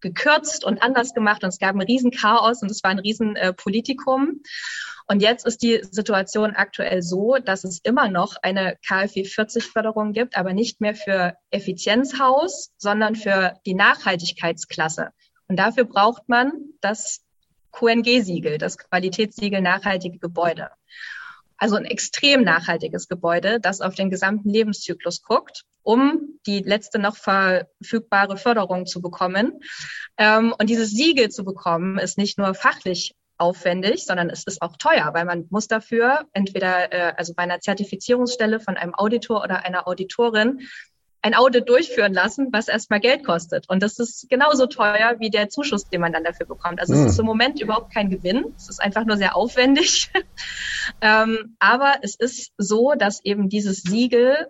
gekürzt 0.00 0.64
und 0.64 0.82
anders 0.82 1.14
gemacht 1.14 1.44
und 1.44 1.50
es 1.50 1.58
gab 1.58 1.74
ein 1.74 1.82
Riesenchaos 1.82 2.62
und 2.62 2.70
es 2.70 2.82
war 2.82 2.90
ein 2.90 2.98
Riesenpolitikum. 2.98 4.40
Äh, 4.42 5.12
und 5.12 5.22
jetzt 5.22 5.46
ist 5.46 5.62
die 5.62 5.80
Situation 5.88 6.56
aktuell 6.56 7.02
so, 7.02 7.36
dass 7.36 7.64
es 7.64 7.80
immer 7.82 8.08
noch 8.08 8.36
eine 8.42 8.76
KfW 8.86 9.24
40 9.24 9.64
Förderung 9.64 10.12
gibt, 10.12 10.36
aber 10.36 10.52
nicht 10.52 10.80
mehr 10.80 10.94
für 10.94 11.36
Effizienzhaus, 11.50 12.72
sondern 12.78 13.14
für 13.14 13.54
die 13.66 13.74
Nachhaltigkeitsklasse. 13.74 15.10
Und 15.48 15.56
dafür 15.56 15.84
braucht 15.84 16.28
man 16.28 16.52
das 16.80 17.22
QNG-Siegel, 17.72 18.58
das 18.58 18.78
Qualitätssiegel 18.78 19.60
nachhaltige 19.60 20.18
Gebäude. 20.18 20.70
Also 21.60 21.76
ein 21.76 21.84
extrem 21.84 22.42
nachhaltiges 22.42 23.06
Gebäude, 23.06 23.60
das 23.60 23.82
auf 23.82 23.94
den 23.94 24.08
gesamten 24.08 24.48
Lebenszyklus 24.48 25.22
guckt, 25.22 25.64
um 25.82 26.38
die 26.46 26.60
letzte 26.60 26.98
noch 26.98 27.16
verfügbare 27.16 28.38
Förderung 28.38 28.86
zu 28.86 29.02
bekommen. 29.02 29.60
Ähm, 30.16 30.54
und 30.58 30.70
dieses 30.70 30.90
Siegel 30.90 31.28
zu 31.28 31.44
bekommen, 31.44 31.98
ist 31.98 32.16
nicht 32.16 32.38
nur 32.38 32.54
fachlich 32.54 33.14
aufwendig, 33.36 34.06
sondern 34.06 34.30
es 34.30 34.44
ist 34.44 34.62
auch 34.62 34.78
teuer, 34.78 35.10
weil 35.12 35.26
man 35.26 35.46
muss 35.50 35.68
dafür 35.68 36.24
entweder, 36.32 36.92
äh, 36.92 37.12
also 37.16 37.34
bei 37.34 37.42
einer 37.42 37.60
Zertifizierungsstelle 37.60 38.58
von 38.60 38.78
einem 38.78 38.94
Auditor 38.94 39.42
oder 39.42 39.62
einer 39.62 39.86
Auditorin 39.86 40.66
ein 41.22 41.34
Audit 41.34 41.68
durchführen 41.68 42.14
lassen, 42.14 42.48
was 42.50 42.68
erstmal 42.68 43.00
Geld 43.00 43.24
kostet. 43.24 43.68
Und 43.68 43.82
das 43.82 43.98
ist 43.98 44.28
genauso 44.30 44.66
teuer 44.66 45.16
wie 45.18 45.30
der 45.30 45.48
Zuschuss, 45.50 45.88
den 45.88 46.00
man 46.00 46.12
dann 46.12 46.24
dafür 46.24 46.46
bekommt. 46.46 46.80
Also 46.80 46.94
mhm. 46.94 47.00
es 47.00 47.12
ist 47.12 47.18
hm. 47.18 47.20
im 47.20 47.26
Moment 47.26 47.60
überhaupt 47.60 47.92
kein 47.92 48.10
Gewinn. 48.10 48.54
Es 48.56 48.68
ist 48.68 48.80
einfach 48.80 49.04
nur 49.04 49.16
sehr 49.16 49.36
aufwendig. 49.36 50.10
Ähm, 51.00 51.56
aber 51.58 51.96
es 52.02 52.14
ist 52.16 52.52
so, 52.58 52.94
dass 52.96 53.24
eben 53.24 53.48
dieses 53.48 53.82
Siegel 53.82 54.48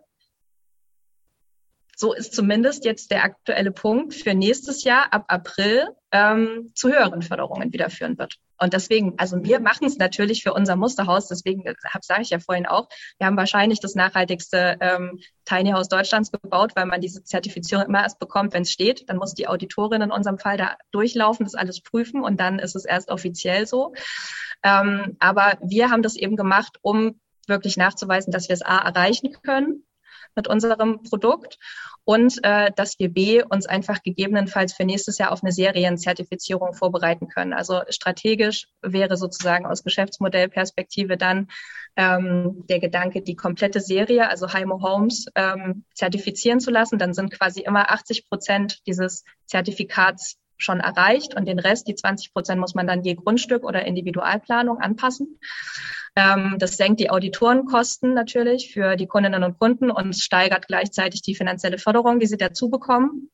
so 2.01 2.15
ist 2.15 2.35
zumindest 2.35 2.87
jetzt 2.87 3.11
der 3.11 3.25
aktuelle 3.25 3.73
Punkt 3.73 4.15
für 4.15 4.33
nächstes 4.33 4.85
Jahr 4.85 5.13
ab 5.13 5.27
April 5.29 5.87
ähm, 6.13 6.73
zu 6.75 6.89
höheren 6.89 7.21
Förderungen 7.21 7.75
wieder 7.75 7.91
führen 7.91 8.17
wird. 8.17 8.37
Und 8.59 8.73
deswegen, 8.73 9.19
also 9.19 9.45
wir 9.45 9.61
machen 9.61 9.87
es 9.87 9.99
natürlich 9.99 10.43
für 10.43 10.55
unser 10.55 10.77
Musterhaus, 10.77 11.29
deswegen 11.29 11.63
sage 12.01 12.23
ich 12.23 12.31
ja 12.31 12.39
vorhin 12.39 12.65
auch, 12.65 12.89
wir 13.19 13.27
haben 13.27 13.37
wahrscheinlich 13.37 13.81
das 13.81 13.97
nachhaltigste 13.97 14.79
ähm, 14.81 15.21
Tiny 15.45 15.73
House 15.73 15.89
Deutschlands 15.89 16.33
gebaut, 16.33 16.73
weil 16.75 16.87
man 16.87 17.03
diese 17.03 17.23
Zertifizierung 17.23 17.85
immer 17.85 18.03
erst 18.03 18.19
bekommt, 18.19 18.55
wenn 18.55 18.63
es 18.63 18.73
steht. 18.73 19.07
Dann 19.11 19.19
muss 19.19 19.35
die 19.35 19.47
Auditorin 19.47 20.01
in 20.01 20.11
unserem 20.11 20.39
Fall 20.39 20.57
da 20.57 20.77
durchlaufen, 20.93 21.45
das 21.45 21.55
alles 21.55 21.83
prüfen 21.83 22.23
und 22.23 22.41
dann 22.41 22.59
ist 22.59 22.77
es 22.77 22.87
erst 22.87 23.11
offiziell 23.11 23.67
so. 23.67 23.93
Ähm, 24.63 25.19
aber 25.19 25.59
wir 25.63 25.91
haben 25.91 26.03
das 26.03 26.17
eben 26.17 26.37
gemacht, 26.37 26.79
um 26.81 27.21
wirklich 27.47 27.77
nachzuweisen, 27.77 28.33
dass 28.33 28.49
wir 28.49 28.55
es 28.55 28.63
A 28.63 28.79
erreichen 28.79 29.33
können 29.43 29.85
mit 30.37 30.49
unserem 30.49 31.03
Produkt 31.03 31.59
und 32.11 32.41
äh, 32.43 32.73
dass 32.75 32.99
wir 32.99 33.09
B 33.09 33.41
uns 33.41 33.67
einfach 33.67 34.03
gegebenenfalls 34.03 34.73
für 34.73 34.85
nächstes 34.85 35.19
Jahr 35.19 35.31
auf 35.31 35.45
eine 35.45 35.53
Serienzertifizierung 35.53 36.75
vorbereiten 36.75 37.29
können. 37.29 37.53
Also 37.53 37.83
strategisch 37.89 38.67
wäre 38.83 39.17
sozusagen 39.17 39.65
aus 39.65 39.85
Geschäftsmodellperspektive 39.85 41.17
dann 41.17 41.47
ähm, 41.95 42.65
der 42.69 42.81
Gedanke, 42.81 43.23
die 43.23 43.37
komplette 43.37 43.79
Serie, 43.79 44.29
also 44.29 44.53
Heimo 44.53 44.83
Homes, 44.83 45.27
ähm, 45.37 45.85
zertifizieren 45.95 46.59
zu 46.59 46.73
lassen. 46.73 46.99
Dann 46.99 47.15
sind 47.15 47.31
quasi 47.31 47.61
immer 47.61 47.93
80 47.93 48.29
Prozent 48.29 48.85
dieses 48.89 49.23
Zertifikats 49.47 50.40
schon 50.63 50.81
erreicht 50.81 51.35
und 51.35 51.47
den 51.47 51.59
Rest, 51.59 51.89
die 51.89 51.95
20 51.95 52.33
Prozent, 52.33 52.61
muss 52.61 52.75
man 52.75 52.87
dann 52.87 53.03
je 53.03 53.15
Grundstück 53.15 53.65
oder 53.65 53.85
Individualplanung 53.85 54.79
anpassen. 54.79 55.39
Ähm, 56.17 56.57
das 56.59 56.77
senkt 56.77 57.01
die 57.01 57.11
Auditorenkosten 57.11 58.15
natürlich 58.15 58.73
für 58.73 58.97
die 58.97 59.07
Kundinnen 59.07 59.45
und 59.45 59.59
Kunden 59.59 59.91
und 59.91 60.17
steigert 60.17 60.67
gleichzeitig 60.67 61.23
die 61.23 61.35
finanzielle 61.35 61.79
Förderung, 61.79 62.19
die 62.19 62.27
sie 62.27 62.37
dazu 62.37 62.69
bekommen. 62.69 63.31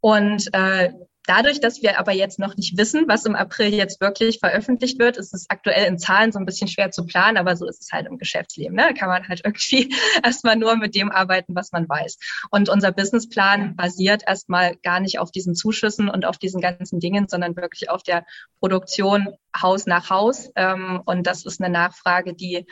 Und 0.00 0.48
äh, 0.52 0.92
Dadurch, 1.26 1.60
dass 1.60 1.82
wir 1.82 1.98
aber 1.98 2.12
jetzt 2.12 2.38
noch 2.38 2.56
nicht 2.56 2.78
wissen, 2.78 3.04
was 3.08 3.24
im 3.24 3.34
April 3.34 3.74
jetzt 3.74 4.00
wirklich 4.00 4.38
veröffentlicht 4.38 4.98
wird, 4.98 5.16
ist 5.16 5.34
es 5.34 5.46
aktuell 5.48 5.86
in 5.86 5.98
Zahlen 5.98 6.32
so 6.32 6.38
ein 6.38 6.46
bisschen 6.46 6.68
schwer 6.68 6.90
zu 6.90 7.04
planen, 7.04 7.36
aber 7.36 7.56
so 7.56 7.66
ist 7.66 7.82
es 7.82 7.92
halt 7.92 8.06
im 8.06 8.18
Geschäftsleben. 8.18 8.76
Ne? 8.76 8.86
Da 8.88 8.92
kann 8.92 9.08
man 9.08 9.28
halt 9.28 9.40
irgendwie 9.44 9.94
erstmal 10.22 10.56
nur 10.56 10.76
mit 10.76 10.94
dem 10.94 11.10
arbeiten, 11.10 11.54
was 11.54 11.72
man 11.72 11.88
weiß. 11.88 12.18
Und 12.50 12.68
unser 12.68 12.92
Businessplan 12.92 13.76
basiert 13.76 14.22
erstmal 14.26 14.76
gar 14.76 15.00
nicht 15.00 15.18
auf 15.18 15.30
diesen 15.30 15.54
Zuschüssen 15.54 16.08
und 16.08 16.24
auf 16.24 16.38
diesen 16.38 16.60
ganzen 16.60 17.00
Dingen, 17.00 17.28
sondern 17.28 17.56
wirklich 17.56 17.90
auf 17.90 18.02
der 18.02 18.24
Produktion 18.60 19.28
Haus 19.60 19.86
nach 19.86 20.10
Haus. 20.10 20.50
Ähm, 20.54 21.02
und 21.04 21.26
das 21.26 21.44
ist 21.44 21.60
eine 21.60 21.72
Nachfrage, 21.72 22.34
die 22.34 22.66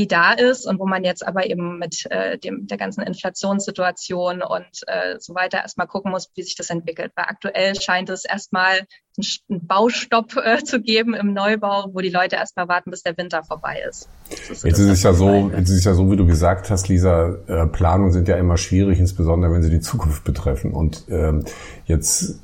die 0.00 0.08
da 0.08 0.32
ist 0.32 0.66
und 0.66 0.78
wo 0.78 0.86
man 0.86 1.04
jetzt 1.04 1.26
aber 1.26 1.44
eben 1.44 1.78
mit 1.78 2.10
äh, 2.10 2.38
dem, 2.38 2.66
der 2.66 2.78
ganzen 2.78 3.02
Inflationssituation 3.02 4.40
und 4.40 4.64
äh, 4.86 5.16
so 5.18 5.34
weiter 5.34 5.58
erstmal 5.58 5.86
gucken 5.86 6.10
muss, 6.10 6.30
wie 6.34 6.42
sich 6.42 6.56
das 6.56 6.70
entwickelt. 6.70 7.12
Weil 7.16 7.26
aktuell 7.28 7.78
scheint 7.78 8.08
es 8.08 8.24
erstmal 8.24 8.86
einen 9.18 9.66
Baustopp 9.66 10.36
äh, 10.42 10.64
zu 10.64 10.80
geben 10.80 11.12
im 11.12 11.34
Neubau, 11.34 11.90
wo 11.92 12.00
die 12.00 12.08
Leute 12.08 12.36
erstmal 12.36 12.66
warten, 12.66 12.90
bis 12.90 13.02
der 13.02 13.18
Winter 13.18 13.44
vorbei 13.44 13.82
ist. 13.86 14.08
ist 14.30 14.64
jetzt 14.64 14.78
ist 14.78 14.88
es 14.88 15.02
ja 15.02 15.12
so, 15.12 15.50
jetzt 15.54 15.68
ist 15.68 15.80
es 15.80 15.84
ja 15.84 15.92
so, 15.92 16.10
wie 16.10 16.16
du 16.16 16.24
gesagt 16.24 16.70
hast, 16.70 16.88
Lisa, 16.88 17.36
äh, 17.46 17.66
Planungen 17.66 18.12
sind 18.12 18.26
ja 18.26 18.38
immer 18.38 18.56
schwierig, 18.56 18.98
insbesondere 18.98 19.52
wenn 19.52 19.62
sie 19.62 19.70
die 19.70 19.80
Zukunft 19.80 20.24
betreffen. 20.24 20.72
Und 20.72 21.04
ähm, 21.10 21.44
jetzt 21.84 22.40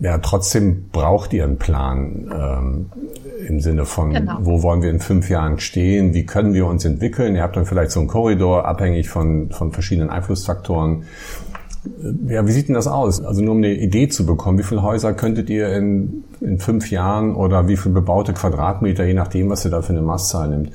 ja, 0.00 0.18
trotzdem 0.18 0.88
braucht 0.90 1.32
ihr 1.32 1.44
einen 1.44 1.58
Plan 1.58 2.30
ähm, 2.32 2.86
im 3.46 3.60
Sinne 3.60 3.84
von, 3.84 4.12
genau. 4.12 4.38
wo 4.40 4.62
wollen 4.62 4.82
wir 4.82 4.90
in 4.90 5.00
fünf 5.00 5.30
Jahren 5.30 5.58
stehen, 5.58 6.14
wie 6.14 6.26
können 6.26 6.54
wir 6.54 6.66
uns 6.66 6.84
entwickeln. 6.84 7.34
Ihr 7.34 7.42
habt 7.42 7.56
dann 7.56 7.66
vielleicht 7.66 7.90
so 7.90 8.00
einen 8.00 8.08
Korridor, 8.08 8.66
abhängig 8.66 9.08
von, 9.08 9.50
von 9.50 9.72
verschiedenen 9.72 10.10
Einflussfaktoren. 10.10 11.04
Äh, 11.84 12.34
ja, 12.34 12.46
wie 12.46 12.52
sieht 12.52 12.68
denn 12.68 12.74
das 12.74 12.86
aus? 12.86 13.22
Also 13.24 13.42
nur 13.42 13.52
um 13.52 13.58
eine 13.58 13.74
Idee 13.74 14.08
zu 14.08 14.26
bekommen, 14.26 14.58
wie 14.58 14.64
viele 14.64 14.82
Häuser 14.82 15.14
könntet 15.14 15.50
ihr 15.50 15.72
in, 15.72 16.24
in 16.40 16.58
fünf 16.58 16.90
Jahren 16.90 17.34
oder 17.34 17.68
wie 17.68 17.76
viele 17.76 17.94
bebaute 17.94 18.32
Quadratmeter, 18.32 19.04
je 19.04 19.14
nachdem, 19.14 19.50
was 19.50 19.64
ihr 19.64 19.70
da 19.70 19.82
für 19.82 19.92
eine 19.92 20.02
Maßzahl 20.02 20.48
nimmt, 20.48 20.72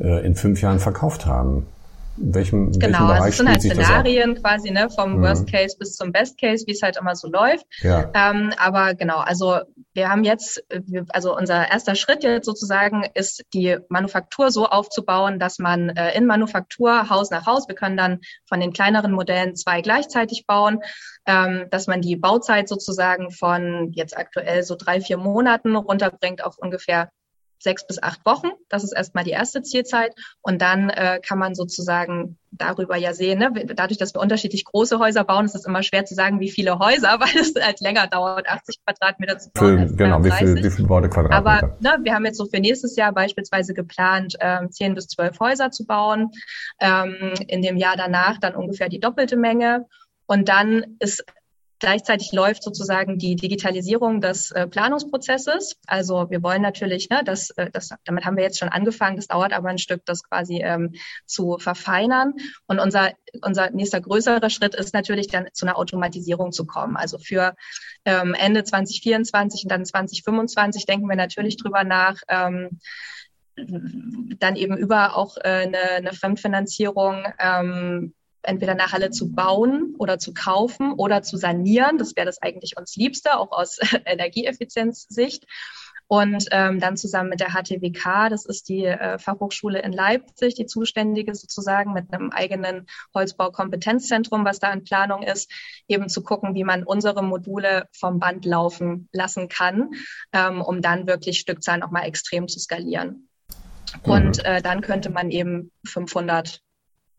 äh, 0.00 0.26
in 0.26 0.34
fünf 0.34 0.60
Jahren 0.60 0.78
verkauft 0.78 1.26
haben? 1.26 1.66
Welchem, 2.16 2.70
genau, 2.72 2.82
welchem 2.82 3.06
Bereich 3.06 3.20
also 3.20 3.28
es 3.28 3.36
sind 3.36 3.48
halt 3.48 3.62
Szenarien 3.62 4.34
quasi, 4.36 4.70
ne, 4.70 4.88
vom 4.88 5.16
mhm. 5.16 5.22
Worst 5.22 5.50
Case 5.50 5.76
bis 5.78 5.96
zum 5.96 6.12
Best 6.12 6.38
Case, 6.40 6.64
wie 6.66 6.72
es 6.72 6.82
halt 6.82 6.96
immer 6.96 7.16
so 7.16 7.28
läuft. 7.28 7.66
Ja. 7.80 8.10
Ähm, 8.14 8.52
aber 8.56 8.94
genau, 8.94 9.18
also 9.18 9.60
wir 9.94 10.08
haben 10.08 10.24
jetzt, 10.24 10.62
also 11.08 11.36
unser 11.36 11.70
erster 11.70 11.94
Schritt 11.94 12.22
jetzt 12.22 12.46
sozusagen 12.46 13.04
ist, 13.14 13.44
die 13.52 13.78
Manufaktur 13.88 14.50
so 14.50 14.66
aufzubauen, 14.66 15.38
dass 15.38 15.58
man 15.58 15.90
äh, 15.90 16.16
in 16.16 16.26
Manufaktur 16.26 17.10
Haus 17.10 17.30
nach 17.30 17.46
Haus, 17.46 17.68
wir 17.68 17.74
können 17.74 17.96
dann 17.96 18.20
von 18.48 18.60
den 18.60 18.72
kleineren 18.72 19.12
Modellen 19.12 19.56
zwei 19.56 19.80
gleichzeitig 19.80 20.46
bauen, 20.46 20.80
ähm, 21.26 21.66
dass 21.70 21.86
man 21.86 22.00
die 22.00 22.16
Bauzeit 22.16 22.68
sozusagen 22.68 23.30
von 23.30 23.90
jetzt 23.92 24.16
aktuell 24.16 24.62
so 24.62 24.76
drei, 24.76 25.00
vier 25.00 25.16
Monaten 25.16 25.74
runterbringt 25.76 26.44
auf 26.44 26.58
ungefähr 26.58 27.10
sechs 27.64 27.86
bis 27.86 28.00
acht 28.00 28.24
Wochen. 28.24 28.48
Das 28.68 28.84
ist 28.84 28.92
erstmal 28.92 29.24
die 29.24 29.32
erste 29.32 29.62
Zielzeit. 29.62 30.14
Und 30.42 30.62
dann 30.62 30.90
äh, 30.90 31.20
kann 31.26 31.38
man 31.38 31.56
sozusagen 31.56 32.38
darüber 32.52 32.96
ja 32.96 33.12
sehen, 33.12 33.40
ne? 33.40 33.50
dadurch, 33.74 33.98
dass 33.98 34.14
wir 34.14 34.20
unterschiedlich 34.20 34.64
große 34.64 35.00
Häuser 35.00 35.24
bauen, 35.24 35.44
ist 35.44 35.56
es 35.56 35.64
immer 35.64 35.82
schwer 35.82 36.04
zu 36.04 36.14
sagen, 36.14 36.38
wie 36.38 36.50
viele 36.50 36.78
Häuser, 36.78 37.08
weil 37.20 37.36
es 37.36 37.52
halt 37.60 37.80
länger 37.80 38.06
dauert, 38.06 38.48
80 38.48 38.78
Quadratmeter 38.84 39.38
zu 39.38 39.50
bauen. 39.50 39.88
Für, 39.88 39.96
genau, 39.96 40.22
wie 40.24 40.30
viel, 40.30 40.54
wie 40.54 40.70
viel 40.70 40.86
Quadratmeter. 40.86 41.32
Aber 41.32 41.76
ne, 41.80 41.98
wir 42.02 42.14
haben 42.14 42.24
jetzt 42.24 42.38
so 42.38 42.46
für 42.46 42.60
nächstes 42.60 42.94
Jahr 42.94 43.12
beispielsweise 43.12 43.74
geplant, 43.74 44.36
ähm, 44.38 44.70
10 44.70 44.94
bis 44.94 45.08
12 45.08 45.40
Häuser 45.40 45.70
zu 45.72 45.84
bauen. 45.84 46.30
Ähm, 46.80 47.34
in 47.48 47.62
dem 47.62 47.76
Jahr 47.76 47.96
danach 47.96 48.38
dann 48.38 48.54
ungefähr 48.54 48.88
die 48.88 49.00
doppelte 49.00 49.36
Menge. 49.36 49.86
Und 50.26 50.48
dann 50.48 50.96
ist 51.00 51.24
Gleichzeitig 51.80 52.32
läuft 52.32 52.62
sozusagen 52.62 53.18
die 53.18 53.36
Digitalisierung 53.36 54.20
des 54.20 54.50
äh, 54.52 54.66
Planungsprozesses. 54.66 55.76
Also 55.86 56.30
wir 56.30 56.42
wollen 56.42 56.62
natürlich, 56.62 57.08
ne, 57.10 57.22
das, 57.24 57.50
äh, 57.50 57.70
das, 57.70 57.90
damit 58.04 58.24
haben 58.24 58.36
wir 58.36 58.44
jetzt 58.44 58.58
schon 58.58 58.68
angefangen. 58.68 59.16
Das 59.16 59.26
dauert 59.26 59.52
aber 59.52 59.68
ein 59.68 59.78
Stück, 59.78 60.04
das 60.04 60.22
quasi 60.22 60.60
ähm, 60.62 60.94
zu 61.26 61.58
verfeinern. 61.58 62.34
Und 62.66 62.78
unser, 62.78 63.12
unser 63.42 63.70
nächster 63.70 64.00
größerer 64.00 64.50
Schritt 64.50 64.74
ist 64.74 64.94
natürlich 64.94 65.28
dann 65.28 65.48
zu 65.52 65.66
einer 65.66 65.76
Automatisierung 65.76 66.52
zu 66.52 66.64
kommen. 66.64 66.96
Also 66.96 67.18
für 67.18 67.54
ähm, 68.04 68.34
Ende 68.34 68.64
2024 68.64 69.64
und 69.64 69.70
dann 69.70 69.84
2025 69.84 70.86
denken 70.86 71.08
wir 71.08 71.16
natürlich 71.16 71.56
drüber 71.56 71.84
nach. 71.84 72.16
Ähm, 72.28 72.78
dann 73.56 74.56
eben 74.56 74.76
über 74.76 75.16
auch 75.16 75.36
äh, 75.36 75.42
eine, 75.42 75.78
eine 75.78 76.12
Fremdfinanzierung 76.12 77.24
ähm, 77.38 78.14
entweder 78.44 78.72
eine 78.72 78.92
Halle 78.92 79.10
zu 79.10 79.32
bauen 79.32 79.94
oder 79.98 80.18
zu 80.18 80.34
kaufen 80.34 80.92
oder 80.92 81.22
zu 81.22 81.36
sanieren. 81.36 81.98
Das 81.98 82.16
wäre 82.16 82.26
das 82.26 82.40
eigentlich 82.42 82.76
uns 82.76 82.96
Liebste, 82.96 83.38
auch 83.38 83.52
aus 83.52 83.78
Energieeffizienzsicht. 84.04 85.46
Und 86.06 86.48
ähm, 86.50 86.80
dann 86.80 86.96
zusammen 86.96 87.30
mit 87.30 87.40
der 87.40 87.50
HTWK, 87.50 88.28
das 88.28 88.44
ist 88.44 88.68
die 88.68 88.84
äh, 88.84 89.18
Fachhochschule 89.18 89.80
in 89.80 89.92
Leipzig, 89.92 90.54
die 90.54 90.66
zuständige 90.66 91.34
sozusagen 91.34 91.94
mit 91.94 92.12
einem 92.12 92.30
eigenen 92.30 92.86
Holzbaukompetenzzentrum, 93.14 94.44
was 94.44 94.58
da 94.58 94.72
in 94.72 94.84
Planung 94.84 95.22
ist, 95.22 95.50
eben 95.88 96.10
zu 96.10 96.22
gucken, 96.22 96.54
wie 96.54 96.64
man 96.64 96.84
unsere 96.84 97.22
Module 97.22 97.88
vom 97.92 98.18
Band 98.18 98.44
laufen 98.44 99.08
lassen 99.12 99.48
kann, 99.48 99.92
ähm, 100.32 100.60
um 100.60 100.82
dann 100.82 101.06
wirklich 101.06 101.38
Stückzahlen 101.38 101.80
nochmal 101.80 102.06
extrem 102.06 102.48
zu 102.48 102.60
skalieren. 102.60 103.28
Und 104.02 104.38
mhm. 104.38 104.44
äh, 104.44 104.62
dann 104.62 104.82
könnte 104.82 105.10
man 105.10 105.30
eben 105.30 105.70
500 105.86 106.60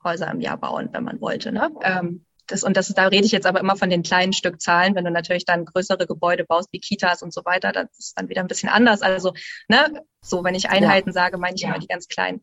Häuser 0.06 0.32
im 0.32 0.40
Jahr 0.40 0.58
bauen, 0.58 0.90
wenn 0.94 1.04
man 1.04 1.20
wollte. 1.20 1.52
Ne? 1.52 1.70
Ähm, 1.84 2.26
das, 2.48 2.64
und 2.64 2.78
das, 2.78 2.88
da 2.90 3.08
rede 3.08 3.26
ich 3.26 3.32
jetzt 3.32 3.48
aber 3.48 3.60
immer 3.60 3.76
von 3.76 3.90
den 3.90 4.04
kleinen 4.04 4.34
Stückzahlen. 4.34 4.96
Wenn 4.96 5.06
du 5.06 5.12
natürlich 5.12 5.46
dann 5.46 5.66
größere 5.66 6.06
Gebäude 6.06 6.46
baust, 6.46 6.70
wie 6.72 6.80
Kitas 6.80 7.22
und 7.22 7.34
so 7.34 7.44
weiter, 7.44 7.72
das 7.72 7.88
ist 7.98 8.18
dann 8.18 8.30
wieder 8.30 8.42
ein 8.42 8.48
bisschen 8.48 8.70
anders. 8.70 9.02
Also, 9.02 9.34
ne, 9.68 10.04
so, 10.26 10.44
wenn 10.44 10.56
ich 10.56 10.70
Einheiten 10.70 11.10
ja. 11.10 11.14
sage, 11.14 11.38
meine 11.38 11.56
ich 11.56 11.62
ja. 11.62 11.70
immer 11.70 11.80
die 11.80 11.88
ganz 11.88 12.08
kleinen. 12.08 12.42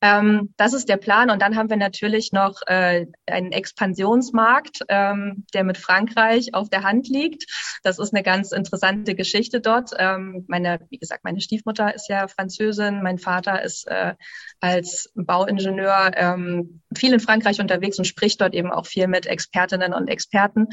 Ähm, 0.00 0.52
das 0.56 0.72
ist 0.72 0.88
der 0.88 0.96
Plan. 0.96 1.30
Und 1.30 1.40
dann 1.40 1.56
haben 1.56 1.70
wir 1.70 1.76
natürlich 1.76 2.32
noch 2.32 2.60
äh, 2.66 3.06
einen 3.26 3.52
Expansionsmarkt, 3.52 4.80
ähm, 4.88 5.44
der 5.54 5.64
mit 5.64 5.78
Frankreich 5.78 6.54
auf 6.54 6.68
der 6.68 6.82
Hand 6.82 7.08
liegt. 7.08 7.44
Das 7.82 7.98
ist 7.98 8.12
eine 8.12 8.22
ganz 8.22 8.50
interessante 8.50 9.14
Geschichte 9.14 9.60
dort. 9.60 9.90
Ähm, 9.98 10.44
meine, 10.48 10.80
wie 10.90 10.98
gesagt, 10.98 11.22
meine 11.22 11.40
Stiefmutter 11.40 11.94
ist 11.94 12.08
ja 12.08 12.26
Französin, 12.26 13.02
mein 13.02 13.18
Vater 13.18 13.62
ist 13.62 13.86
äh, 13.86 14.14
als 14.60 15.12
Bauingenieur 15.14 16.10
ähm, 16.14 16.82
viel 16.94 17.12
in 17.12 17.20
Frankreich 17.20 17.60
unterwegs 17.60 17.98
und 17.98 18.06
spricht 18.06 18.40
dort 18.40 18.54
eben 18.54 18.72
auch 18.72 18.86
viel 18.86 19.06
mit 19.06 19.26
Expertinnen 19.26 19.94
und 19.94 20.08
Experten. 20.08 20.68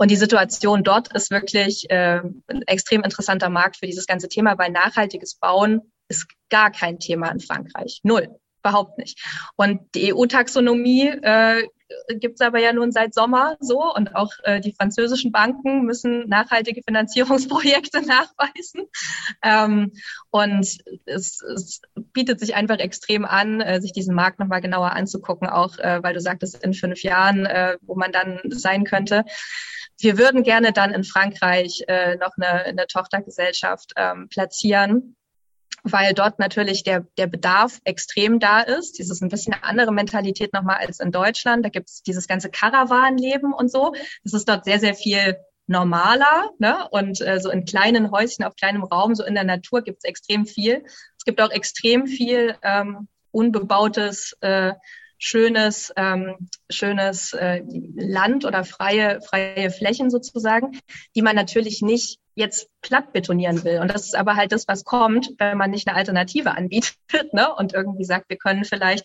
Und 0.00 0.10
die 0.10 0.16
Situation 0.16 0.82
dort 0.82 1.14
ist 1.14 1.30
wirklich 1.30 1.90
äh, 1.90 2.22
ein 2.46 2.62
extrem 2.66 3.02
interessanter 3.02 3.50
Markt 3.50 3.76
für 3.76 3.84
dieses 3.84 4.06
ganze 4.06 4.30
Thema, 4.30 4.56
weil 4.56 4.70
nachhaltiges 4.70 5.34
Bauen 5.34 5.92
ist 6.08 6.26
gar 6.48 6.70
kein 6.70 6.98
Thema 6.98 7.28
in 7.28 7.38
Frankreich. 7.38 8.00
Null. 8.02 8.39
Überhaupt 8.62 8.98
nicht. 8.98 9.18
Und 9.56 9.80
die 9.94 10.14
EU-Taxonomie 10.14 11.08
äh, 11.08 11.62
gibt 12.18 12.40
es 12.40 12.46
aber 12.46 12.60
ja 12.60 12.72
nun 12.72 12.92
seit 12.92 13.14
Sommer 13.14 13.56
so 13.60 13.92
und 13.94 14.14
auch 14.14 14.32
äh, 14.44 14.60
die 14.60 14.72
französischen 14.72 15.32
Banken 15.32 15.84
müssen 15.84 16.28
nachhaltige 16.28 16.82
Finanzierungsprojekte 16.82 18.02
nachweisen. 18.06 18.86
Ähm, 19.42 19.92
und 20.30 20.66
es, 21.06 21.42
es 21.42 21.80
bietet 22.12 22.40
sich 22.40 22.54
einfach 22.54 22.78
extrem 22.78 23.24
an, 23.24 23.60
äh, 23.60 23.80
sich 23.80 23.92
diesen 23.92 24.14
Markt 24.14 24.38
nochmal 24.38 24.60
genauer 24.60 24.92
anzugucken, 24.92 25.48
auch 25.48 25.78
äh, 25.78 26.02
weil 26.02 26.14
du 26.14 26.20
sagtest, 26.20 26.62
in 26.62 26.74
fünf 26.74 27.02
Jahren, 27.02 27.46
äh, 27.46 27.76
wo 27.82 27.94
man 27.94 28.12
dann 28.12 28.40
sein 28.48 28.84
könnte. 28.84 29.24
Wir 29.98 30.16
würden 30.16 30.42
gerne 30.42 30.72
dann 30.72 30.92
in 30.92 31.04
Frankreich 31.04 31.84
äh, 31.88 32.16
noch 32.16 32.32
eine, 32.36 32.64
eine 32.64 32.86
Tochtergesellschaft 32.86 33.92
ähm, 33.96 34.28
platzieren, 34.28 35.16
weil 35.82 36.14
dort 36.14 36.38
natürlich 36.38 36.82
der, 36.84 37.06
der 37.16 37.26
Bedarf 37.26 37.80
extrem 37.84 38.40
da 38.40 38.60
ist. 38.60 38.98
Dieses 38.98 39.20
ein 39.20 39.28
bisschen 39.28 39.54
eine 39.54 39.64
andere 39.64 39.92
Mentalität 39.92 40.52
nochmal 40.52 40.76
als 40.76 41.00
in 41.00 41.12
Deutschland. 41.12 41.64
Da 41.64 41.68
gibt 41.68 41.88
es 41.88 42.02
dieses 42.02 42.26
ganze 42.26 42.50
Karawanleben 42.50 43.52
und 43.52 43.70
so. 43.70 43.92
Das 44.24 44.34
ist 44.34 44.48
dort 44.48 44.64
sehr, 44.64 44.80
sehr 44.80 44.94
viel 44.94 45.36
normaler. 45.66 46.50
Ne? 46.58 46.88
Und 46.90 47.20
äh, 47.20 47.40
so 47.40 47.50
in 47.50 47.64
kleinen 47.64 48.10
Häuschen 48.10 48.44
auf 48.44 48.56
kleinem 48.56 48.82
Raum, 48.82 49.14
so 49.14 49.24
in 49.24 49.34
der 49.34 49.44
Natur 49.44 49.82
gibt 49.82 49.98
es 49.98 50.04
extrem 50.04 50.46
viel. 50.46 50.84
Es 51.16 51.24
gibt 51.24 51.40
auch 51.40 51.50
extrem 51.50 52.06
viel 52.06 52.56
ähm, 52.62 53.08
unbebautes 53.30 54.36
äh, 54.40 54.72
schönes, 55.20 55.92
ähm, 55.96 56.48
schönes 56.70 57.34
äh, 57.34 57.62
Land 57.94 58.44
oder 58.44 58.64
freie, 58.64 59.20
freie 59.20 59.70
Flächen 59.70 60.10
sozusagen, 60.10 60.80
die 61.14 61.22
man 61.22 61.36
natürlich 61.36 61.82
nicht 61.82 62.18
jetzt 62.34 62.68
platt 62.80 63.12
betonieren 63.12 63.62
will. 63.62 63.80
Und 63.80 63.88
das 63.88 64.06
ist 64.06 64.16
aber 64.16 64.34
halt 64.34 64.50
das, 64.50 64.66
was 64.66 64.84
kommt, 64.84 65.30
wenn 65.38 65.58
man 65.58 65.70
nicht 65.70 65.86
eine 65.86 65.96
Alternative 65.96 66.50
anbietet 66.56 67.32
ne? 67.32 67.54
und 67.54 67.74
irgendwie 67.74 68.04
sagt, 68.04 68.30
wir 68.30 68.38
können 68.38 68.64
vielleicht 68.64 69.04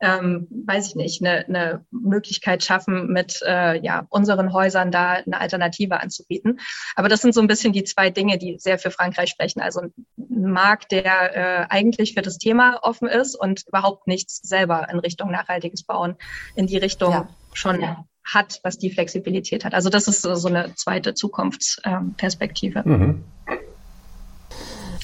ähm, 0.00 0.48
weiß 0.66 0.88
ich 0.88 0.94
nicht, 0.94 1.22
eine, 1.22 1.46
eine 1.46 1.84
Möglichkeit 1.90 2.64
schaffen, 2.64 3.08
mit 3.12 3.40
äh, 3.46 3.78
ja, 3.80 4.06
unseren 4.08 4.52
Häusern 4.52 4.90
da 4.90 5.12
eine 5.12 5.40
Alternative 5.40 6.00
anzubieten. 6.00 6.60
Aber 6.96 7.08
das 7.08 7.20
sind 7.20 7.34
so 7.34 7.40
ein 7.40 7.46
bisschen 7.46 7.72
die 7.72 7.84
zwei 7.84 8.10
Dinge, 8.10 8.38
die 8.38 8.56
sehr 8.58 8.78
für 8.78 8.90
Frankreich 8.90 9.30
sprechen. 9.30 9.60
Also 9.60 9.80
ein 9.80 9.92
Markt, 10.16 10.92
der 10.92 11.36
äh, 11.36 11.66
eigentlich 11.68 12.14
für 12.14 12.22
das 12.22 12.38
Thema 12.38 12.78
offen 12.82 13.08
ist 13.08 13.34
und 13.34 13.64
überhaupt 13.68 14.06
nichts 14.06 14.36
selber 14.36 14.88
in 14.90 14.98
Richtung 14.98 15.30
nachhaltiges 15.30 15.84
Bauen 15.84 16.16
in 16.56 16.66
die 16.66 16.78
Richtung 16.78 17.12
ja. 17.12 17.28
schon 17.52 17.80
ja. 17.82 18.04
hat, 18.24 18.60
was 18.62 18.78
die 18.78 18.90
Flexibilität 18.90 19.64
hat. 19.64 19.74
Also 19.74 19.90
das 19.90 20.08
ist 20.08 20.22
so, 20.22 20.34
so 20.34 20.48
eine 20.48 20.74
zweite 20.76 21.14
Zukunftsperspektive. 21.14 22.82
Mhm. 22.84 23.24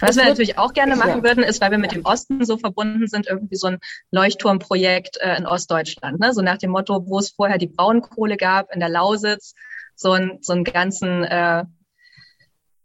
Was 0.01 0.17
wir 0.17 0.25
natürlich 0.25 0.59
auch 0.59 0.73
gerne 0.73 0.97
machen 0.97 1.19
ja. 1.19 1.23
würden, 1.23 1.45
ist, 1.45 1.61
weil 1.61 1.71
wir 1.71 1.79
mit 1.79 1.93
dem 1.93 2.05
Osten 2.05 2.45
so 2.45 2.59
verbunden 2.59 3.07
sind, 3.07 3.27
irgendwie 3.27 3.57
so 3.57 3.69
ein 3.69 3.79
Leuchtturmprojekt 4.11 5.19
äh, 5.21 5.37
in 5.37 5.47
Ostdeutschland. 5.47 6.21
Ne? 6.21 6.33
So 6.33 6.43
nach 6.43 6.59
dem 6.59 6.71
Motto, 6.71 7.07
wo 7.07 7.19
es 7.19 7.31
vorher 7.31 7.59
die 7.59 7.67
Braunkohle 7.67 8.37
gab 8.37 8.73
in 8.73 8.81
der 8.81 8.89
Lausitz, 8.89 9.55
so, 9.95 10.13
ein, 10.13 10.39
so 10.43 10.53
einen 10.53 10.65
ganzen 10.65 11.25
äh, 11.25 11.65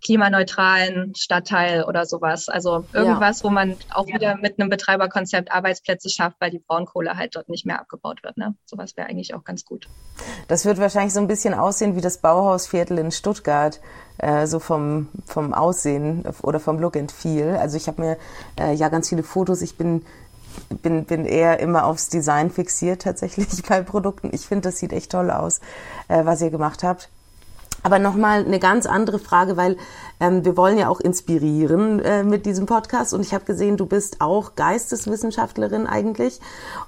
klimaneutralen 0.03 1.13
Stadtteil 1.15 1.83
oder 1.83 2.05
sowas. 2.05 2.49
Also 2.49 2.85
irgendwas, 2.93 3.39
ja. 3.39 3.45
wo 3.45 3.49
man 3.49 3.77
auch 3.93 4.07
ja. 4.07 4.15
wieder 4.15 4.37
mit 4.37 4.59
einem 4.59 4.69
Betreiberkonzept 4.69 5.51
Arbeitsplätze 5.51 6.09
schafft, 6.09 6.37
weil 6.39 6.51
die 6.51 6.59
Braunkohle 6.59 7.15
halt 7.15 7.35
dort 7.35 7.49
nicht 7.49 7.65
mehr 7.65 7.79
abgebaut 7.79 8.23
wird. 8.23 8.37
Ne? 8.37 8.55
Sowas 8.65 8.97
wäre 8.97 9.07
eigentlich 9.07 9.33
auch 9.33 9.43
ganz 9.43 9.65
gut. 9.65 9.87
Das 10.47 10.65
wird 10.65 10.79
wahrscheinlich 10.79 11.13
so 11.13 11.19
ein 11.19 11.27
bisschen 11.27 11.53
aussehen 11.53 11.95
wie 11.95 12.01
das 12.01 12.19
Bauhausviertel 12.19 12.97
in 12.97 13.11
Stuttgart, 13.11 13.79
äh, 14.17 14.47
so 14.47 14.59
vom, 14.59 15.09
vom 15.25 15.53
Aussehen 15.53 16.25
oder 16.41 16.59
vom 16.59 16.79
Look 16.79 16.97
and 16.97 17.11
Feel. 17.11 17.55
Also 17.55 17.77
ich 17.77 17.87
habe 17.87 18.01
mir 18.01 18.17
äh, 18.59 18.73
ja 18.73 18.89
ganz 18.89 19.09
viele 19.09 19.23
Fotos, 19.23 19.61
ich 19.61 19.77
bin 19.77 20.03
bin, 20.81 21.05
bin 21.05 21.25
eher 21.25 21.59
immer 21.61 21.85
aufs 21.85 22.09
Design 22.09 22.49
fixiert 22.49 23.03
tatsächlich 23.03 23.63
bei 23.69 23.81
Produkten. 23.81 24.31
Ich 24.33 24.47
finde, 24.47 24.69
das 24.69 24.79
sieht 24.79 24.91
echt 24.91 25.11
toll 25.11 25.31
aus, 25.31 25.61
äh, 26.09 26.25
was 26.25 26.41
ihr 26.41 26.49
gemacht 26.49 26.83
habt. 26.83 27.09
Aber 27.83 27.97
nochmal 27.97 28.45
eine 28.45 28.59
ganz 28.59 28.85
andere 28.85 29.17
Frage, 29.17 29.57
weil 29.57 29.75
ähm, 30.19 30.45
wir 30.45 30.55
wollen 30.55 30.77
ja 30.77 30.87
auch 30.87 30.99
inspirieren 30.99 31.99
äh, 31.99 32.23
mit 32.23 32.45
diesem 32.45 32.67
Podcast. 32.67 33.13
Und 33.13 33.21
ich 33.21 33.33
habe 33.33 33.45
gesehen, 33.45 33.75
du 33.75 33.87
bist 33.87 34.21
auch 34.21 34.55
Geisteswissenschaftlerin 34.55 35.87
eigentlich. 35.87 36.39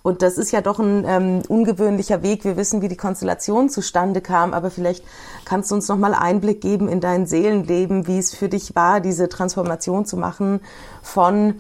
Und 0.04 0.22
das 0.22 0.38
ist 0.38 0.52
ja 0.52 0.62
doch 0.62 0.78
ein 0.78 1.04
ähm, 1.08 1.42
ungewöhnlicher 1.48 2.22
Weg. 2.22 2.46
Wir 2.46 2.58
wissen, 2.58 2.84
wie 2.84 2.90
die 2.90 2.98
Konstellation 2.98 3.70
zustande 3.70 4.22
kam. 4.22 4.54
Aber 4.54 4.70
vielleicht 4.70 5.04
kannst 5.46 5.72
du 5.72 5.76
uns 5.76 5.88
nochmal 5.88 6.14
Einblick 6.14 6.62
geben 6.62 6.88
in 6.88 7.00
dein 7.00 7.26
Seelenleben, 7.26 8.06
wie 8.06 8.20
es 8.20 8.36
für 8.36 8.50
dich 8.50 8.76
war, 8.76 9.00
diese 9.00 9.30
Transformation 9.30 10.06
zu 10.06 10.16
machen 10.16 10.60
von 11.02 11.56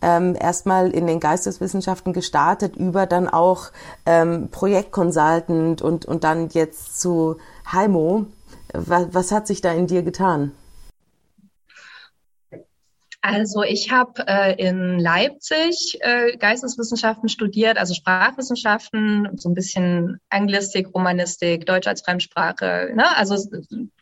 ähm, 0.00 0.36
erstmal 0.38 0.90
in 0.90 1.08
den 1.08 1.18
Geisteswissenschaften 1.18 2.12
gestartet, 2.12 2.76
über 2.76 3.06
dann 3.06 3.28
auch 3.28 3.72
ähm, 4.04 4.48
Projektconsultant 4.52 5.82
und, 5.82 6.04
und 6.04 6.22
dann 6.22 6.50
jetzt 6.50 7.00
zu 7.00 7.36
Heimo. 7.72 8.26
Was, 8.78 9.14
was 9.14 9.32
hat 9.32 9.46
sich 9.46 9.60
da 9.60 9.72
in 9.72 9.86
dir 9.86 10.02
getan? 10.02 10.52
Also 13.22 13.64
ich 13.64 13.90
habe 13.90 14.24
äh, 14.28 14.54
in 14.54 15.00
Leipzig 15.00 15.98
äh, 16.00 16.36
Geisteswissenschaften 16.36 17.28
studiert, 17.28 17.76
also 17.76 17.92
Sprachwissenschaften, 17.92 19.30
so 19.36 19.48
ein 19.48 19.54
bisschen 19.54 20.20
Anglistik, 20.28 20.94
Romanistik, 20.94 21.66
Deutsch 21.66 21.88
als 21.88 22.02
Fremdsprache, 22.02 22.92
ne? 22.94 23.16
also 23.16 23.36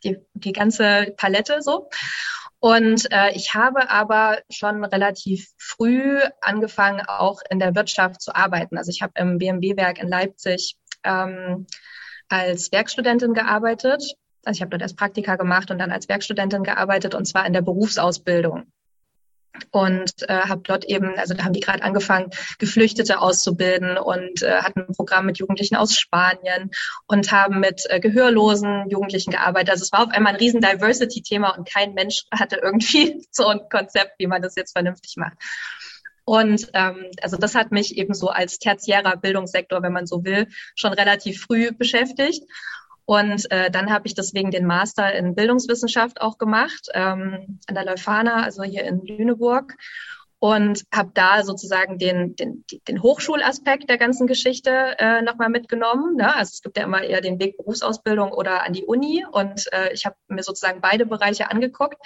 die, 0.02 0.18
die 0.34 0.52
ganze 0.52 1.14
Palette 1.16 1.62
so. 1.62 1.88
Und 2.60 3.10
äh, 3.12 3.30
ich 3.32 3.54
habe 3.54 3.88
aber 3.90 4.40
schon 4.50 4.84
relativ 4.84 5.48
früh 5.56 6.18
angefangen, 6.42 7.00
auch 7.06 7.40
in 7.48 7.60
der 7.60 7.74
Wirtschaft 7.74 8.20
zu 8.20 8.34
arbeiten. 8.34 8.76
Also 8.76 8.90
ich 8.90 9.00
habe 9.00 9.14
im 9.16 9.38
BMW-Werk 9.38 10.02
in 10.02 10.08
Leipzig 10.08 10.76
ähm, 11.02 11.66
als 12.28 12.72
Werkstudentin 12.72 13.32
gearbeitet 13.32 14.16
also 14.46 14.56
ich 14.56 14.62
habe 14.62 14.70
dort 14.70 14.82
erst 14.82 14.96
Praktika 14.96 15.36
gemacht 15.36 15.70
und 15.70 15.78
dann 15.78 15.90
als 15.92 16.08
Werkstudentin 16.08 16.62
gearbeitet 16.62 17.14
und 17.14 17.26
zwar 17.26 17.46
in 17.46 17.52
der 17.52 17.62
Berufsausbildung. 17.62 18.64
und 19.70 20.12
äh, 20.28 20.40
habe 20.48 20.62
dort 20.64 20.84
eben, 20.84 21.16
also 21.16 21.34
da 21.34 21.44
haben 21.44 21.52
die 21.52 21.60
gerade 21.60 21.82
angefangen, 21.82 22.30
Geflüchtete 22.58 23.20
auszubilden 23.20 23.98
und 23.98 24.42
äh, 24.42 24.62
hatten 24.62 24.80
ein 24.80 24.94
Programm 24.94 25.26
mit 25.26 25.38
Jugendlichen 25.38 25.76
aus 25.76 25.96
Spanien 25.96 26.70
und 27.06 27.30
haben 27.30 27.60
mit 27.60 27.84
äh, 27.88 28.00
gehörlosen 28.00 28.90
Jugendlichen 28.90 29.30
gearbeitet. 29.30 29.70
Also 29.70 29.84
es 29.84 29.92
war 29.92 30.04
auf 30.04 30.10
einmal 30.10 30.32
ein 30.32 30.40
riesen 30.40 30.60
Diversity-Thema 30.60 31.56
und 31.56 31.68
kein 31.70 31.94
Mensch 31.94 32.24
hatte 32.32 32.56
irgendwie 32.62 33.24
so 33.30 33.46
ein 33.46 33.60
Konzept, 33.70 34.14
wie 34.18 34.26
man 34.26 34.42
das 34.42 34.56
jetzt 34.56 34.72
vernünftig 34.72 35.14
macht. 35.16 35.36
Und 36.24 36.70
ähm, 36.72 37.10
also 37.20 37.36
das 37.36 37.54
hat 37.54 37.70
mich 37.70 37.96
eben 37.96 38.14
so 38.14 38.28
als 38.28 38.58
tertiärer 38.58 39.16
Bildungssektor, 39.16 39.82
wenn 39.82 39.92
man 39.92 40.06
so 40.06 40.24
will, 40.24 40.48
schon 40.74 40.92
relativ 40.94 41.42
früh 41.42 41.70
beschäftigt. 41.70 42.42
Und 43.06 43.50
äh, 43.50 43.70
dann 43.70 43.92
habe 43.92 44.06
ich 44.06 44.14
deswegen 44.14 44.50
den 44.50 44.66
Master 44.66 45.12
in 45.12 45.34
Bildungswissenschaft 45.34 46.20
auch 46.20 46.38
gemacht 46.38 46.88
ähm, 46.94 47.58
an 47.66 47.74
der 47.74 47.84
Leuphana, 47.84 48.42
also 48.42 48.62
hier 48.62 48.84
in 48.84 49.04
Lüneburg. 49.04 49.74
Und 50.38 50.84
habe 50.92 51.10
da 51.14 51.42
sozusagen 51.42 51.98
den, 51.98 52.36
den, 52.36 52.64
den 52.86 53.02
Hochschulaspekt 53.02 53.88
der 53.88 53.96
ganzen 53.96 54.26
Geschichte 54.26 54.94
äh, 54.98 55.22
nochmal 55.22 55.48
mitgenommen. 55.48 56.16
Ne? 56.16 56.36
Also 56.36 56.50
es 56.52 56.60
gibt 56.60 56.76
ja 56.76 56.84
immer 56.84 57.02
eher 57.02 57.22
den 57.22 57.40
Weg 57.40 57.56
Berufsausbildung 57.56 58.30
oder 58.30 58.62
an 58.62 58.74
die 58.74 58.84
Uni. 58.84 59.24
Und 59.30 59.72
äh, 59.72 59.92
ich 59.94 60.04
habe 60.04 60.16
mir 60.28 60.42
sozusagen 60.42 60.82
beide 60.82 61.06
Bereiche 61.06 61.50
angeguckt 61.50 61.96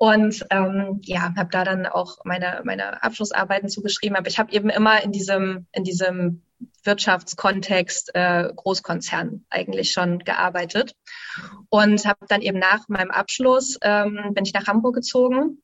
und 0.00 0.46
ähm, 0.48 1.00
ja, 1.02 1.34
habe 1.36 1.50
da 1.50 1.62
dann 1.62 1.86
auch 1.86 2.24
meine 2.24 2.62
meine 2.64 3.02
Abschlussarbeiten 3.02 3.68
zugeschrieben. 3.68 4.16
Aber 4.16 4.28
ich 4.28 4.38
habe 4.38 4.50
eben 4.50 4.70
immer 4.70 5.02
in 5.02 5.12
diesem 5.12 5.66
in 5.72 5.84
diesem 5.84 6.42
Wirtschaftskontext 6.84 8.14
äh, 8.14 8.50
Großkonzern 8.54 9.44
eigentlich 9.50 9.92
schon 9.92 10.20
gearbeitet 10.20 10.94
und 11.68 12.04
habe 12.06 12.26
dann 12.28 12.42
eben 12.42 12.58
nach 12.58 12.88
meinem 12.88 13.10
Abschluss 13.10 13.78
ähm, 13.82 14.32
bin 14.34 14.44
ich 14.44 14.54
nach 14.54 14.66
Hamburg 14.66 14.94
gezogen 14.94 15.62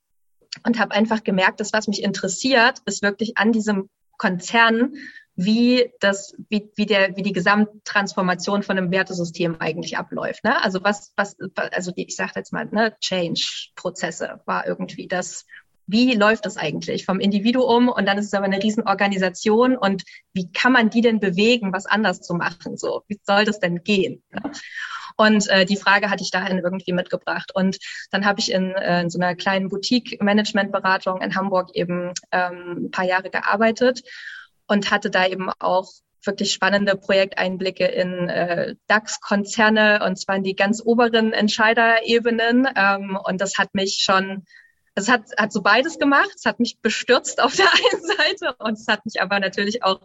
und 0.64 0.78
habe 0.78 0.94
einfach 0.94 1.24
gemerkt, 1.24 1.60
dass 1.60 1.72
was 1.72 1.88
mich 1.88 2.02
interessiert, 2.02 2.80
ist 2.86 3.02
wirklich 3.02 3.36
an 3.38 3.52
diesem 3.52 3.88
Konzern 4.16 4.94
wie 5.36 5.92
das, 6.00 6.34
wie, 6.48 6.70
wie 6.76 6.86
der, 6.86 7.14
wie 7.16 7.22
die 7.22 7.34
Gesamttransformation 7.34 8.62
von 8.62 8.78
einem 8.78 8.90
Wertesystem 8.90 9.56
eigentlich 9.60 9.98
abläuft. 9.98 10.44
Ne? 10.44 10.62
Also 10.62 10.82
was, 10.82 11.12
was, 11.14 11.36
also 11.56 11.90
die, 11.90 12.06
ich 12.06 12.16
sage 12.16 12.32
jetzt 12.36 12.54
mal, 12.54 12.64
ne, 12.64 12.96
Change-Prozesse 13.00 14.40
war 14.46 14.66
irgendwie 14.66 15.08
das, 15.08 15.44
wie 15.86 16.14
läuft 16.14 16.46
das 16.46 16.56
eigentlich 16.56 17.04
vom 17.04 17.20
Individuum 17.20 17.88
und 17.88 18.06
dann 18.06 18.18
ist 18.18 18.26
es 18.26 18.34
aber 18.34 18.46
eine 18.46 18.62
Riesenorganisation 18.62 19.76
und 19.76 20.04
wie 20.32 20.50
kann 20.52 20.72
man 20.72 20.90
die 20.90 21.00
denn 21.00 21.20
bewegen, 21.20 21.72
was 21.72 21.86
anders 21.86 22.20
zu 22.20 22.34
machen? 22.34 22.76
So, 22.76 23.02
wie 23.08 23.20
soll 23.24 23.44
das 23.44 23.60
denn 23.60 23.82
gehen? 23.84 24.22
Und 25.16 25.48
äh, 25.48 25.64
die 25.64 25.76
Frage 25.76 26.10
hatte 26.10 26.22
ich 26.22 26.30
dahin 26.30 26.58
irgendwie 26.58 26.92
mitgebracht. 26.92 27.50
Und 27.54 27.78
dann 28.10 28.26
habe 28.26 28.40
ich 28.40 28.52
in, 28.52 28.72
äh, 28.72 29.00
in 29.00 29.10
so 29.10 29.18
einer 29.18 29.34
kleinen 29.34 29.68
Boutique-Management-Beratung 29.68 31.22
in 31.22 31.34
Hamburg 31.34 31.70
eben 31.74 32.12
ähm, 32.32 32.86
ein 32.86 32.90
paar 32.90 33.06
Jahre 33.06 33.30
gearbeitet 33.30 34.02
und 34.66 34.90
hatte 34.90 35.10
da 35.10 35.26
eben 35.26 35.50
auch 35.58 35.90
wirklich 36.22 36.52
spannende 36.52 36.96
Projekteinblicke 36.96 37.86
in 37.86 38.28
äh, 38.28 38.74
DAX-Konzerne 38.88 40.00
und 40.04 40.16
zwar 40.16 40.36
in 40.36 40.42
die 40.42 40.56
ganz 40.56 40.82
oberen 40.84 41.32
Entscheiderebenen. 41.32 42.68
Ähm, 42.76 43.18
und 43.24 43.40
das 43.40 43.56
hat 43.56 43.74
mich 43.74 44.02
schon 44.02 44.44
es 44.96 45.08
hat, 45.08 45.22
hat 45.38 45.52
so 45.52 45.62
beides 45.62 45.98
gemacht. 45.98 46.30
Es 46.34 46.46
hat 46.46 46.58
mich 46.58 46.80
bestürzt 46.80 47.40
auf 47.40 47.54
der 47.54 47.66
einen 47.72 48.02
Seite 48.02 48.56
und 48.58 48.72
es 48.72 48.88
hat 48.88 49.04
mich 49.04 49.22
aber 49.22 49.38
natürlich 49.38 49.84
auch 49.84 50.00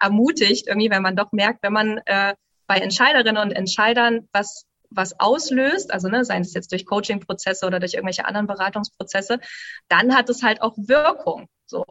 ermutigt, 0.00 0.68
irgendwie, 0.68 0.90
wenn 0.90 1.02
man 1.02 1.16
doch 1.16 1.32
merkt, 1.32 1.62
wenn 1.62 1.72
man 1.72 1.98
äh, 2.04 2.34
bei 2.66 2.76
Entscheiderinnen 2.76 3.42
und 3.42 3.52
Entscheidern 3.52 4.28
was 4.32 4.66
was 4.96 5.18
auslöst, 5.18 5.92
also 5.92 6.08
ne, 6.08 6.24
seien 6.24 6.42
es 6.42 6.54
jetzt 6.54 6.70
durch 6.70 6.86
Coaching-Prozesse 6.86 7.66
oder 7.66 7.80
durch 7.80 7.94
irgendwelche 7.94 8.26
anderen 8.26 8.46
Beratungsprozesse, 8.46 9.40
dann 9.88 10.14
hat 10.14 10.28
es 10.30 10.44
halt 10.44 10.62
auch 10.62 10.74
Wirkung. 10.76 11.48
So. 11.66 11.84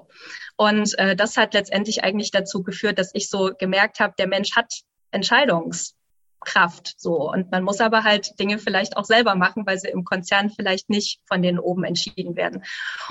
Und 0.55 0.97
äh, 0.97 1.13
das 1.15 1.35
hat 1.35 1.53
letztendlich 1.53 2.03
eigentlich 2.03 2.31
dazu 2.31 2.63
geführt, 2.63 2.99
dass 2.99 3.11
ich 3.13 3.29
so 3.29 3.51
gemerkt 3.57 3.99
habe, 3.99 4.13
der 4.17 4.27
Mensch 4.27 4.55
hat 4.55 4.71
Entscheidungs 5.11 5.95
Kraft 6.43 6.95
so. 6.97 7.31
Und 7.31 7.51
man 7.51 7.63
muss 7.63 7.81
aber 7.81 8.03
halt 8.03 8.39
Dinge 8.39 8.59
vielleicht 8.59 8.97
auch 8.97 9.05
selber 9.05 9.35
machen, 9.35 9.65
weil 9.65 9.77
sie 9.77 9.89
im 9.89 10.03
Konzern 10.03 10.49
vielleicht 10.49 10.89
nicht 10.89 11.19
von 11.25 11.41
denen 11.41 11.59
oben 11.59 11.83
entschieden 11.83 12.35
werden. 12.35 12.63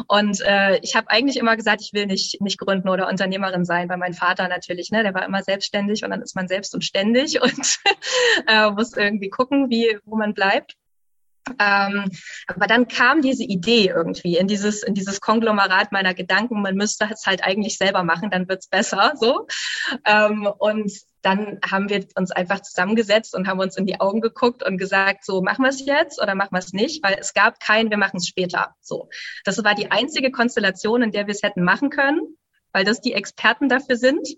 Und 0.09 0.41
äh, 0.43 0.79
ich 0.79 0.97
habe 0.97 1.11
eigentlich 1.11 1.37
immer 1.37 1.57
gesagt, 1.57 1.83
ich 1.83 1.93
will 1.93 2.07
nicht, 2.07 2.41
nicht 2.41 2.59
gründen 2.59 2.89
oder 2.89 3.09
Unternehmerin 3.09 3.65
sein, 3.65 3.89
weil 3.89 3.99
mein 3.99 4.15
Vater 4.15 4.49
natürlich, 4.49 4.91
ne, 4.91 5.03
der 5.03 5.15
war 5.15 5.25
immer 5.25 5.43
selbstständig 5.43 6.05
und 6.05 6.11
dann 6.11 6.23
ist 6.23 6.37
man 6.37 6.49
selbst 6.49 6.75
und 6.75 6.85
ständig 6.85 7.41
und 7.43 7.79
äh, 8.47 8.71
muss 8.71 8.97
irgendwie 8.97 9.31
gucken, 9.31 9.71
wie, 9.71 9.99
wo 10.05 10.17
man 10.17 10.35
bleibt. 10.35 10.77
Ähm, 11.59 12.11
aber 12.47 12.67
dann 12.67 12.87
kam 12.87 13.21
diese 13.21 13.43
Idee 13.43 13.89
irgendwie 13.89 14.37
in 14.37 14.47
dieses, 14.47 14.83
in 14.83 14.95
dieses 14.95 15.21
Konglomerat 15.21 15.91
meiner 15.91 16.15
Gedanken, 16.15 16.63
man 16.63 16.77
müsste 16.77 17.09
es 17.13 17.27
halt 17.27 17.43
eigentlich 17.43 17.79
selber 17.79 18.05
machen, 18.05 18.31
dann 18.31 18.49
wird's 18.49 18.69
besser, 18.69 19.13
so. 19.17 19.47
Ähm, 20.05 20.47
und 20.59 20.93
dann 21.23 21.61
haben 21.69 21.89
wir 21.89 22.05
uns 22.17 22.33
einfach 22.33 22.61
zusammengesetzt 22.61 23.35
und 23.35 23.47
haben 23.47 23.61
uns 23.61 23.77
in 23.77 23.87
die 23.87 24.01
Augen 24.01 24.21
geguckt 24.21 24.65
und 24.65 24.77
gesagt, 24.77 25.25
so 25.25 25.41
machen 25.41 25.63
wir 25.63 25.71
es 25.71 25.85
jetzt 25.87 26.21
oder 26.21 26.35
machen 26.35 26.53
wir 26.53 26.59
es 26.59 26.73
nicht, 26.73 27.03
weil 27.03 27.17
es 27.19 27.33
gab 27.33 27.61
kein, 27.61 27.91
wir 27.91 27.97
machen 27.97 28.17
es 28.17 28.27
später. 28.27 28.75
So, 28.81 29.09
das 29.45 29.63
war 29.65 29.75
die 29.75 29.91
einzige 29.91 30.31
Konstellation, 30.31 31.03
in 31.03 31.13
der 31.13 31.27
wir 31.27 31.33
es 31.33 31.43
hätten 31.43 31.63
machen 31.63 31.91
können, 31.91 32.37
weil 32.73 32.85
das 32.85 33.01
die 33.01 33.13
Experten 33.13 33.69
dafür 33.69 33.97
sind. 33.97 34.29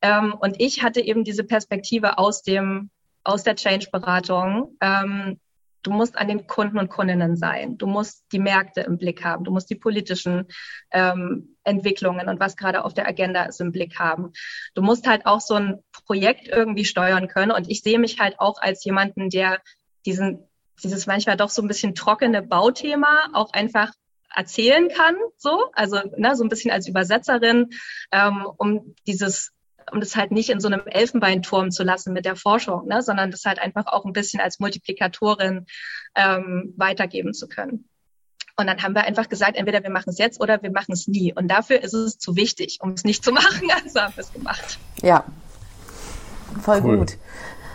Ähm, 0.00 0.34
und 0.40 0.60
ich 0.60 0.82
hatte 0.82 1.00
eben 1.00 1.24
diese 1.24 1.44
Perspektive 1.44 2.18
aus 2.18 2.42
dem 2.42 2.90
aus 3.24 3.44
der 3.44 3.54
Change-Beratung, 3.54 4.76
ähm, 4.80 5.38
Du 5.82 5.90
musst 5.90 6.16
an 6.16 6.28
den 6.28 6.46
Kunden 6.46 6.78
und 6.78 6.88
Kundinnen 6.88 7.36
sein. 7.36 7.78
Du 7.78 7.86
musst 7.86 8.24
die 8.32 8.38
Märkte 8.38 8.82
im 8.82 8.98
Blick 8.98 9.24
haben. 9.24 9.44
Du 9.44 9.50
musst 9.50 9.70
die 9.70 9.74
politischen 9.74 10.46
ähm, 10.90 11.56
Entwicklungen 11.64 12.28
und 12.28 12.40
was 12.40 12.56
gerade 12.56 12.84
auf 12.84 12.94
der 12.94 13.06
Agenda 13.08 13.44
ist 13.44 13.60
im 13.60 13.72
Blick 13.72 13.98
haben. 13.98 14.32
Du 14.74 14.82
musst 14.82 15.06
halt 15.06 15.26
auch 15.26 15.40
so 15.40 15.54
ein 15.54 15.82
Projekt 16.06 16.48
irgendwie 16.48 16.84
steuern 16.84 17.28
können. 17.28 17.52
Und 17.52 17.70
ich 17.70 17.82
sehe 17.82 17.98
mich 17.98 18.20
halt 18.20 18.38
auch 18.38 18.60
als 18.60 18.84
jemanden, 18.84 19.30
der 19.30 19.60
diesen, 20.06 20.48
dieses 20.82 21.06
manchmal 21.06 21.36
doch 21.36 21.50
so 21.50 21.62
ein 21.62 21.68
bisschen 21.68 21.94
trockene 21.94 22.42
Bauthema 22.42 23.30
auch 23.32 23.52
einfach 23.52 23.92
erzählen 24.34 24.88
kann, 24.88 25.16
so, 25.36 25.70
also 25.74 26.00
ne, 26.16 26.34
so 26.36 26.44
ein 26.44 26.48
bisschen 26.48 26.70
als 26.70 26.88
Übersetzerin, 26.88 27.70
ähm, 28.10 28.46
um 28.56 28.94
dieses 29.06 29.52
um 29.90 30.00
das 30.00 30.16
halt 30.16 30.30
nicht 30.30 30.50
in 30.50 30.60
so 30.60 30.68
einem 30.68 30.82
Elfenbeinturm 30.86 31.70
zu 31.70 31.82
lassen 31.82 32.12
mit 32.12 32.24
der 32.24 32.36
Forschung, 32.36 32.86
ne, 32.86 33.02
sondern 33.02 33.30
das 33.30 33.44
halt 33.44 33.58
einfach 33.58 33.86
auch 33.86 34.04
ein 34.04 34.12
bisschen 34.12 34.40
als 34.40 34.60
Multiplikatorin 34.60 35.66
ähm, 36.14 36.74
weitergeben 36.76 37.34
zu 37.34 37.48
können. 37.48 37.88
Und 38.56 38.66
dann 38.66 38.82
haben 38.82 38.94
wir 38.94 39.04
einfach 39.04 39.28
gesagt, 39.28 39.56
entweder 39.56 39.82
wir 39.82 39.90
machen 39.90 40.10
es 40.10 40.18
jetzt 40.18 40.40
oder 40.40 40.62
wir 40.62 40.70
machen 40.70 40.92
es 40.92 41.08
nie. 41.08 41.32
Und 41.32 41.48
dafür 41.48 41.82
ist 41.82 41.94
es 41.94 42.18
zu 42.18 42.36
wichtig, 42.36 42.78
um 42.80 42.90
es 42.90 43.04
nicht 43.04 43.24
zu 43.24 43.32
machen. 43.32 43.68
Also 43.84 44.00
haben 44.00 44.14
wir 44.14 44.22
es 44.22 44.32
gemacht. 44.32 44.78
Ja, 45.00 45.24
voll 46.60 46.80
cool. 46.84 46.98
gut. 46.98 47.18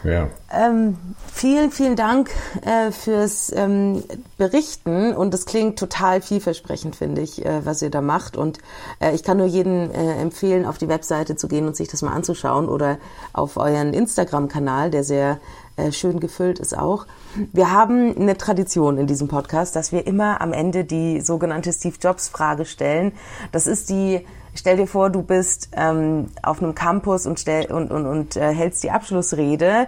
Ja. 0.04 0.30
Ähm, 0.52 0.98
vielen, 1.32 1.72
vielen 1.72 1.96
Dank 1.96 2.30
äh, 2.62 2.92
fürs 2.92 3.52
ähm, 3.56 4.04
Berichten 4.38 5.14
und 5.14 5.34
es 5.34 5.46
klingt 5.46 5.78
total 5.80 6.22
vielversprechend, 6.22 6.96
finde 6.96 7.22
ich, 7.22 7.46
äh, 7.46 7.66
was 7.66 7.82
ihr 7.82 7.90
da 7.90 8.02
macht. 8.02 8.38
Und 8.38 8.60
äh, 9.00 9.14
ich 9.14 9.24
kann 9.24 9.38
nur 9.38 9.48
jedem 9.48 9.92
äh, 9.92 10.22
empfehlen, 10.22 10.66
auf 10.66 10.78
die 10.78 10.88
Webseite 10.88 11.36
zu 11.36 11.48
gehen 11.48 11.68
und 11.68 11.76
sich 11.76 11.88
das 11.88 12.02
mal 12.02 12.14
anzuschauen 12.14 12.70
oder 12.70 12.98
auf 13.34 13.58
euren 13.58 13.94
Instagram-Kanal, 13.94 14.92
der 14.92 15.04
sehr 15.04 15.40
äh, 15.78 15.92
schön 15.92 16.20
gefüllt 16.20 16.60
ist 16.60 16.78
auch. 16.78 17.08
Wir 17.54 17.72
haben 17.72 18.16
eine 18.18 18.38
Tradition 18.38 18.98
in 18.98 19.08
diesem 19.08 19.28
Podcast, 19.28 19.76
dass 19.76 19.92
wir 19.92 20.06
immer 20.06 20.42
am 20.42 20.52
Ende 20.52 20.84
die 20.84 21.22
sogenannte 21.22 21.72
Steve 21.72 21.96
Jobs 22.02 22.28
Frage 22.28 22.66
stellen. 22.66 23.14
Das 23.52 23.68
ist 23.68 23.90
die 23.90 24.26
stell 24.58 24.78
dir 24.78 24.88
vor, 24.88 25.10
du 25.10 25.22
bist 25.22 25.70
ähm, 25.74 26.28
auf 26.42 26.62
einem 26.62 26.76
Campus 26.76 27.26
und, 27.26 27.40
stell, 27.40 27.72
und, 27.72 27.92
und, 27.92 28.06
und 28.06 28.36
äh, 28.36 28.54
hältst 28.54 28.84
die 28.84 28.92
Abschlussrede. 28.92 29.88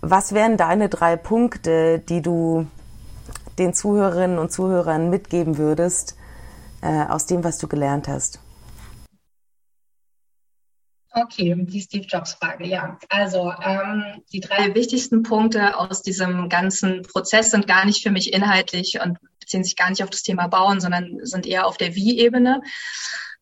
Was 0.00 0.32
wären 0.32 0.56
deine 0.56 0.88
drei 0.88 1.16
Punkte, 1.16 2.00
die 2.00 2.20
du 2.20 2.66
den 3.58 3.74
Zuhörerinnen 3.74 4.38
und 4.38 4.52
Zuhörern 4.52 5.10
mitgeben 5.10 5.58
würdest 5.58 6.16
äh, 6.82 7.04
aus 7.08 7.26
dem, 7.26 7.44
was 7.44 7.58
du 7.58 7.68
gelernt 7.68 8.08
hast? 8.08 8.40
Okay, 11.22 11.54
die 11.58 11.80
Steve 11.80 12.06
Jobs 12.06 12.34
Frage, 12.34 12.66
ja. 12.66 12.98
Also 13.08 13.52
ähm, 13.62 14.22
die 14.32 14.40
drei 14.40 14.74
wichtigsten 14.74 15.22
Punkte 15.22 15.76
aus 15.76 16.02
diesem 16.02 16.48
ganzen 16.48 17.02
Prozess 17.02 17.50
sind 17.50 17.66
gar 17.66 17.84
nicht 17.84 18.02
für 18.02 18.10
mich 18.10 18.32
inhaltlich 18.32 19.00
und 19.02 19.18
beziehen 19.40 19.64
sich 19.64 19.76
gar 19.76 19.90
nicht 19.90 20.02
auf 20.02 20.10
das 20.10 20.22
Thema 20.22 20.46
Bauen, 20.46 20.80
sondern 20.80 21.18
sind 21.22 21.46
eher 21.46 21.66
auf 21.66 21.76
der 21.76 21.94
Wie-Ebene. 21.94 22.62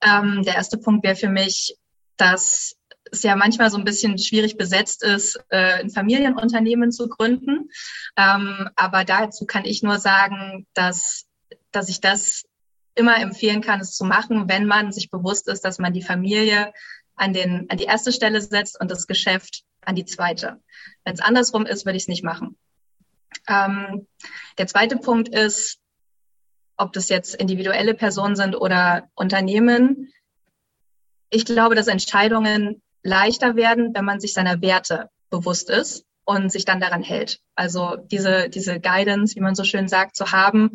Ähm, 0.01 0.43
der 0.45 0.55
erste 0.55 0.79
Punkt 0.79 1.05
wäre 1.05 1.17
für 1.17 1.29
mich, 1.29 1.77
dass 2.17 2.77
es 3.11 3.23
ja 3.23 3.37
manchmal 3.37 3.71
so 3.71 3.77
ein 3.77 3.85
bisschen 3.85 4.19
schwierig 4.19 4.57
besetzt 4.57 5.03
ist, 5.03 5.39
äh, 5.51 5.81
ein 5.81 5.91
Familienunternehmen 5.91 6.93
zu 6.93 7.09
gründen. 7.09 7.71
Ähm, 8.17 8.69
aber 8.75 9.05
dazu 9.05 9.45
kann 9.45 9.65
ich 9.65 9.83
nur 9.83 9.99
sagen, 9.99 10.67
dass, 10.75 11.27
dass 11.73 11.89
ich 11.89 12.01
das 12.01 12.45
immer 12.95 13.19
empfehlen 13.19 13.61
kann, 13.61 13.81
es 13.81 13.95
zu 13.95 14.05
machen, 14.05 14.49
wenn 14.49 14.67
man 14.67 14.91
sich 14.91 15.11
bewusst 15.11 15.49
ist, 15.49 15.65
dass 15.65 15.79
man 15.79 15.93
die 15.93 16.03
Familie 16.03 16.73
an, 17.17 17.33
den, 17.33 17.69
an 17.71 17.79
die 17.79 17.85
erste 17.85 18.13
Stelle 18.13 18.41
setzt 18.41 18.81
und 18.81 18.91
das 18.91 19.07
Geschäft 19.07 19.65
an 19.81 19.97
die 19.97 20.05
zweite. 20.05 20.61
Wenn 21.05 21.15
es 21.15 21.21
andersrum 21.21 21.67
ist, 21.67 21.87
würde 21.87 21.97
ich 21.97 22.05
es 22.05 22.09
nicht 22.09 22.25
machen. 22.25 22.57
Ähm, 23.49 24.07
der 24.59 24.67
zweite 24.67 24.97
Punkt 24.97 25.29
ist, 25.29 25.79
ob 26.77 26.93
das 26.93 27.09
jetzt 27.09 27.35
individuelle 27.35 27.95
Personen 27.95 28.37
sind 28.37 28.55
oder 28.55 29.09
Unternehmen. 29.15 30.13
Ich 31.31 31.45
glaube, 31.45 31.75
dass 31.75 31.87
Entscheidungen 31.87 32.83
leichter 33.03 33.57
werden, 33.57 33.95
wenn 33.95 34.05
man 34.05 34.21
sich 34.21 34.33
seiner 34.35 34.61
Werte 34.61 35.09
bewusst 35.31 35.71
ist 35.71 36.05
und 36.25 36.51
sich 36.51 36.65
dann 36.65 36.81
daran 36.81 37.03
hält. 37.03 37.41
Also 37.55 37.97
diese, 37.97 38.51
diese 38.51 38.81
Guidance, 38.81 39.37
wie 39.37 39.41
man 39.41 39.55
so 39.55 39.65
schön 39.65 39.89
sagt, 39.89 40.17
zu 40.17 40.33
haben, 40.33 40.73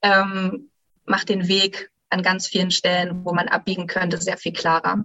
ähm, 0.00 0.70
macht 1.04 1.28
den 1.28 1.48
Weg 1.48 1.90
an 2.08 2.22
ganz 2.22 2.46
vielen 2.46 2.70
Stellen, 2.70 3.24
wo 3.24 3.32
man 3.32 3.48
abbiegen 3.48 3.86
könnte, 3.86 4.20
sehr 4.20 4.36
viel 4.36 4.52
klarer. 4.52 5.04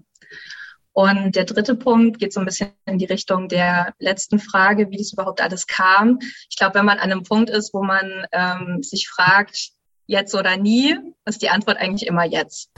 Und 0.97 1.35
der 1.35 1.45
dritte 1.45 1.75
Punkt 1.75 2.17
geht 2.17 2.33
so 2.33 2.39
ein 2.39 2.45
bisschen 2.47 2.71
in 2.87 2.97
die 2.97 3.05
Richtung 3.05 3.49
der 3.49 3.93
letzten 3.99 4.39
Frage, 4.39 4.89
wie 4.89 4.97
das 4.97 5.13
überhaupt 5.13 5.41
alles 5.41 5.67
kam. 5.67 6.17
Ich 6.49 6.57
glaube, 6.57 6.73
wenn 6.73 6.85
man 6.85 6.97
an 6.97 7.11
einem 7.11 7.21
Punkt 7.21 7.51
ist, 7.51 7.71
wo 7.71 7.83
man 7.83 8.25
ähm, 8.31 8.81
sich 8.81 9.07
fragt, 9.07 9.73
jetzt 10.07 10.33
oder 10.33 10.57
nie, 10.57 10.97
ist 11.25 11.43
die 11.43 11.51
Antwort 11.51 11.77
eigentlich 11.77 12.07
immer 12.07 12.25
jetzt. 12.25 12.71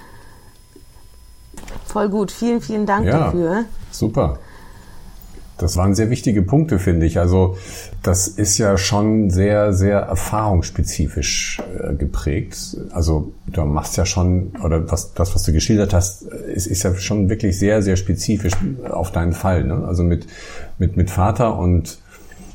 Voll 1.86 2.10
gut. 2.10 2.30
Vielen, 2.34 2.60
vielen 2.60 2.86
Dank 2.86 3.06
ja, 3.06 3.20
dafür. 3.20 3.64
Super. 3.90 4.38
Das 5.60 5.78
waren 5.78 5.94
sehr 5.94 6.10
wichtige 6.10 6.42
Punkte, 6.42 6.80
finde 6.80 7.06
ich. 7.06 7.20
Also 7.20 7.58
das 8.02 8.28
ist 8.28 8.58
ja 8.58 8.78
schon 8.78 9.30
sehr, 9.30 9.74
sehr 9.74 10.00
erfahrungsspezifisch 10.00 11.62
äh, 11.80 11.94
geprägt. 11.94 12.78
Also 12.92 13.34
du 13.48 13.66
machst 13.66 13.98
ja 13.98 14.06
schon, 14.06 14.54
oder 14.64 14.90
was, 14.92 15.14
das, 15.14 15.36
was 15.36 15.44
du 15.44 15.52
geschildert 15.54 15.94
hast, 15.94 16.24
ist, 16.24 16.66
ist 16.66 16.84
ja 16.84 16.96
schon 16.96 17.30
wirklich 17.30 17.60
sehr, 17.60 17.82
sehr 17.82 17.98
spezifisch 17.98 18.54
auf 18.90 19.12
deinen 19.12 19.34
Fall. 19.34 19.66
Ne? 19.66 19.84
Also 19.86 20.04
mit, 20.04 20.28
mit, 20.78 20.98
mit 20.98 21.12
Vater 21.12 21.58
und 21.58 22.00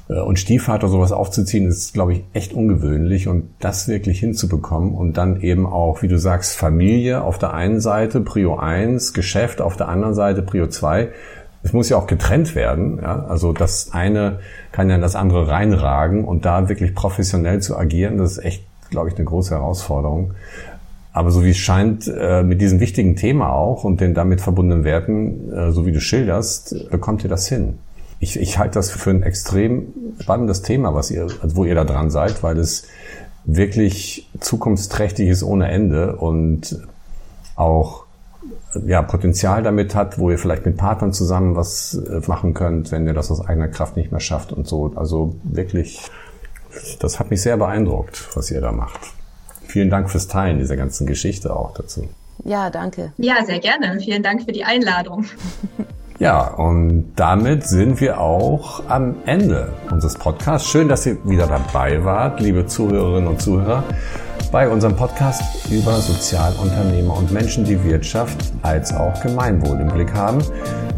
äh, 0.09 0.21
und 0.21 0.39
Stiefvater 0.39 0.89
sowas 0.89 1.13
aufzuziehen, 1.13 1.67
ist, 1.67 1.95
glaube 1.95 2.15
ich, 2.15 2.25
echt 2.33 2.53
ungewöhnlich. 2.53 3.29
Und 3.29 3.51
das 3.61 3.89
wirklich 3.89 4.21
hinzubekommen 4.21 4.95
und 4.95 5.17
dann 5.17 5.41
eben 5.41 5.67
auch, 5.67 6.03
wie 6.03 6.09
du 6.09 6.19
sagst, 6.19 6.57
Familie 6.57 7.23
auf 7.23 7.39
der 7.39 7.55
einen 7.55 7.81
Seite, 7.81 8.21
Prio 8.21 8.57
1, 8.57 9.13
Geschäft 9.13 9.61
auf 9.61 9.77
der 9.77 9.89
anderen 9.89 10.15
Seite, 10.15 10.43
Prio 10.43 10.69
2. 10.69 11.11
Es 11.65 11.73
muss 11.73 11.89
ja 11.89 11.97
auch 11.97 12.07
getrennt 12.07 12.55
werden. 12.55 13.01
Ja? 13.03 13.25
Also 13.27 13.53
das 13.53 13.91
eine 13.93 14.39
kann 14.71 14.89
ja 14.89 14.95
in 14.95 15.03
das 15.03 15.17
andere 15.17 15.49
reinragen 15.49 16.25
und 16.25 16.45
da 16.45 16.69
wirklich 16.69 16.95
professionell 16.95 17.61
zu 17.61 17.77
agieren, 17.77 18.19
das 18.19 18.33
ist 18.33 18.45
echt, 18.45 18.65
glaube 18.91 19.09
ich, 19.09 19.17
eine 19.17 19.25
große 19.25 19.55
Herausforderung. 19.55 20.35
Aber 21.13 21.31
so 21.31 21.45
wie 21.45 21.51
es 21.51 21.59
scheint, 21.59 22.07
äh, 22.09 22.43
mit 22.43 22.61
diesem 22.61 22.81
wichtigen 22.81 23.17
Thema 23.17 23.53
auch 23.53 23.85
und 23.85 24.01
den 24.01 24.15
damit 24.15 24.41
verbundenen 24.41 24.85
Werten, 24.85 25.53
äh, 25.53 25.73
so 25.73 25.87
wie 25.87 25.93
du 25.93 26.01
schilderst, 26.01 26.91
bekommt 26.91 27.25
ihr 27.25 27.31
das 27.31 27.49
hin 27.49 27.79
ich, 28.25 28.41
ich 28.41 28.59
halte 28.59 28.75
das 28.75 28.91
für 28.91 29.11
ein 29.11 29.23
extrem 29.23 29.93
spannendes 30.19 30.63
Thema, 30.63 30.95
was 30.95 31.11
ihr, 31.11 31.29
wo 31.43 31.65
ihr 31.65 31.75
da 31.75 31.85
dran 31.85 32.11
seid, 32.11 32.43
weil 32.43 32.59
es 32.59 32.87
wirklich 33.45 34.31
zukunftsträchtig 34.41 35.29
ist 35.29 35.43
ohne 35.43 35.69
Ende 35.69 36.17
und 36.17 36.81
auch 37.57 38.04
ja, 38.87 39.03
Potenzial 39.03 39.63
damit 39.63 39.95
hat, 39.95 40.19
wo 40.19 40.31
ihr 40.31 40.39
vielleicht 40.39 40.67
mit 40.67 40.77
Partnern 40.77 41.13
zusammen 41.13 41.57
was 41.57 41.95
äh, 41.95 42.21
machen 42.27 42.55
könnt, 42.55 42.93
wenn 42.93 43.07
ihr 43.07 43.15
das 43.15 43.31
aus 43.31 43.47
eigener 43.47 43.69
Kraft 43.69 43.97
nicht 43.97 44.11
mehr 44.11 44.21
schafft 44.21 44.53
und 44.53 44.67
so. 44.67 44.93
Also 44.97 45.37
wirklich, 45.45 46.01
das 47.01 47.21
hat 47.21 47.31
mich 47.31 47.43
sehr 47.43 47.57
beeindruckt, 47.57 48.29
was 48.35 48.51
ihr 48.51 48.61
da 48.61 48.73
macht. 48.73 49.01
Vielen 49.67 49.91
Dank 49.91 50.11
fürs 50.11 50.29
Teilen 50.29 50.59
dieser 50.59 50.77
ganzen 50.77 51.07
Geschichte 51.07 51.55
auch 51.55 51.75
dazu. 51.75 52.09
Ja, 52.45 52.71
danke. 52.71 53.13
Ja, 53.17 53.45
sehr 53.45 53.61
gerne. 53.61 53.99
Vielen 54.01 54.23
Dank 54.23 54.43
für 54.45 54.53
die 54.53 54.65
Einladung. 54.65 55.25
Ja, 56.21 56.47
und 56.47 57.13
damit 57.17 57.65
sind 57.65 58.01
wir 58.01 58.21
auch 58.21 58.89
am 58.89 59.17
Ende 59.27 59.73
unseres 59.91 60.15
Podcasts. 60.15 60.69
Schön, 60.69 60.89
dass 60.89 61.05
ihr 61.07 61.17
wieder 61.29 61.49
dabei 61.49 62.05
wart, 62.05 62.41
liebe 62.41 62.67
Zuhörerinnen 62.67 63.29
und 63.29 63.43
Zuhörer, 63.43 63.83
bei 64.51 64.69
unserem 64.69 64.97
Podcast 64.97 65.43
über 65.71 65.95
Sozialunternehmer 66.01 67.17
und 67.17 67.33
Menschen, 67.33 67.65
die 67.65 67.83
Wirtschaft 67.85 68.37
als 68.63 68.95
auch 68.95 69.21
Gemeinwohl 69.23 69.81
im 69.81 69.89
Blick 69.89 70.13
haben. 70.15 70.43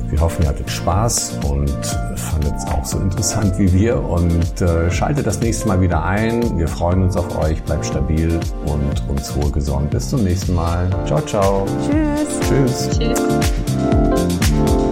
Wir 0.09 0.21
hoffen, 0.21 0.43
ihr 0.43 0.49
hattet 0.49 0.71
Spaß 0.71 1.39
und 1.49 1.71
fandet 2.17 2.55
es 2.57 2.67
auch 2.67 2.85
so 2.85 2.99
interessant 2.99 3.59
wie 3.59 3.73
wir 3.73 4.03
und 4.03 4.61
äh, 4.61 4.91
schaltet 4.91 5.27
das 5.27 5.41
nächste 5.41 5.67
Mal 5.67 5.81
wieder 5.81 6.05
ein. 6.05 6.59
Wir 6.59 6.69
freuen 6.69 7.03
uns 7.03 7.17
auf 7.17 7.39
euch, 7.39 7.63
bleibt 7.65 7.87
stabil 7.87 8.39
und 8.67 9.09
uns 9.09 9.35
wohlgesonnen. 9.35 9.89
Bis 9.89 10.11
zum 10.11 10.23
nächsten 10.23 10.55
Mal. 10.55 10.89
Ciao, 11.07 11.21
ciao. 11.23 11.67
Tschüss. 11.89 12.89
Tschüss. 12.89 12.99
Tschüss. 12.99 14.86